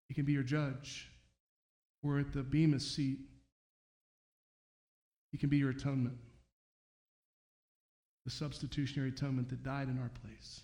He 0.09 0.15
can 0.15 0.25
be 0.25 0.33
your 0.33 0.43
judge. 0.43 1.11
Or 2.03 2.19
at 2.19 2.33
the 2.33 2.43
Bema 2.43 2.79
seat, 2.79 3.19
he 5.33 5.39
can 5.39 5.49
be 5.49 5.57
your 5.57 5.71
atonement. 5.71 6.17
The 8.25 8.31
substitutionary 8.31 9.11
atonement 9.11 9.49
that 9.49 9.63
died 9.63 9.89
in 9.89 9.99
our 9.99 10.11
place. 10.23 10.63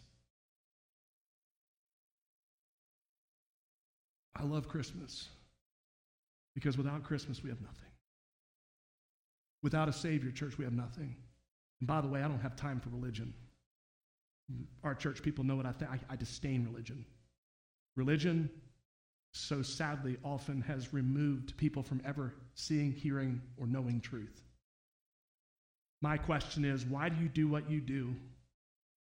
I 4.37 4.45
love 4.45 4.69
Christmas 4.69 5.29
because 6.55 6.77
without 6.77 7.03
Christmas, 7.03 7.43
we 7.43 7.51
have 7.51 7.61
nothing. 7.61 7.91
Without 9.63 9.89
a 9.89 9.93
Savior, 9.93 10.31
church, 10.31 10.59
we 10.59 10.65
have 10.65 10.73
nothing. 10.73 11.17
And 11.81 11.87
by 11.87 12.01
the 12.01 12.09
way, 12.09 12.23
I 12.23 12.29
don't 12.29 12.41
have 12.41 12.57
time 12.57 12.81
for 12.81 12.91
religion. 12.91 13.33
Our 14.83 14.95
church 14.95 15.23
people 15.23 15.45
know 15.45 15.57
what 15.57 15.67
I 15.67 15.73
think. 15.73 15.91
I 16.09 16.17
disdain 16.17 16.65
religion. 16.65 17.05
Religion, 17.97 18.51
so 19.33 19.63
sadly, 19.63 20.19
often 20.23 20.61
has 20.63 20.93
removed 20.93 21.57
people 21.57 21.83
from 21.83 22.03
ever 22.05 22.35
seeing, 22.55 22.93
hearing, 22.93 23.41
or 23.57 23.67
knowing 23.67 24.01
truth. 24.01 24.43
My 26.03 26.19
question 26.19 26.65
is 26.65 26.85
why 26.85 27.09
do 27.09 27.17
you 27.21 27.29
do 27.29 27.49
what 27.49 27.71
you 27.71 27.81
do? 27.81 28.15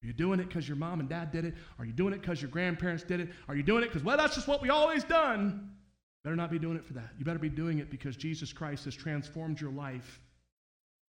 Are 0.03 0.07
you 0.07 0.13
doing 0.13 0.39
it 0.39 0.47
because 0.47 0.67
your 0.67 0.78
mom 0.78 0.99
and 0.99 1.09
dad 1.09 1.32
did 1.32 1.45
it? 1.45 1.53
Are 1.78 1.86
you 1.86 1.93
doing 1.93 2.13
it 2.13 2.21
because 2.21 2.41
your 2.41 2.49
grandparents 2.49 3.03
did 3.03 3.19
it? 3.19 3.30
Are 3.47 3.55
you 3.55 3.63
doing 3.63 3.84
it 3.84 3.88
because, 3.88 4.03
well, 4.03 4.17
that's 4.17 4.36
just 4.36 4.47
what 4.47 4.61
we 4.61 4.69
always 4.69 5.03
done? 5.03 5.71
Better 6.23 6.36
not 6.36 6.49
be 6.49 6.59
doing 6.59 6.76
it 6.76 6.86
for 6.86 6.93
that. 6.93 7.11
You 7.19 7.26
better 7.26 7.39
be 7.39 7.49
doing 7.49 7.78
it 7.78 7.91
because 7.91 8.15
Jesus 8.15 8.51
Christ 8.51 8.86
has 8.86 8.95
transformed 8.95 9.61
your 9.61 9.71
life. 9.71 10.19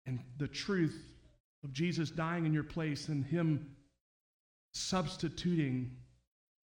And 0.05 0.19
the 0.37 0.47
truth 0.47 0.99
of 1.63 1.71
Jesus 1.71 2.09
dying 2.09 2.45
in 2.45 2.53
your 2.53 2.63
place 2.63 3.09
and 3.09 3.23
Him 3.23 3.75
substituting 4.73 5.91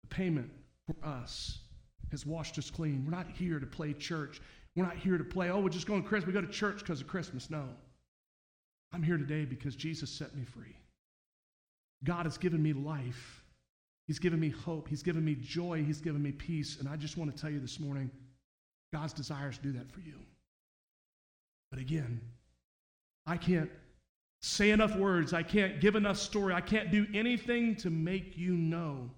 the 0.03 0.09
payment 0.15 0.51
for 0.87 0.97
us 1.05 1.59
has 2.11 2.25
washed 2.27 2.59
us 2.59 2.71
clean. 2.71 3.05
We're 3.05 3.17
not 3.17 3.29
here 3.29 3.59
to 3.59 3.67
play 3.67 3.93
church. 3.93 4.41
We're 4.75 4.85
not 4.85 4.97
here 4.97 5.17
to 5.17 5.25
play, 5.25 5.49
oh, 5.51 5.61
we're 5.61 5.71
just 5.71 5.87
going 5.87 6.03
to 6.03 6.09
Christmas. 6.09 6.27
We 6.27 6.41
go 6.41 6.47
to 6.47 6.53
church 6.53 6.81
because 6.81 7.01
of 7.01 7.07
Christmas. 7.07 7.49
No. 7.51 7.65
I'm 8.93 9.03
here 9.03 9.17
today 9.17 9.45
because 9.45 9.75
Jesus 9.75 10.11
set 10.11 10.35
me 10.37 10.45
free. 10.45 10.77
God 12.05 12.27
has 12.27 12.37
given 12.37 12.63
me 12.63 12.73
life. 12.73 13.43
He's 14.07 14.19
given 14.19 14.39
me 14.39 14.51
hope. 14.51 14.87
He's 14.87 15.03
given 15.03 15.25
me 15.25 15.35
joy. 15.35 15.83
He's 15.83 16.01
given 16.01 16.23
me 16.23 16.31
peace. 16.31 16.79
And 16.79 16.89
I 16.89 16.97
just 16.97 17.17
want 17.17 17.35
to 17.35 17.41
tell 17.41 17.51
you 17.51 17.59
this 17.59 17.81
morning 17.81 18.11
God's 18.93 19.13
desires 19.13 19.57
to 19.57 19.63
do 19.63 19.73
that 19.73 19.91
for 19.91 20.01
you. 20.01 20.15
But 21.71 21.81
again, 21.81 22.21
I 23.27 23.37
can't 23.37 23.71
say 24.43 24.71
enough 24.71 24.95
words. 24.95 25.33
I 25.33 25.43
can't 25.43 25.81
give 25.81 25.97
enough 25.97 26.19
story. 26.19 26.55
I 26.55 26.61
can't 26.61 26.93
do 26.93 27.07
anything 27.13 27.75
to 27.77 27.91
make 27.91 28.37
you 28.37 28.53
know 28.53 29.11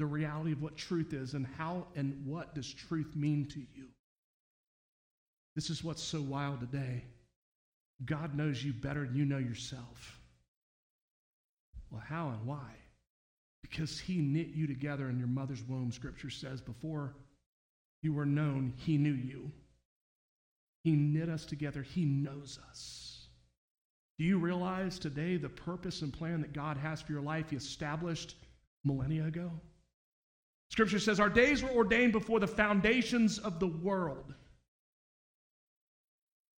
the 0.00 0.06
reality 0.06 0.52
of 0.52 0.62
what 0.62 0.78
truth 0.78 1.12
is 1.12 1.34
and 1.34 1.46
how 1.58 1.86
and 1.94 2.24
what 2.24 2.54
does 2.54 2.72
truth 2.72 3.14
mean 3.14 3.44
to 3.44 3.60
you. 3.60 3.84
This 5.54 5.68
is 5.68 5.84
what's 5.84 6.02
so 6.02 6.22
wild 6.22 6.60
today. 6.60 7.04
God 8.06 8.34
knows 8.34 8.64
you 8.64 8.72
better 8.72 9.04
than 9.04 9.14
you 9.14 9.26
know 9.26 9.36
yourself. 9.36 10.18
Well, 11.90 12.00
how 12.00 12.30
and 12.30 12.46
why? 12.46 12.70
Because 13.60 13.98
he 13.98 14.22
knit 14.22 14.48
you 14.54 14.66
together 14.66 15.10
in 15.10 15.18
your 15.18 15.28
mother's 15.28 15.62
womb, 15.68 15.92
scripture 15.92 16.30
says, 16.30 16.62
before 16.62 17.14
you 18.02 18.14
were 18.14 18.24
known, 18.24 18.72
he 18.78 18.96
knew 18.96 19.12
you. 19.12 19.52
He 20.82 20.92
knit 20.92 21.28
us 21.28 21.44
together, 21.44 21.82
he 21.82 22.06
knows 22.06 22.58
us. 22.70 23.26
Do 24.18 24.24
you 24.24 24.38
realize 24.38 24.98
today 24.98 25.36
the 25.36 25.50
purpose 25.50 26.00
and 26.00 26.10
plan 26.10 26.40
that 26.40 26.54
God 26.54 26.78
has 26.78 27.02
for 27.02 27.12
your 27.12 27.20
life 27.20 27.50
he 27.50 27.56
established 27.56 28.34
millennia 28.82 29.26
ago? 29.26 29.50
Scripture 30.70 30.98
says, 30.98 31.20
Our 31.20 31.28
days 31.28 31.62
were 31.62 31.70
ordained 31.70 32.12
before 32.12 32.40
the 32.40 32.46
foundations 32.46 33.38
of 33.38 33.60
the 33.60 33.66
world. 33.66 34.34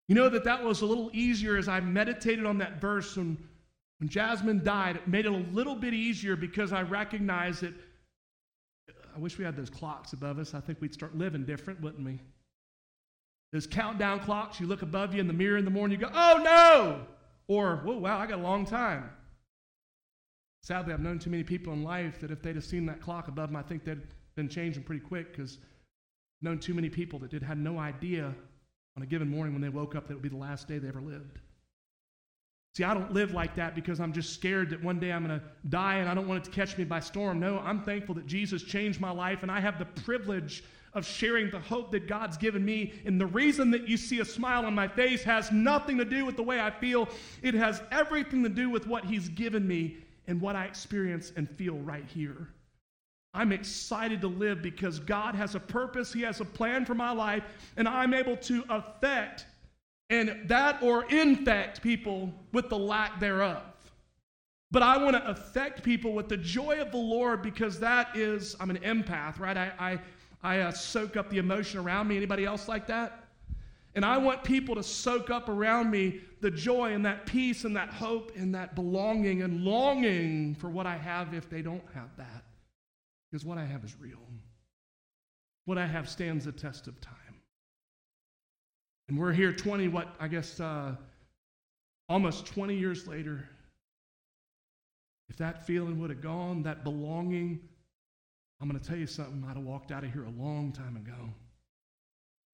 You 0.09 0.15
know 0.15 0.29
that 0.29 0.45
that 0.45 0.63
was 0.63 0.83
a 0.83 0.87
little 0.87 1.11
easier 1.13 1.57
as 1.57 1.69
I 1.69 1.81
meditated 1.81 2.45
on 2.45 2.59
that 2.59 2.81
verse 2.81 3.17
when 3.17 3.39
when 4.01 4.09
Jasmine 4.09 4.65
died, 4.65 4.97
it 4.97 5.07
made 5.07 5.27
it 5.27 5.33
a 5.33 5.45
little 5.53 5.75
bit 5.75 5.93
easier 5.93 6.35
because 6.35 6.73
I 6.73 6.83
recognized 6.83 7.63
that. 7.63 7.75
I 9.15 9.19
wish 9.19 9.39
we 9.39 9.45
had 9.45 9.57
those 9.57 9.69
clocks 9.69 10.15
above 10.15 10.39
us. 10.39 10.55
I 10.55 10.61
think 10.61 10.81
we'd 10.81 10.95
start 10.95 11.17
living 11.17 11.45
different, 11.45 11.81
wouldn't 11.81 12.05
we? 12.05 12.19
Those 13.53 13.67
countdown 13.67 14.21
clocks, 14.21 14.59
you 14.59 14.67
look 14.67 14.83
above 14.83 15.15
you 15.15 15.21
in 15.21 15.27
the 15.27 15.33
mirror 15.33 15.59
in 15.59 15.65
the 15.65 15.71
morning, 15.71 16.01
you 16.01 16.07
go, 16.07 16.13
oh 16.15 16.41
no! 16.43 17.07
Or, 17.47 17.77
whoa, 17.85 17.99
wow, 17.99 18.19
I 18.19 18.27
got 18.27 18.39
a 18.39 18.43
long 18.43 18.65
time. 18.65 19.11
Sadly, 20.63 20.93
I've 20.93 21.01
known 21.01 21.19
too 21.19 21.31
many 21.31 21.43
people 21.43 21.73
in 21.73 21.83
life 21.83 22.21
that 22.21 22.31
if 22.31 22.43
they'd 22.43 22.55
have 22.55 22.65
seen 22.65 22.87
that 22.87 23.01
clock 23.01 23.29
above 23.29 23.49
them, 23.49 23.57
I 23.57 23.63
think 23.63 23.85
they'd 23.85 24.03
been 24.37 24.49
changing 24.49 24.83
pretty 24.83 25.01
quick 25.01 25.33
because 25.33 25.59
known 26.43 26.59
too 26.59 26.75
many 26.75 26.89
people 26.89 27.19
that 27.21 27.31
did 27.31 27.43
had 27.43 27.59
no 27.59 27.79
idea 27.79 28.35
on 28.97 29.03
a 29.03 29.07
given 29.07 29.29
morning 29.29 29.55
when 29.55 29.63
they 29.63 29.69
woke 29.69 29.95
up 29.95 30.07
that 30.07 30.13
it 30.13 30.17
would 30.17 30.23
be 30.23 30.29
the 30.29 30.37
last 30.37 30.69
day 30.69 30.79
they 30.79 30.89
ever 30.89 31.01
lived. 31.01 31.39
See, 32.77 32.85
I 32.85 32.95
don't 32.95 33.13
live 33.13 33.33
like 33.33 33.57
that 33.57 33.75
because 33.75 33.99
I'm 34.01 34.13
just 34.13 34.33
scared 34.33 34.71
that 34.71 34.83
one 34.83 35.01
day 35.01 35.13
I'm 35.13 35.27
going 35.27 35.41
to 35.41 35.45
die 35.69 35.97
and 35.97 36.09
I 36.09 36.15
don't 36.15 36.29
want 36.29 36.47
it 36.47 36.51
to 36.51 36.57
catch 36.57 36.79
me 36.79 36.85
by 36.85 37.01
storm. 37.01 37.41
No, 37.41 37.59
I'm 37.59 37.83
thankful 37.83 38.15
that 38.15 38.27
Jesus 38.27 38.63
changed 38.63 39.01
my 39.01 39.11
life 39.11 39.43
and 39.43 39.51
I 39.51 39.61
have 39.61 39.79
the 39.79 39.87
privilege 40.03 40.63
of 40.93 41.05
sharing 41.05 41.51
the 41.51 41.59
hope 41.59 41.91
that 41.93 42.07
God's 42.07 42.37
given 42.37 42.65
me. 42.65 42.93
And 43.05 43.21
the 43.21 43.27
reason 43.27 43.71
that 43.73 43.89
you 43.89 43.97
see 43.97 44.21
a 44.21 44.25
smile 44.25 44.65
on 44.67 44.75
my 44.75 44.87
face 44.87 45.23
has 45.25 45.51
nothing 45.51 45.99
to 45.99 46.05
do 46.05 46.25
with 46.25 46.37
the 46.37 46.43
way 46.43 46.61
I 46.61 46.71
feel, 46.71 47.09
it 47.43 47.55
has 47.55 47.83
everything 47.91 48.43
to 48.45 48.49
do 48.49 48.71
with 48.71 48.87
what 48.87 49.05
He's 49.05 49.29
given 49.29 49.67
me 49.67 49.99
and 50.27 50.41
what 50.41 50.57
I 50.57 50.65
experience 50.65 51.33
and 51.37 51.49
feel 51.51 51.79
right 51.79 52.07
here. 52.07 52.49
I'm 53.33 53.53
excited 53.53 54.21
to 54.23 54.27
live 54.27 54.61
because 54.61 54.99
God 54.99 55.35
has 55.35 55.55
a 55.55 55.61
purpose, 55.61 56.13
He 56.13 56.23
has 56.23 56.41
a 56.41 56.45
plan 56.45 56.85
for 56.85 56.95
my 56.95 57.13
life, 57.13 57.45
and 57.77 57.87
I'm 57.87 58.13
able 58.15 58.37
to 58.37 58.65
affect 58.69 59.47
and 60.11 60.37
that 60.49 60.83
or 60.83 61.05
infect 61.05 61.81
people 61.81 62.33
with 62.53 62.69
the 62.69 62.79
lack 62.79 63.21
thereof. 63.21 63.63
But 64.73 64.83
I 64.83 64.97
want 64.99 65.17
to 65.17 65.27
affect 65.29 65.83
people 65.83 66.13
with 66.13 66.29
the 66.29 66.37
joy 66.37 66.81
of 66.81 66.91
the 66.91 66.99
Lord 66.99 67.43
because 67.43 67.81
that 67.81 68.17
is, 68.17 68.55
I'm 68.61 68.71
an 68.71 68.79
empath, 68.79 69.39
right? 69.39 69.57
I, 69.57 69.73
I, 69.79 70.01
I 70.43 70.59
uh, 70.61 70.73
soak 70.73 71.17
up 71.17 71.31
the 71.31 71.39
emotion 71.39 71.81
around 71.81 72.09
me. 72.09 72.17
Anybody 72.17 72.45
else 72.45 72.69
like 72.69 72.87
that? 72.89 73.25
And 73.95 74.05
I 74.05 74.19
want 74.19 74.45
people 74.45 74.77
to 74.77 74.83
soak 74.83 75.31
up 75.31 75.49
around 75.49 75.91
me 75.91 76.21
the 76.41 76.51
joy 76.51 76.93
and 76.93 77.05
that 77.05 77.27
peace 77.27 77.65
and 77.65 77.75
that 77.77 77.91
hope 77.91 78.33
and 78.37 78.55
that 78.55 78.75
belonging 78.75 79.43
and 79.43 79.65
longing 79.65 80.55
for 80.55 80.71
what 80.71 80.87
I 80.87 80.97
have 80.97 81.35
if 81.35 81.51
they 81.51 81.61
don't 81.61 81.83
have 81.95 82.17
that. 82.17 82.45
Because 83.31 83.45
what 83.45 83.59
I 83.59 83.65
have 83.65 83.85
is 83.85 83.95
real. 84.01 84.19
What 85.65 85.77
I 85.77 85.87
have 85.87 86.09
stands 86.09 86.45
the 86.45 86.53
test 86.53 86.87
of 86.87 87.01
time. 87.01 87.15
And 89.09 89.19
we're 89.19 89.33
here 89.33 89.53
20, 89.53 89.89
what, 89.89 90.15
I 90.21 90.29
guess, 90.29 90.61
uh, 90.61 90.95
almost 92.09 92.47
20 92.47 92.77
years 92.77 93.09
later. 93.09 93.49
If 95.29 95.37
that 95.39 95.67
feeling 95.67 95.99
would 96.01 96.11
have 96.11 96.21
gone, 96.21 96.63
that 96.63 96.85
belonging, 96.85 97.61
I'm 98.61 98.69
going 98.69 98.81
to 98.81 98.87
tell 98.87 98.99
you 98.99 99.07
something, 99.07 99.45
I'd 99.49 99.57
have 99.57 99.65
walked 99.65 99.91
out 99.91 100.05
of 100.05 100.13
here 100.13 100.25
a 100.25 100.43
long 100.43 100.73
time 100.73 100.97
ago. 100.97 101.31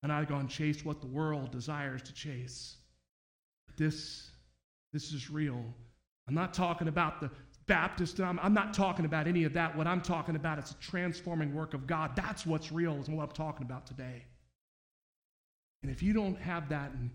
And 0.07 0.13
I'd 0.13 0.21
have 0.21 0.29
gone 0.29 0.47
chase 0.47 0.85
what 0.85 1.01
the 1.01 1.09
world 1.09 1.51
desires 1.51 2.01
to 2.03 2.15
chase. 2.15 2.77
This, 3.77 4.31
this 4.93 5.13
is 5.13 5.31
real. 5.31 5.65
I'm 6.29 6.35
not 6.35 6.55
talking 6.55 6.87
about 6.87 7.21
the 7.21 7.29
Baptist, 7.67 8.21
I'm, 8.21 8.39
I'm 8.39 8.55
not 8.55 8.73
talking 8.73 9.05
about 9.05 9.27
any 9.27 9.43
of 9.43 9.53
that. 9.55 9.77
What 9.77 9.89
I'm 9.89 10.01
talking 10.01 10.37
about 10.37 10.61
is 10.61 10.71
a 10.71 10.75
transforming 10.75 11.53
work 11.53 11.75
of 11.75 11.89
God. 11.89 12.15
That's 12.15 12.47
what's 12.47 12.71
real, 12.71 13.01
is 13.01 13.09
what 13.09 13.25
I'm 13.25 13.35
talking 13.35 13.67
about 13.67 13.85
today. 13.85 14.23
And 15.83 15.91
if 15.91 16.05
you 16.05 16.13
don't 16.13 16.39
have 16.39 16.69
that 16.69 16.93
and, 16.93 17.11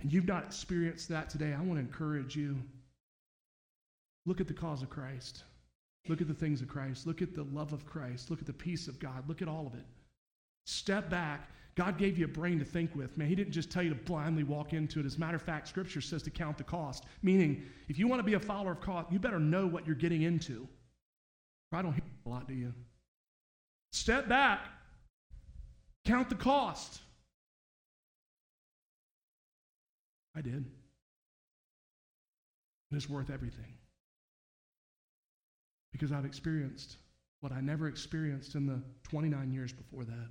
and 0.00 0.12
you've 0.12 0.26
not 0.26 0.42
experienced 0.42 1.08
that 1.10 1.30
today, 1.30 1.54
I 1.56 1.60
want 1.60 1.74
to 1.74 1.86
encourage 1.86 2.34
you. 2.34 2.60
Look 4.26 4.40
at 4.40 4.48
the 4.48 4.54
cause 4.54 4.82
of 4.82 4.90
Christ. 4.90 5.44
Look 6.08 6.20
at 6.20 6.26
the 6.26 6.34
things 6.34 6.62
of 6.62 6.66
Christ. 6.66 7.06
Look 7.06 7.22
at 7.22 7.36
the 7.36 7.44
love 7.44 7.72
of 7.72 7.86
Christ. 7.86 8.28
Look 8.28 8.40
at 8.40 8.46
the 8.46 8.52
peace 8.52 8.88
of 8.88 8.98
God. 8.98 9.22
Look 9.28 9.40
at 9.40 9.46
all 9.46 9.68
of 9.68 9.74
it. 9.74 9.86
Step 10.66 11.08
back. 11.08 11.48
God 11.74 11.98
gave 11.98 12.16
you 12.16 12.24
a 12.24 12.28
brain 12.28 12.58
to 12.60 12.64
think 12.64 12.94
with. 12.94 13.18
Man, 13.18 13.28
He 13.28 13.34
didn't 13.34 13.52
just 13.52 13.70
tell 13.70 13.82
you 13.82 13.88
to 13.88 13.96
blindly 13.96 14.44
walk 14.44 14.72
into 14.72 15.00
it. 15.00 15.06
As 15.06 15.16
a 15.16 15.20
matter 15.20 15.36
of 15.36 15.42
fact, 15.42 15.68
Scripture 15.68 16.00
says 16.00 16.22
to 16.22 16.30
count 16.30 16.56
the 16.56 16.64
cost. 16.64 17.04
Meaning, 17.22 17.64
if 17.88 17.98
you 17.98 18.06
want 18.06 18.20
to 18.20 18.24
be 18.24 18.34
a 18.34 18.40
follower 18.40 18.72
of 18.72 18.80
Christ, 18.80 19.08
you 19.10 19.18
better 19.18 19.40
know 19.40 19.66
what 19.66 19.86
you're 19.86 19.96
getting 19.96 20.22
into. 20.22 20.68
I 21.72 21.82
don't 21.82 21.92
hear 21.92 22.02
a 22.26 22.28
lot, 22.28 22.46
do 22.46 22.54
you? 22.54 22.72
Step 23.92 24.28
back. 24.28 24.60
Count 26.04 26.28
the 26.28 26.36
cost. 26.36 27.00
I 30.36 30.40
did. 30.40 30.52
And 30.54 30.66
it's 32.92 33.08
worth 33.08 33.30
everything. 33.30 33.74
Because 35.92 36.12
I've 36.12 36.24
experienced 36.24 36.98
what 37.40 37.52
I 37.52 37.60
never 37.60 37.88
experienced 37.88 38.54
in 38.54 38.66
the 38.66 38.82
29 39.04 39.52
years 39.52 39.72
before 39.72 40.04
that. 40.04 40.28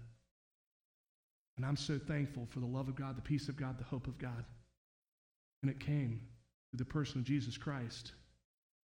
And 1.58 1.66
I'm 1.66 1.78
so 1.78 2.00
thankful 2.00 2.48
for 2.50 2.60
the 2.60 2.66
love 2.66 2.88
of 2.88 2.96
God, 2.96 3.16
the 3.18 3.22
peace 3.22 3.48
of 3.48 3.58
God, 3.58 3.78
the 3.78 3.84
hope 3.84 4.08
of 4.08 4.18
God. 4.18 4.44
And 5.62 5.70
it 5.70 5.80
came 5.80 6.22
through 6.72 6.80
the 6.80 6.86
person 6.86 7.20
of 7.20 7.26
Jesus 7.26 7.58
Christ 7.58 8.14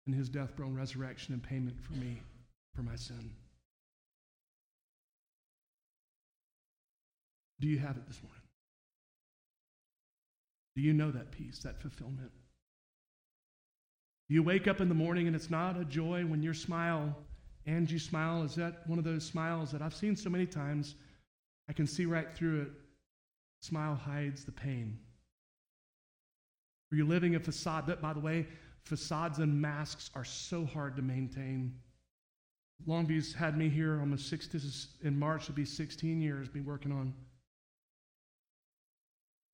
and 0.05 0.15
his 0.15 0.29
death, 0.29 0.55
burial, 0.55 0.69
and 0.69 0.77
resurrection 0.77 1.33
and 1.33 1.43
payment 1.43 1.77
for 1.81 1.93
me, 1.93 2.21
for 2.75 2.83
my 2.83 2.95
sin. 2.95 3.31
Do 7.59 7.67
you 7.67 7.79
have 7.79 7.97
it 7.97 8.07
this 8.07 8.21
morning? 8.23 8.41
Do 10.75 10.81
you 10.81 10.93
know 10.93 11.11
that 11.11 11.31
peace, 11.31 11.59
that 11.59 11.81
fulfillment? 11.81 12.31
You 14.29 14.43
wake 14.43 14.67
up 14.67 14.79
in 14.79 14.87
the 14.87 14.95
morning 14.95 15.27
and 15.27 15.35
it's 15.35 15.49
not 15.49 15.77
a 15.77 15.83
joy 15.83 16.23
when 16.23 16.41
your 16.41 16.53
smile, 16.53 17.15
and 17.65 17.89
you 17.89 17.99
smile, 17.99 18.43
is 18.43 18.55
that 18.55 18.87
one 18.87 18.99
of 18.99 19.03
those 19.03 19.25
smiles 19.25 19.71
that 19.71 19.81
I've 19.81 19.95
seen 19.95 20.15
so 20.15 20.29
many 20.29 20.45
times? 20.45 20.95
I 21.69 21.73
can 21.73 21.87
see 21.87 22.05
right 22.05 22.31
through 22.33 22.63
it. 22.63 22.69
Smile 23.61 23.95
hides 23.95 24.43
the 24.43 24.51
pain. 24.51 24.99
Are 26.91 26.95
you 26.95 27.05
living 27.05 27.35
a 27.35 27.39
facade 27.39 27.87
that, 27.87 28.01
by 28.01 28.13
the 28.13 28.19
way, 28.19 28.47
facades 28.83 29.37
and 29.37 29.61
masks 29.61 30.09
are 30.15 30.25
so 30.25 30.65
hard 30.65 30.95
to 30.95 31.01
maintain? 31.01 31.75
Longview's 32.87 33.33
had 33.33 33.57
me 33.57 33.69
here 33.69 33.99
almost 33.99 34.29
six, 34.29 34.47
this 34.47 34.63
is 34.63 34.87
in 35.03 35.19
March, 35.19 35.43
it'll 35.43 35.55
be 35.55 35.65
16 35.65 36.19
years, 36.21 36.49
been 36.49 36.65
working 36.65 36.91
on 36.91 37.13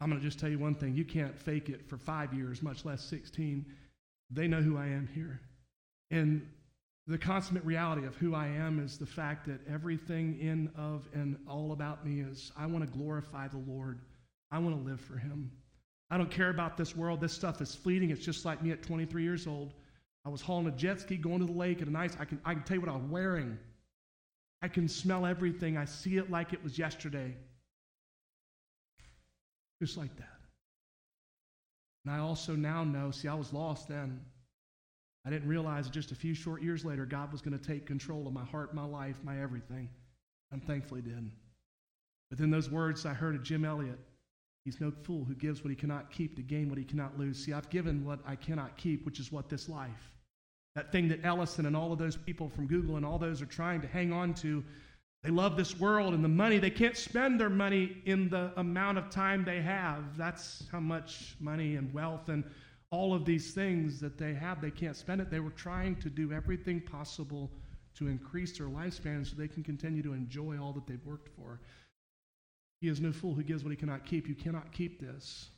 I'm 0.01 0.09
going 0.09 0.21
to 0.21 0.27
just 0.27 0.39
tell 0.39 0.49
you 0.49 0.59
one 0.59 0.75
thing 0.75 0.93
you 0.93 1.05
can't 1.05 1.37
fake 1.37 1.69
it 1.69 1.87
for 1.87 1.97
five 1.97 2.33
years, 2.33 2.61
much 2.61 2.85
less 2.85 3.01
16. 3.05 3.65
They 4.29 4.47
know 4.47 4.61
who 4.61 4.77
I 4.77 4.87
am 4.87 5.07
here. 5.13 5.39
And 6.11 6.47
the 7.07 7.17
consummate 7.17 7.63
reality 7.63 8.07
of 8.07 8.15
who 8.15 8.33
I 8.33 8.47
am 8.47 8.79
is 8.79 8.97
the 8.97 9.05
fact 9.05 9.45
that 9.45 9.59
everything 9.71 10.39
in, 10.39 10.71
of, 10.75 11.07
and 11.13 11.37
all 11.47 11.71
about 11.71 12.05
me 12.05 12.21
is 12.21 12.51
I 12.57 12.65
want 12.65 12.83
to 12.83 12.97
glorify 12.97 13.47
the 13.47 13.57
Lord. 13.57 13.99
I 14.51 14.57
want 14.57 14.75
to 14.75 14.89
live 14.89 14.99
for 14.99 15.17
Him. 15.17 15.51
I 16.09 16.17
don't 16.17 16.31
care 16.31 16.49
about 16.49 16.77
this 16.77 16.95
world. 16.95 17.21
This 17.21 17.33
stuff 17.33 17.61
is 17.61 17.75
fleeting. 17.75 18.09
It's 18.09 18.25
just 18.25 18.43
like 18.43 18.63
me 18.63 18.71
at 18.71 18.81
23 18.81 19.23
years 19.23 19.45
old. 19.45 19.73
I 20.25 20.29
was 20.29 20.41
hauling 20.41 20.67
a 20.67 20.71
jet 20.71 20.99
ski 20.99 21.17
going 21.17 21.39
to 21.39 21.45
the 21.45 21.51
lake 21.51 21.81
at 21.81 21.87
a 21.87 21.91
nice, 21.91 22.17
I 22.19 22.25
can, 22.25 22.39
I 22.43 22.53
can 22.53 22.63
tell 22.63 22.75
you 22.75 22.81
what 22.81 22.89
I 22.89 22.95
was 22.95 23.05
wearing. 23.09 23.57
I 24.63 24.67
can 24.67 24.87
smell 24.87 25.27
everything. 25.27 25.77
I 25.77 25.85
see 25.85 26.17
it 26.17 26.31
like 26.31 26.53
it 26.53 26.63
was 26.63 26.79
yesterday. 26.79 27.35
Just 29.79 29.97
like 29.97 30.15
that. 30.17 30.29
And 32.03 32.13
I 32.13 32.19
also 32.19 32.55
now 32.55 32.83
know, 32.83 33.11
see, 33.11 33.27
I 33.27 33.35
was 33.35 33.53
lost 33.53 33.87
then. 33.87 34.21
I 35.25 35.29
didn't 35.29 35.47
realize 35.47 35.89
just 35.89 36.11
a 36.11 36.15
few 36.15 36.33
short 36.33 36.61
years 36.61 36.85
later, 36.85 37.05
God 37.05 37.31
was 37.31 37.41
going 37.41 37.57
to 37.57 37.67
take 37.67 37.85
control 37.85 38.27
of 38.27 38.33
my 38.33 38.45
heart, 38.45 38.75
my 38.75 38.85
life, 38.85 39.17
my 39.23 39.41
everything. 39.41 39.89
I'm 40.53 40.61
thankfully 40.61 41.01
did. 41.01 41.31
But 42.29 42.39
then 42.39 42.51
those 42.51 42.69
words 42.69 43.05
I 43.05 43.13
heard 43.13 43.35
of 43.35 43.43
Jim 43.43 43.65
Elliot 43.65 43.99
He's 44.65 44.81
no 44.81 44.91
fool 45.03 45.23
who 45.23 45.35
gives 45.35 45.63
what 45.63 45.69
he 45.69 45.75
cannot 45.75 46.11
keep 46.11 46.35
to 46.35 46.41
gain 46.41 46.69
what 46.69 46.79
he 46.79 46.83
cannot 46.83 47.19
lose. 47.19 47.45
See, 47.45 47.53
I've 47.53 47.69
given 47.69 48.03
what 48.03 48.19
I 48.25 48.35
cannot 48.35 48.75
keep, 48.77 49.05
which 49.05 49.19
is 49.19 49.31
what 49.31 49.47
this 49.47 49.69
life. 49.69 50.11
That 50.73 50.91
thing 50.91 51.07
that 51.09 51.23
Ellison 51.23 51.67
and 51.67 51.77
all 51.77 51.93
of 51.93 51.99
those 51.99 52.17
people 52.17 52.49
from 52.49 52.65
Google 52.65 52.97
and 52.97 53.05
all 53.05 53.19
those 53.19 53.43
are 53.43 53.45
trying 53.47 53.79
to 53.81 53.87
hang 53.87 54.11
on 54.11 54.33
to. 54.35 54.63
They 55.21 55.29
love 55.29 55.55
this 55.55 55.79
world 55.79 56.15
and 56.15 56.23
the 56.23 56.29
money. 56.29 56.57
They 56.57 56.71
can't 56.71 56.97
spend 56.97 57.39
their 57.39 57.49
money 57.49 58.01
in 58.05 58.27
the 58.27 58.51
amount 58.57 58.97
of 58.97 59.11
time 59.11 59.45
they 59.45 59.61
have. 59.61 60.17
That's 60.17 60.63
how 60.71 60.79
much 60.79 61.35
money 61.39 61.75
and 61.75 61.93
wealth 61.93 62.29
and 62.29 62.43
all 62.91 63.13
of 63.13 63.25
these 63.25 63.53
things 63.53 63.99
that 63.99 64.17
they 64.17 64.33
have. 64.33 64.61
They 64.61 64.71
can't 64.71 64.95
spend 64.95 65.21
it. 65.21 65.29
They 65.29 65.39
were 65.39 65.51
trying 65.51 65.95
to 65.97 66.09
do 66.09 66.31
everything 66.31 66.81
possible 66.81 67.51
to 67.95 68.07
increase 68.07 68.57
their 68.57 68.67
lifespan 68.67 69.25
so 69.25 69.35
they 69.35 69.47
can 69.47 69.63
continue 69.63 70.03
to 70.03 70.13
enjoy 70.13 70.57
all 70.61 70.73
that 70.73 70.85
they've 70.85 71.05
worked 71.05 71.29
for. 71.35 71.59
He 72.81 72.89
is 72.89 72.99
no 72.99 73.11
fool 73.11 73.33
who 73.33 73.43
gives 73.43 73.63
what 73.63 73.71
he 73.71 73.77
cannot 73.77 74.05
keep. 74.05 74.27
You 74.27 74.35
cannot 74.35 74.71
keep 74.71 74.99
this. 74.99 75.49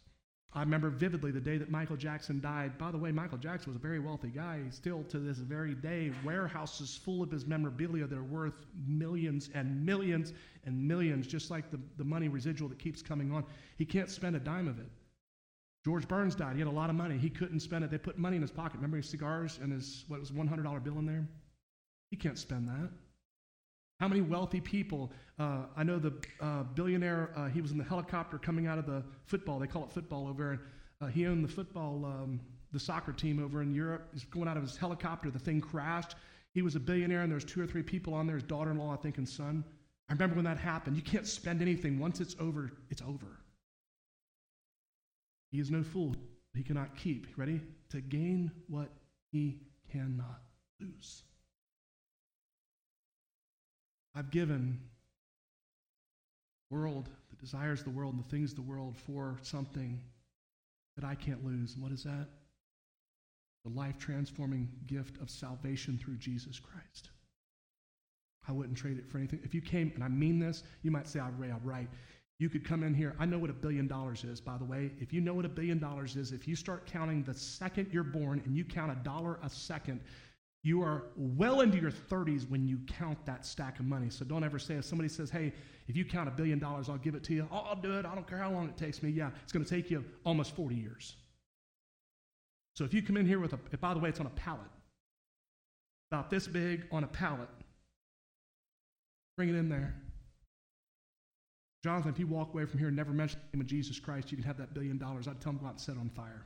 I 0.53 0.61
remember 0.61 0.89
vividly 0.89 1.31
the 1.31 1.41
day 1.41 1.57
that 1.57 1.69
Michael 1.69 1.97
Jackson 1.97 2.39
died. 2.39 2.77
By 2.77 2.89
the 2.91 2.97
way, 2.97 3.11
Michael 3.11 3.37
Jackson 3.37 3.71
was 3.71 3.75
a 3.75 3.81
very 3.81 3.99
wealthy 3.99 4.29
guy. 4.29 4.61
Still 4.69 5.03
to 5.09 5.19
this 5.19 5.37
very 5.37 5.75
day, 5.75 6.11
warehouses 6.23 6.95
full 6.95 7.21
of 7.21 7.29
his 7.29 7.45
memorabilia 7.45 8.07
that 8.07 8.17
are 8.17 8.23
worth 8.23 8.65
millions 8.87 9.49
and 9.53 9.85
millions 9.85 10.33
and 10.65 10.87
millions, 10.87 11.27
just 11.27 11.51
like 11.51 11.69
the, 11.69 11.79
the 11.97 12.03
money 12.03 12.29
residual 12.29 12.69
that 12.69 12.79
keeps 12.79 13.01
coming 13.01 13.31
on. 13.31 13.43
He 13.77 13.85
can't 13.85 14.09
spend 14.09 14.35
a 14.35 14.39
dime 14.39 14.67
of 14.67 14.79
it. 14.79 14.87
George 15.87 16.05
Burns 16.05 16.35
died. 16.35 16.55
He 16.55 16.59
had 16.59 16.67
a 16.67 16.69
lot 16.69 16.89
of 16.89 16.97
money. 16.97 17.17
He 17.17 17.29
couldn't 17.29 17.61
spend 17.61 17.85
it. 17.85 17.89
They 17.89 17.97
put 17.97 18.17
money 18.17 18.35
in 18.35 18.41
his 18.41 18.51
pocket. 18.51 18.75
Remember 18.75 18.97
his 18.97 19.07
cigars 19.07 19.57
and 19.63 19.71
his, 19.71 20.03
what 20.09 20.19
was 20.19 20.31
$100 20.31 20.83
bill 20.83 20.99
in 20.99 21.05
there? 21.05 21.25
He 22.11 22.17
can't 22.17 22.37
spend 22.37 22.67
that. 22.67 22.89
How 24.01 24.09
many 24.09 24.19
wealthy 24.19 24.59
people? 24.59 25.13
Uh, 25.39 25.59
I 25.77 25.85
know 25.85 25.97
the 25.97 26.11
uh, 26.41 26.63
billionaire, 26.63 27.31
uh, 27.37 27.47
he 27.47 27.61
was 27.61 27.71
in 27.71 27.77
the 27.77 27.85
helicopter 27.85 28.37
coming 28.37 28.67
out 28.67 28.77
of 28.77 28.85
the 28.85 29.01
football. 29.27 29.59
They 29.59 29.67
call 29.67 29.85
it 29.85 29.93
football 29.93 30.27
over 30.27 30.59
there. 30.99 31.07
Uh, 31.07 31.09
he 31.09 31.25
owned 31.25 31.41
the 31.41 31.47
football, 31.47 32.03
um, 32.03 32.41
the 32.73 32.79
soccer 32.81 33.13
team 33.13 33.41
over 33.41 33.61
in 33.61 33.73
Europe. 33.73 34.09
He's 34.11 34.25
going 34.25 34.49
out 34.49 34.57
of 34.57 34.63
his 34.63 34.75
helicopter. 34.75 35.31
The 35.31 35.39
thing 35.39 35.61
crashed. 35.61 36.15
He 36.53 36.63
was 36.63 36.75
a 36.75 36.81
billionaire, 36.81 37.21
and 37.21 37.31
there's 37.31 37.45
two 37.45 37.61
or 37.61 37.65
three 37.65 37.81
people 37.81 38.13
on 38.13 38.27
there, 38.27 38.35
his 38.35 38.43
daughter-in-law, 38.43 38.91
I 38.93 38.97
think, 38.97 39.19
and 39.19 39.29
son. 39.29 39.63
I 40.09 40.13
remember 40.13 40.35
when 40.35 40.43
that 40.43 40.57
happened. 40.57 40.97
You 40.97 41.01
can't 41.01 41.25
spend 41.25 41.61
anything. 41.61 41.97
Once 41.97 42.19
it's 42.19 42.35
over, 42.41 42.73
it's 42.89 43.01
over. 43.03 43.39
He 45.57 45.61
is 45.61 45.71
no 45.71 45.81
fool. 45.81 46.15
He 46.53 46.61
cannot 46.61 46.95
keep. 46.95 47.25
Ready? 47.35 47.59
To 47.89 47.99
gain 47.99 48.51
what 48.67 48.89
he 49.31 49.57
cannot 49.91 50.39
lose. 50.79 51.23
I've 54.13 54.29
given 54.29 54.79
world, 56.69 57.09
the 57.31 57.35
desires 57.37 57.79
of 57.79 57.85
the 57.85 57.89
world, 57.89 58.13
and 58.13 58.23
the 58.23 58.29
things 58.29 58.51
of 58.51 58.57
the 58.57 58.61
world 58.61 58.95
for 58.95 59.39
something 59.41 59.99
that 60.95 61.03
I 61.03 61.15
can't 61.15 61.43
lose. 61.43 61.73
And 61.73 61.81
what 61.81 61.91
is 61.91 62.03
that? 62.03 62.27
The 63.65 63.71
life 63.71 63.97
transforming 63.97 64.69
gift 64.85 65.19
of 65.19 65.27
salvation 65.27 65.97
through 65.97 66.17
Jesus 66.17 66.59
Christ. 66.59 67.09
I 68.47 68.51
wouldn't 68.51 68.77
trade 68.77 68.99
it 68.99 69.09
for 69.09 69.17
anything. 69.17 69.39
If 69.43 69.55
you 69.55 69.61
came, 69.61 69.91
and 69.95 70.03
I 70.03 70.07
mean 70.07 70.37
this, 70.37 70.61
you 70.83 70.91
might 70.91 71.07
say, 71.07 71.19
I'm 71.19 71.35
right. 71.63 71.89
You 72.39 72.49
could 72.49 72.63
come 72.63 72.83
in 72.83 72.93
here. 72.93 73.15
I 73.17 73.25
know 73.25 73.39
what 73.39 73.49
a 73.49 73.53
billion 73.53 73.87
dollars 73.87 74.23
is, 74.23 74.39
by 74.39 74.57
the 74.57 74.63
way. 74.63 74.91
If 74.99 75.11
you 75.11 75.21
know 75.21 75.33
what 75.33 75.45
a 75.45 75.49
billion 75.49 75.79
dollars 75.79 76.15
is, 76.15 76.31
if 76.31 76.47
you 76.47 76.55
start 76.55 76.85
counting 76.85 77.23
the 77.23 77.33
second 77.33 77.89
you're 77.91 78.03
born 78.03 78.41
and 78.45 78.55
you 78.55 78.63
count 78.63 78.91
a 78.91 78.95
dollar 79.03 79.39
a 79.43 79.49
second, 79.49 80.01
you 80.63 80.81
are 80.81 81.05
well 81.15 81.61
into 81.61 81.79
your 81.79 81.91
30s 81.91 82.47
when 82.49 82.67
you 82.67 82.79
count 82.85 83.17
that 83.25 83.45
stack 83.45 83.79
of 83.79 83.85
money. 83.85 84.09
So 84.09 84.23
don't 84.23 84.43
ever 84.43 84.59
say, 84.59 84.75
if 84.75 84.85
somebody 84.85 85.09
says, 85.09 85.31
hey, 85.31 85.51
if 85.87 85.95
you 85.95 86.05
count 86.05 86.27
a 86.27 86.31
billion 86.31 86.59
dollars, 86.59 86.89
I'll 86.89 86.97
give 86.97 87.15
it 87.15 87.23
to 87.25 87.33
you. 87.33 87.47
I'll 87.51 87.75
do 87.75 87.97
it. 87.97 88.05
I 88.05 88.13
don't 88.13 88.27
care 88.27 88.37
how 88.37 88.51
long 88.51 88.67
it 88.69 88.77
takes 88.77 89.01
me. 89.01 89.09
Yeah, 89.09 89.31
it's 89.41 89.51
going 89.51 89.65
to 89.65 89.69
take 89.69 89.89
you 89.89 90.05
almost 90.25 90.55
40 90.55 90.75
years. 90.75 91.15
So 92.75 92.83
if 92.83 92.93
you 92.93 93.01
come 93.01 93.17
in 93.17 93.25
here 93.25 93.39
with 93.39 93.53
a, 93.53 93.77
by 93.77 93.95
the 93.95 93.99
way, 93.99 94.09
it's 94.09 94.19
on 94.19 94.27
a 94.27 94.31
pallet, 94.31 94.69
about 96.11 96.29
this 96.29 96.47
big 96.47 96.85
on 96.91 97.03
a 97.03 97.07
pallet, 97.07 97.49
bring 99.37 99.49
it 99.49 99.55
in 99.55 99.69
there. 99.69 99.95
Jonathan, 101.83 102.11
if 102.11 102.19
you 102.19 102.27
walk 102.27 102.53
away 102.53 102.65
from 102.65 102.79
here 102.79 102.87
and 102.87 102.97
never 102.97 103.11
mention 103.11 103.39
the 103.51 103.57
name 103.57 103.61
of 103.61 103.67
Jesus 103.67 103.99
Christ, 103.99 104.31
you 104.31 104.37
can 104.37 104.45
have 104.45 104.57
that 104.57 104.73
billion 104.73 104.97
dollars. 104.97 105.27
I'd 105.27 105.39
tell 105.39 105.51
him 105.51 105.59
go 105.59 105.67
out 105.67 105.73
and 105.73 105.81
set 105.81 105.97
on 105.97 106.09
fire. 106.09 106.45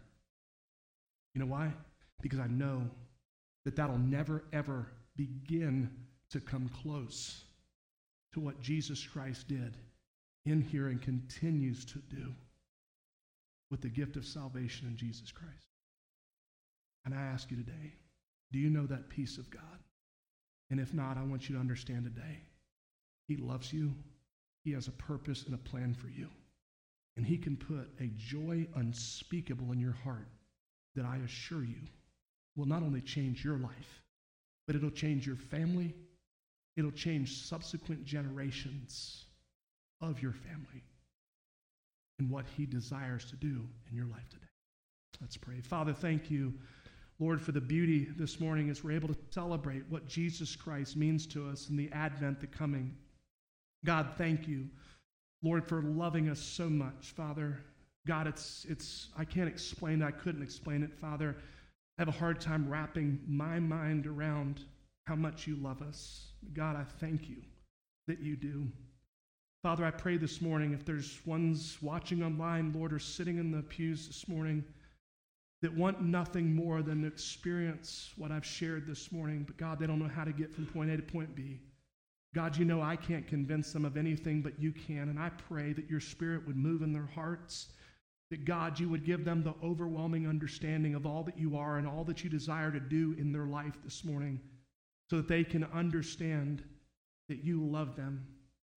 You 1.34 1.40
know 1.40 1.48
why? 1.48 1.72
Because 2.22 2.40
I 2.40 2.48
know 2.48 2.84
that 3.66 3.76
that'll 3.76 3.98
never, 3.98 4.44
ever 4.52 4.88
begin 5.16 5.90
to 6.32 6.40
come 6.40 6.70
close 6.82 7.44
to 8.34 8.40
what 8.40 8.62
Jesus 8.62 9.06
Christ 9.06 9.48
did 9.48 9.78
in 10.46 10.62
here 10.62 10.88
and 10.88 11.02
continues 11.02 11.86
to 11.86 12.00
do 12.00 12.34
with 13.70 13.82
the 13.82 13.90
gift 13.90 14.16
of 14.16 14.26
salvation 14.26 14.88
in 14.88 14.98
Jesus 14.98 15.32
Christ. 15.32 15.68
And 17.06 17.14
I 17.14 17.22
ask 17.22 17.50
you 17.52 17.58
today, 17.58 17.94
do 18.52 18.60
you 18.60 18.70
know 18.70 18.86
that 18.86 19.10
peace 19.10 19.38
of 19.38 19.50
God? 19.50 19.62
And 20.70 20.80
if 20.80 20.94
not, 20.94 21.18
I 21.18 21.24
want 21.24 21.50
you 21.50 21.56
to 21.56 21.62
understand 21.62 22.04
today. 22.04 22.40
He 23.28 23.38
loves 23.38 23.72
you. 23.72 23.94
He 24.64 24.72
has 24.74 24.88
a 24.88 24.92
purpose 24.92 25.44
and 25.46 25.56
a 25.56 25.70
plan 25.70 25.94
for 25.94 26.08
you. 26.08 26.28
And 27.18 27.26
he 27.26 27.38
can 27.38 27.58
put 27.58 27.90
a 28.00 28.10
joy 28.16 28.68
unspeakable 28.76 29.72
in 29.72 29.80
your 29.80 29.92
heart 29.92 30.28
that 30.96 31.06
I 31.06 31.18
assure 31.26 31.64
you 31.64 31.82
will 32.56 32.68
not 32.68 32.84
only 32.84 33.02
change 33.02 33.44
your 33.44 33.58
life, 33.58 34.02
but 34.68 34.76
it'll 34.76 34.92
change 34.92 35.26
your 35.26 35.36
family, 35.36 35.94
it'll 36.78 36.92
change 36.92 37.44
subsequent 37.44 38.06
generations 38.06 39.26
of 40.02 40.22
your 40.22 40.34
family 40.34 40.84
and 42.20 42.30
what 42.30 42.46
He 42.56 42.66
desires 42.66 43.26
to 43.26 43.36
do 43.36 43.68
in 43.90 43.96
your 43.96 44.06
life 44.06 44.30
today. 44.30 44.46
Let's 45.20 45.38
pray. 45.38 45.60
Father, 45.62 45.94
thank 45.94 46.32
you, 46.32 46.54
Lord, 47.20 47.42
for 47.42 47.52
the 47.52 47.62
beauty 47.62 48.08
this 48.18 48.40
morning 48.40 48.70
as 48.70 48.84
we're 48.84 48.92
able 48.94 49.10
to 49.10 49.18
celebrate 49.30 49.84
what 49.90 50.08
Jesus 50.08 50.56
Christ 50.56 50.96
means 50.96 51.28
to 51.28 51.48
us 51.50 51.70
in 51.70 51.76
the 51.76 51.92
Advent, 51.92 52.40
the 52.40 52.48
coming. 52.48 52.96
God, 53.86 54.10
thank 54.18 54.48
you, 54.48 54.68
Lord, 55.44 55.68
for 55.68 55.82
loving 55.82 56.30
us 56.30 56.40
so 56.40 56.70
much, 56.70 57.14
Father. 57.16 57.60
God, 58.08 58.28
it's, 58.28 58.66
it's, 58.70 59.10
I 59.18 59.26
can't 59.26 59.48
explain 59.48 60.02
it. 60.02 60.06
I 60.06 60.12
couldn't 60.12 60.44
explain 60.44 60.84
it, 60.84 60.94
Father. 60.94 61.36
I 61.98 62.02
have 62.02 62.08
a 62.08 62.12
hard 62.12 62.40
time 62.40 62.70
wrapping 62.70 63.20
my 63.28 63.60
mind 63.60 64.08
around 64.08 64.62
how 65.06 65.16
much 65.16 65.48
you 65.48 65.56
love 65.56 65.82
us. 65.82 66.28
God, 66.54 66.76
I 66.76 66.84
thank 67.00 67.30
you 67.30 67.38
that 68.08 68.20
you 68.20 68.36
do. 68.36 68.68
Father, 69.64 69.86
I 69.86 69.92
pray 69.92 70.18
this 70.18 70.42
morning 70.42 70.74
if 70.74 70.86
there's 70.86 71.20
ones 71.26 71.78
watching 71.82 72.24
online, 72.24 72.74
Lord, 72.76 72.94
or 72.94 73.00
sitting 73.00 73.38
in 73.38 73.52
the 73.52 73.62
pews 73.62 74.08
this 74.08 74.28
morning 74.28 74.64
that 75.62 75.76
want 75.76 76.02
nothing 76.02 76.56
more 76.56 76.82
than 76.82 77.02
to 77.02 77.08
experience 77.08 78.12
what 78.18 78.32
I've 78.32 78.46
shared 78.46 78.88
this 78.88 79.12
morning, 79.12 79.44
but 79.44 79.58
God, 79.58 79.80
they 79.80 79.86
don't 79.86 80.00
know 80.00 80.08
how 80.08 80.24
to 80.24 80.32
get 80.32 80.52
from 80.52 80.66
point 80.66 80.90
A 80.90 80.98
to 80.98 81.04
point 81.04 81.36
B. 81.36 81.60
God, 82.34 82.56
you 82.56 82.66
know 82.66 82.82
I 82.82 82.96
can't 82.96 83.28
convince 83.28 83.74
them 83.74 83.84
of 83.84 83.98
anything, 83.98 84.42
but 84.42 84.60
you 84.60 84.72
can. 84.72 85.10
And 85.10 85.20
I 85.20 85.30
pray 85.30 85.74
that 85.74 85.90
your 85.90 86.00
spirit 86.00 86.48
would 86.48 86.56
move 86.56 86.82
in 86.82 86.94
their 86.94 87.10
hearts 87.14 87.68
that 88.32 88.46
God, 88.46 88.80
you 88.80 88.88
would 88.88 89.06
give 89.06 89.26
them 89.26 89.44
the 89.44 89.54
overwhelming 89.62 90.26
understanding 90.26 90.96
of 90.96 91.06
all 91.06 91.22
that 91.24 91.38
you 91.38 91.58
are 91.58 91.78
and 91.78 91.86
all 91.86 92.06
that 92.06 92.24
you 92.24 92.30
desire 92.30 92.72
to 92.72 92.80
do 92.80 93.14
in 93.20 93.34
their 93.34 93.46
life 93.46 93.78
this 93.84 94.06
morning 94.06 94.40
so 95.10 95.18
that 95.18 95.28
they 95.28 95.44
can 95.44 95.66
understand 95.74 96.64
that 97.28 97.44
you 97.44 97.62
love 97.62 97.98
them, 97.98 98.26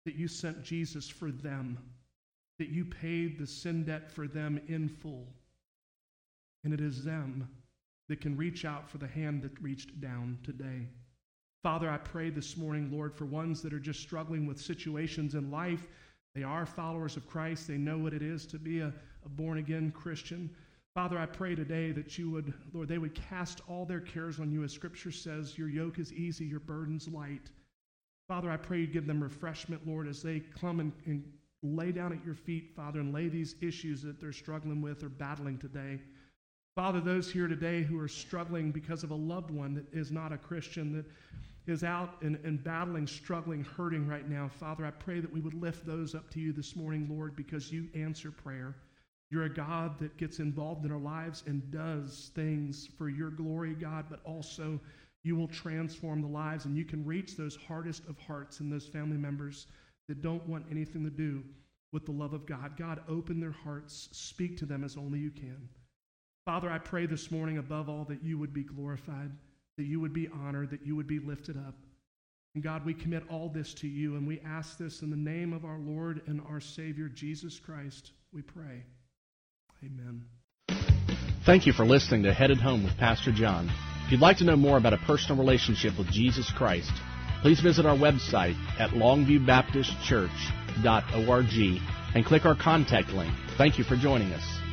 that 0.05 0.17
you 0.17 0.27
sent 0.27 0.65
Jesus 0.65 1.09
for 1.09 1.31
them, 1.31 1.79
that 2.59 2.69
you 2.69 2.85
paid 2.85 3.39
the 3.39 3.47
sin 3.47 3.85
debt 3.85 4.11
for 4.11 4.27
them 4.27 4.61
in 4.67 4.89
full. 4.89 5.29
And 6.65 6.75
it 6.75 6.81
is 6.81 7.05
them 7.05 7.49
that 8.09 8.21
can 8.21 8.37
reach 8.37 8.65
out 8.65 8.91
for 8.91 8.99
the 8.99 9.07
hand 9.07 9.43
that 9.43 9.63
reached 9.63 10.01
down 10.01 10.39
today. 10.43 10.89
Father, 11.65 11.89
I 11.89 11.97
pray 11.97 12.29
this 12.29 12.59
morning, 12.59 12.91
Lord, 12.93 13.15
for 13.15 13.25
ones 13.25 13.63
that 13.63 13.73
are 13.73 13.79
just 13.79 14.01
struggling 14.01 14.47
with 14.47 14.61
situations 14.61 15.35
in 15.35 15.51
life 15.51 15.89
They 16.35 16.43
are 16.43 16.67
followers 16.67 17.17
of 17.17 17.29
Christ. 17.29 17.69
They 17.69 17.77
know 17.77 17.97
what 17.97 18.13
it 18.13 18.23
is 18.23 18.45
to 18.47 18.59
be 18.59 18.81
a, 18.81 18.93
a 19.25 19.29
born 19.29 19.59
again 19.59 19.93
Christian. 19.93 20.51
Father, 20.95 21.19
I 21.19 21.27
pray 21.27 21.55
today 21.55 21.93
that 21.93 22.19
you 22.19 22.31
would, 22.31 22.53
Lord, 22.73 22.89
they 22.89 22.99
would 22.99 23.15
cast 23.15 23.61
all 23.69 23.85
their 23.85 24.01
cares 24.01 24.41
on 24.41 24.51
you. 24.51 24.65
As 24.65 24.73
Scripture 24.73 25.13
says, 25.13 25.57
your 25.57 25.69
yoke 25.69 25.99
is 25.99 26.13
easy, 26.13 26.45
your 26.45 26.61
burden's 26.61 27.09
light. 27.09 27.51
Father, 28.29 28.51
I 28.51 28.57
pray 28.57 28.81
you 28.81 28.87
give 28.87 29.07
them 29.07 29.23
refreshment, 29.23 29.87
Lord, 29.87 30.09
as 30.09 30.23
they 30.23 30.41
come 30.41 30.81
and, 30.81 30.93
and 31.07 31.25
lay 31.63 31.93
down 31.93 32.13
at 32.13 32.25
your 32.25 32.35
feet, 32.35 32.73
Father, 32.75 33.01
and 33.01 33.13
lay 33.13 33.29
these 33.29 33.55
issues 33.61 34.03
that 34.03 34.21
they're 34.21 34.33
struggling 34.33 34.83
with 34.83 35.03
or 35.03 35.09
battling 35.09 35.59
today. 35.59 36.01
Father, 36.75 37.01
those 37.01 37.31
here 37.31 37.47
today 37.47 37.83
who 37.83 37.99
are 38.01 38.09
struggling 38.09 38.73
because 38.73 39.05
of 39.05 39.13
a 39.13 39.15
loved 39.15 39.51
one 39.51 39.75
that 39.75 39.87
is 39.93 40.11
not 40.11 40.33
a 40.33 40.37
Christian, 40.37 40.93
that 40.93 41.07
is 41.67 41.83
out 41.83 42.21
and, 42.23 42.39
and 42.45 42.63
battling, 42.63 43.07
struggling, 43.07 43.65
hurting 43.65 44.07
right 44.07 44.29
now, 44.29 44.49
Father, 44.49 44.85
I 44.85 44.91
pray 44.91 45.21
that 45.21 45.33
we 45.33 45.41
would 45.41 45.55
lift 45.55 45.87
those 45.87 46.15
up 46.15 46.31
to 46.31 46.41
you 46.41 46.53
this 46.53 46.77
morning, 46.77 47.07
Lord, 47.11 47.37
because 47.37 47.73
you 47.73 47.89
answer 47.95 48.31
prayer. 48.31 48.77
You're 49.31 49.45
a 49.45 49.55
God 49.55 49.99
that 49.99 50.17
gets 50.17 50.39
involved 50.39 50.85
in 50.85 50.93
our 50.93 50.99
lives 50.99 51.43
and 51.47 51.71
does 51.71 52.31
things 52.35 52.89
for 52.99 53.09
your 53.09 53.31
glory, 53.31 53.75
God, 53.75 54.07
but 54.11 54.21
also 54.25 54.79
you 55.25 55.35
will 55.35 55.49
transform 55.49 56.21
the 56.21 56.29
lives 56.29 56.67
and 56.67 56.77
you 56.77 56.85
can 56.85 57.05
reach 57.05 57.37
those 57.37 57.57
hardest 57.57 58.07
of 58.09 58.19
hearts 58.19 58.61
and 58.61 58.71
those 58.71 58.87
family 58.87 59.17
members 59.17 59.67
that 60.07 60.21
don't 60.21 60.47
want 60.47 60.67
anything 60.71 61.03
to 61.03 61.11
do 61.11 61.43
with 61.93 62.05
the 62.05 62.13
love 62.13 62.35
of 62.35 62.45
God. 62.45 62.77
God, 62.77 63.01
open 63.09 63.41
their 63.41 63.51
hearts, 63.65 64.11
speak 64.13 64.59
to 64.59 64.67
them 64.67 64.85
as 64.85 64.97
only 64.99 65.19
you 65.19 65.31
can. 65.31 65.69
Father, 66.45 66.71
I 66.71 66.79
pray 66.79 67.07
this 67.07 67.31
morning 67.31 67.57
above 67.57 67.89
all 67.89 68.05
that 68.05 68.23
you 68.23 68.39
would 68.39 68.53
be 68.53 68.65
glorified, 68.65 69.31
that 69.77 69.85
you 69.85 70.01
would 70.01 70.13
be 70.13 70.29
honored, 70.29 70.71
that 70.71 70.87
you 70.87 70.97
would 70.97 71.07
be 71.07 71.19
lifted 71.19 71.57
up. 71.57 71.75
And 72.55 72.63
God, 72.63 72.87
we 72.87 72.95
commit 72.95 73.25
all 73.29 73.49
this 73.49 73.75
to 73.81 73.89
you 73.89 74.17
and 74.17 74.29
we 74.29 74.41
ask 74.47 74.79
this 74.79 75.03
in 75.03 75.11
the 75.11 75.17
name 75.17 75.53
of 75.53 75.65
our 75.65 75.79
Lord 75.79 76.23
and 76.27 76.41
our 76.49 76.61
Savior, 76.61 77.09
Jesus 77.09 77.61
Christ, 77.65 78.13
we 78.33 78.43
pray. 78.43 78.85
Amen. 79.83 80.23
Thank 81.45 81.67
you 81.67 81.73
for 81.73 81.85
listening 81.85 82.23
to 82.23 82.33
Headed 82.33 82.59
Home 82.59 82.85
with 82.85 82.97
Pastor 82.97 83.33
John. 83.33 83.69
If 84.07 84.13
you'd 84.13 84.21
like 84.21 84.37
to 84.39 84.45
know 84.45 84.57
more 84.57 84.79
about 84.79 84.93
a 84.93 84.99
personal 84.99 85.37
relationship 85.39 85.99
with 85.99 86.09
Jesus 86.11 86.53
Christ, 86.53 86.93
please 87.43 87.61
visit 87.61 87.85
our 87.85 87.97
website 87.97 88.55
at 88.79 88.91
longviewbaptistchurch.org 88.91 91.83
and 92.15 92.25
click 92.25 92.47
our 92.47 92.55
contact 92.55 93.11
link. 93.11 93.35
Thank 93.59 93.79
you 93.79 93.85
for 93.85 93.97
joining 93.97 94.33
us. 94.33 94.64